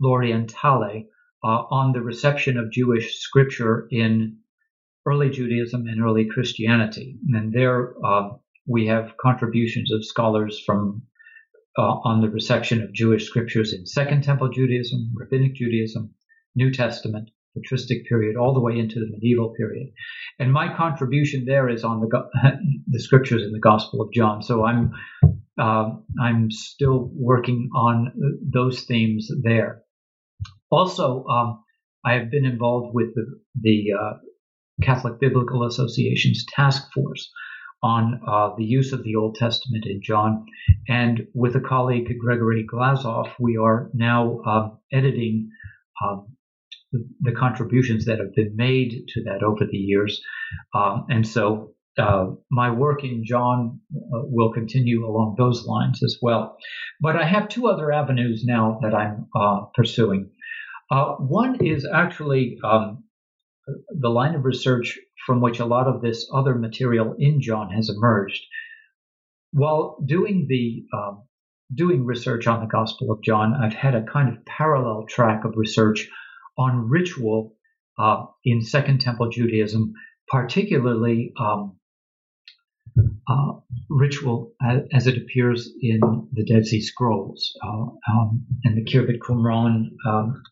L'Orientale, 0.00 1.06
uh, 1.42 1.46
on 1.46 1.92
the 1.92 2.00
reception 2.00 2.58
of 2.58 2.70
Jewish 2.70 3.18
scripture 3.18 3.88
in 3.90 4.38
early 5.06 5.30
Judaism 5.30 5.86
and 5.86 6.02
early 6.02 6.26
Christianity. 6.26 7.18
And 7.32 7.52
there 7.52 7.94
uh, 8.04 8.30
we 8.66 8.86
have 8.86 9.16
contributions 9.20 9.92
of 9.92 10.04
scholars 10.04 10.62
from 10.64 11.02
uh, 11.78 11.82
on 12.04 12.20
the 12.20 12.28
reception 12.28 12.82
of 12.82 12.92
Jewish 12.92 13.26
scriptures 13.26 13.72
in 13.72 13.86
Second 13.86 14.24
Temple 14.24 14.50
Judaism, 14.50 15.12
Rabbinic 15.14 15.54
Judaism, 15.54 16.14
New 16.54 16.72
Testament, 16.72 17.30
patristic 17.54 18.06
period, 18.08 18.36
all 18.36 18.54
the 18.54 18.60
way 18.60 18.78
into 18.78 19.00
the 19.00 19.10
medieval 19.10 19.54
period. 19.56 19.88
And 20.38 20.52
my 20.52 20.74
contribution 20.74 21.44
there 21.46 21.68
is 21.68 21.84
on 21.84 22.00
the 22.00 22.08
the 22.88 23.00
scriptures 23.00 23.42
in 23.42 23.52
the 23.52 23.60
Gospel 23.60 24.00
of 24.00 24.12
John. 24.12 24.42
So 24.42 24.64
I'm 24.64 24.92
uh, 25.60 25.90
I'm 26.20 26.50
still 26.50 27.10
working 27.14 27.70
on 27.74 28.12
those 28.42 28.82
themes 28.84 29.28
there. 29.42 29.82
Also, 30.70 31.24
um, 31.24 31.62
I 32.04 32.14
have 32.14 32.30
been 32.30 32.46
involved 32.46 32.94
with 32.94 33.14
the, 33.14 33.26
the 33.60 33.88
uh, 34.00 34.12
Catholic 34.82 35.20
Biblical 35.20 35.64
Association's 35.64 36.46
task 36.54 36.88
force 36.94 37.30
on 37.82 38.20
uh, 38.26 38.50
the 38.56 38.64
use 38.64 38.92
of 38.92 39.02
the 39.04 39.16
Old 39.16 39.36
Testament 39.36 39.86
in 39.86 40.02
John. 40.02 40.46
And 40.88 41.26
with 41.34 41.56
a 41.56 41.60
colleague, 41.60 42.12
Gregory 42.18 42.66
Glazov, 42.70 43.30
we 43.38 43.56
are 43.56 43.90
now 43.94 44.40
um, 44.40 44.78
editing 44.92 45.50
um, 46.04 46.36
the, 46.92 47.06
the, 47.20 47.32
contributions 47.32 48.06
that 48.06 48.18
have 48.18 48.34
been 48.34 48.56
made 48.56 49.04
to 49.08 49.24
that 49.24 49.42
over 49.42 49.64
the 49.70 49.76
years. 49.76 50.20
Um, 50.74 51.06
and 51.08 51.26
so 51.26 51.74
uh, 51.98 52.26
my 52.50 52.70
work 52.70 53.04
in 53.04 53.24
John 53.24 53.80
uh, 53.94 54.22
will 54.24 54.52
continue 54.52 55.06
along 55.06 55.36
those 55.38 55.64
lines 55.64 56.02
as 56.02 56.18
well. 56.20 56.56
But 57.00 57.16
I 57.16 57.24
have 57.24 57.48
two 57.48 57.66
other 57.66 57.92
avenues 57.92 58.44
now 58.44 58.78
that 58.82 58.94
I'm 58.94 59.26
uh, 59.34 59.66
pursuing. 59.74 60.30
Uh, 60.90 61.14
one 61.16 61.64
is 61.64 61.86
actually 61.90 62.58
um, 62.64 63.04
the 63.66 64.08
line 64.08 64.34
of 64.34 64.44
research 64.44 64.98
from 65.26 65.40
which 65.40 65.60
a 65.60 65.66
lot 65.66 65.86
of 65.86 66.00
this 66.00 66.28
other 66.32 66.54
material 66.54 67.14
in 67.18 67.40
John 67.40 67.70
has 67.70 67.88
emerged. 67.88 68.42
While 69.52 69.98
doing 70.04 70.46
the 70.48 70.84
um, 70.96 71.22
doing 71.72 72.04
research 72.04 72.46
on 72.46 72.60
the 72.60 72.66
Gospel 72.66 73.10
of 73.12 73.22
John, 73.22 73.54
I've 73.54 73.74
had 73.74 73.94
a 73.94 74.02
kind 74.02 74.28
of 74.28 74.44
parallel 74.44 75.06
track 75.08 75.44
of 75.44 75.54
research 75.56 76.08
on 76.58 76.88
ritual 76.88 77.54
uh, 77.98 78.26
in 78.44 78.62
Second 78.62 79.00
Temple 79.00 79.30
Judaism, 79.30 79.92
particularly 80.28 81.32
um, 81.38 81.76
uh, 83.28 83.52
ritual 83.88 84.52
as, 84.62 84.82
as, 84.92 85.06
it 85.06 85.16
appears 85.16 85.70
in 85.80 86.00
the 86.32 86.44
Dead 86.44 86.66
Sea 86.66 86.80
Scrolls 86.80 87.56
uh, 87.62 87.86
um, 88.12 88.46
and 88.64 88.76
the 88.76 88.84
Khirbet 88.84 89.18
Qumran 89.18 89.90
um, 90.06 90.42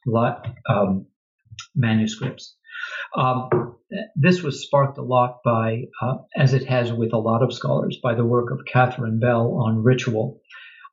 um, 0.68 1.06
manuscripts. 1.74 2.56
Um, 3.16 3.76
this 4.16 4.42
was 4.42 4.62
sparked 4.62 4.98
a 4.98 5.02
lot 5.02 5.38
by, 5.44 5.84
uh, 6.02 6.16
as 6.36 6.54
it 6.54 6.66
has 6.66 6.92
with 6.92 7.12
a 7.12 7.18
lot 7.18 7.42
of 7.42 7.52
scholars, 7.52 7.98
by 8.02 8.14
the 8.14 8.24
work 8.24 8.50
of 8.50 8.66
Catherine 8.66 9.18
Bell 9.18 9.62
on 9.64 9.82
ritual. 9.82 10.40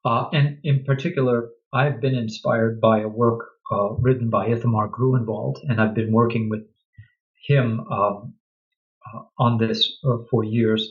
Uh, 0.03 0.25
and 0.31 0.59
in 0.63 0.83
particular, 0.83 1.49
I've 1.73 1.99
been 1.99 2.15
inspired 2.15 2.79
by 2.79 3.01
a 3.01 3.07
work 3.07 3.47
uh, 3.71 3.93
written 3.95 4.29
by 4.29 4.47
Ithamar 4.47 4.89
Gruenwald, 4.89 5.57
and 5.63 5.81
I've 5.81 5.95
been 5.95 6.11
working 6.13 6.49
with 6.49 6.63
him 7.47 7.81
um, 7.91 8.35
uh, 9.05 9.21
on 9.37 9.57
this 9.57 9.97
uh, 10.07 10.17
for 10.29 10.43
years. 10.43 10.87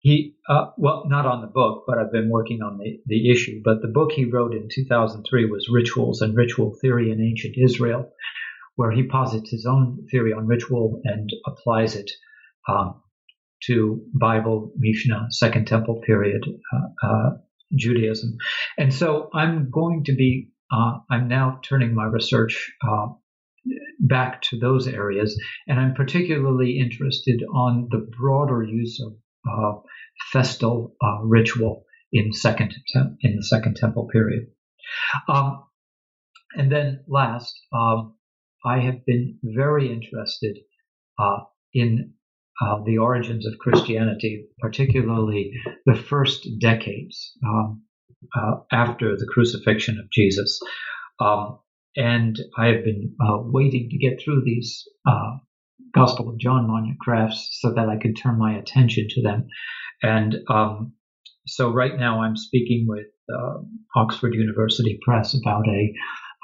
He, 0.00 0.36
uh, 0.48 0.66
well, 0.76 1.04
not 1.06 1.26
on 1.26 1.40
the 1.40 1.48
book, 1.48 1.84
but 1.86 1.98
I've 1.98 2.12
been 2.12 2.30
working 2.30 2.62
on 2.62 2.78
the, 2.78 3.00
the 3.06 3.30
issue. 3.30 3.62
But 3.64 3.82
the 3.82 3.88
book 3.88 4.12
he 4.12 4.24
wrote 4.26 4.54
in 4.54 4.68
2003 4.72 5.46
was 5.46 5.68
Rituals 5.68 6.20
and 6.20 6.36
Ritual 6.36 6.76
Theory 6.80 7.10
in 7.10 7.20
Ancient 7.20 7.56
Israel 7.56 8.10
where 8.78 8.92
he 8.92 9.02
posits 9.02 9.50
his 9.50 9.66
own 9.66 10.06
theory 10.08 10.32
on 10.32 10.46
ritual 10.46 11.00
and 11.02 11.28
applies 11.44 11.96
it 11.96 12.08
um, 12.68 13.02
to 13.64 14.00
Bible, 14.14 14.70
Mishnah, 14.76 15.26
Second 15.30 15.66
Temple 15.66 16.00
period 16.06 16.42
uh, 16.72 17.06
uh, 17.06 17.30
Judaism. 17.74 18.36
And 18.78 18.94
so 18.94 19.30
I'm 19.34 19.70
going 19.70 20.04
to 20.04 20.14
be, 20.14 20.50
uh, 20.70 20.98
I'm 21.10 21.26
now 21.26 21.58
turning 21.68 21.92
my 21.92 22.04
research 22.04 22.72
uh, 22.88 23.08
back 23.98 24.42
to 24.42 24.60
those 24.60 24.86
areas, 24.86 25.36
and 25.66 25.80
I'm 25.80 25.94
particularly 25.94 26.78
interested 26.78 27.42
on 27.52 27.88
the 27.90 28.08
broader 28.16 28.62
use 28.62 29.04
of 29.04 29.16
uh, 29.50 29.80
festal 30.32 30.94
uh, 31.02 31.24
ritual 31.24 31.84
in 32.12 32.32
second 32.32 32.76
in 33.22 33.34
the 33.34 33.42
Second 33.42 33.74
Temple 33.74 34.06
period. 34.12 34.46
Um, 35.28 35.64
and 36.54 36.70
then 36.70 37.04
last, 37.08 37.60
um, 37.72 38.14
I 38.64 38.80
have 38.80 39.04
been 39.06 39.38
very 39.42 39.92
interested 39.92 40.58
uh, 41.18 41.38
in 41.72 42.14
uh, 42.60 42.82
the 42.84 42.98
origins 42.98 43.46
of 43.46 43.58
Christianity, 43.58 44.46
particularly 44.60 45.52
the 45.86 45.94
first 45.94 46.46
decades 46.60 47.32
um, 47.46 47.82
uh, 48.34 48.56
after 48.72 49.16
the 49.16 49.28
crucifixion 49.32 49.98
of 49.98 50.10
Jesus. 50.10 50.60
Um, 51.20 51.60
and 51.96 52.38
I 52.56 52.66
have 52.66 52.84
been 52.84 53.14
uh, 53.20 53.38
waiting 53.42 53.88
to 53.90 53.98
get 53.98 54.20
through 54.20 54.42
these 54.44 54.84
uh, 55.06 55.36
Gospel 55.94 56.28
of 56.28 56.38
John 56.38 56.66
monographs 56.68 57.58
so 57.60 57.72
that 57.74 57.88
I 57.88 57.96
could 57.96 58.16
turn 58.16 58.38
my 58.38 58.56
attention 58.56 59.06
to 59.10 59.22
them. 59.22 59.46
And 60.02 60.36
um, 60.48 60.92
so 61.46 61.72
right 61.72 61.96
now 61.98 62.22
I'm 62.22 62.36
speaking 62.36 62.86
with 62.86 63.06
uh, 63.32 63.58
Oxford 63.96 64.34
University 64.34 64.98
Press 65.02 65.34
about 65.34 65.66
a, 65.66 65.92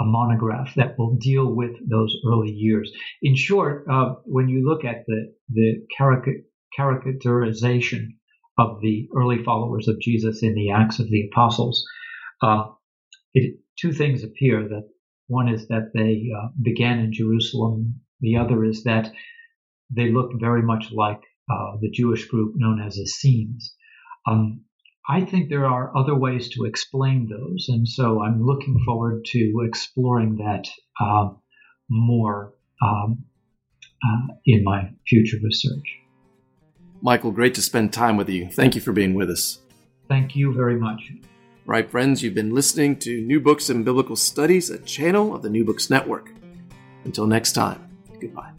a 0.00 0.04
monograph 0.04 0.74
that 0.74 0.98
will 0.98 1.16
deal 1.16 1.54
with 1.54 1.72
those 1.88 2.16
early 2.26 2.50
years. 2.50 2.90
In 3.22 3.36
short, 3.36 3.86
uh, 3.90 4.14
when 4.24 4.48
you 4.48 4.68
look 4.68 4.84
at 4.84 5.04
the, 5.06 5.32
the 5.50 5.86
caric- 5.96 6.46
caricaturization 6.78 8.08
of 8.58 8.80
the 8.80 9.08
early 9.16 9.42
followers 9.42 9.88
of 9.88 10.00
Jesus 10.00 10.42
in 10.42 10.54
the 10.54 10.70
Acts 10.70 10.98
of 10.98 11.08
the 11.08 11.28
Apostles, 11.32 11.84
uh, 12.42 12.64
it, 13.34 13.60
two 13.78 13.92
things 13.92 14.24
appear 14.24 14.68
that 14.68 14.88
one 15.26 15.48
is 15.48 15.68
that 15.68 15.92
they 15.94 16.30
uh, 16.36 16.48
began 16.60 16.98
in 16.98 17.12
Jerusalem. 17.12 18.00
The 18.20 18.36
other 18.36 18.64
is 18.64 18.84
that 18.84 19.12
they 19.90 20.10
looked 20.10 20.34
very 20.40 20.62
much 20.62 20.90
like 20.92 21.20
uh, 21.50 21.76
the 21.80 21.90
Jewish 21.90 22.26
group 22.26 22.54
known 22.56 22.80
as 22.80 22.98
Essenes. 22.98 23.74
Um, 24.26 24.62
I 25.08 25.20
think 25.22 25.48
there 25.48 25.66
are 25.66 25.94
other 25.96 26.14
ways 26.14 26.48
to 26.50 26.64
explain 26.64 27.28
those, 27.28 27.66
and 27.68 27.86
so 27.86 28.22
I'm 28.22 28.42
looking 28.42 28.82
forward 28.86 29.24
to 29.26 29.62
exploring 29.66 30.36
that 30.36 30.66
uh, 30.98 31.30
more 31.90 32.54
um, 32.82 33.24
uh, 34.02 34.34
in 34.46 34.64
my 34.64 34.90
future 35.06 35.36
research. 35.42 35.98
Michael, 37.02 37.32
great 37.32 37.54
to 37.56 37.62
spend 37.62 37.92
time 37.92 38.16
with 38.16 38.30
you. 38.30 38.48
Thank 38.48 38.74
you 38.74 38.80
for 38.80 38.92
being 38.92 39.12
with 39.12 39.28
us. 39.28 39.58
Thank 40.08 40.34
you 40.34 40.54
very 40.54 40.76
much. 40.76 41.12
Right, 41.66 41.90
friends, 41.90 42.22
you've 42.22 42.34
been 42.34 42.54
listening 42.54 42.98
to 43.00 43.20
New 43.20 43.40
Books 43.40 43.68
in 43.68 43.84
Biblical 43.84 44.16
Studies, 44.16 44.70
a 44.70 44.78
channel 44.78 45.34
of 45.34 45.42
the 45.42 45.50
New 45.50 45.64
Books 45.64 45.90
Network. 45.90 46.30
Until 47.04 47.26
next 47.26 47.52
time, 47.52 47.88
goodbye. 48.20 48.52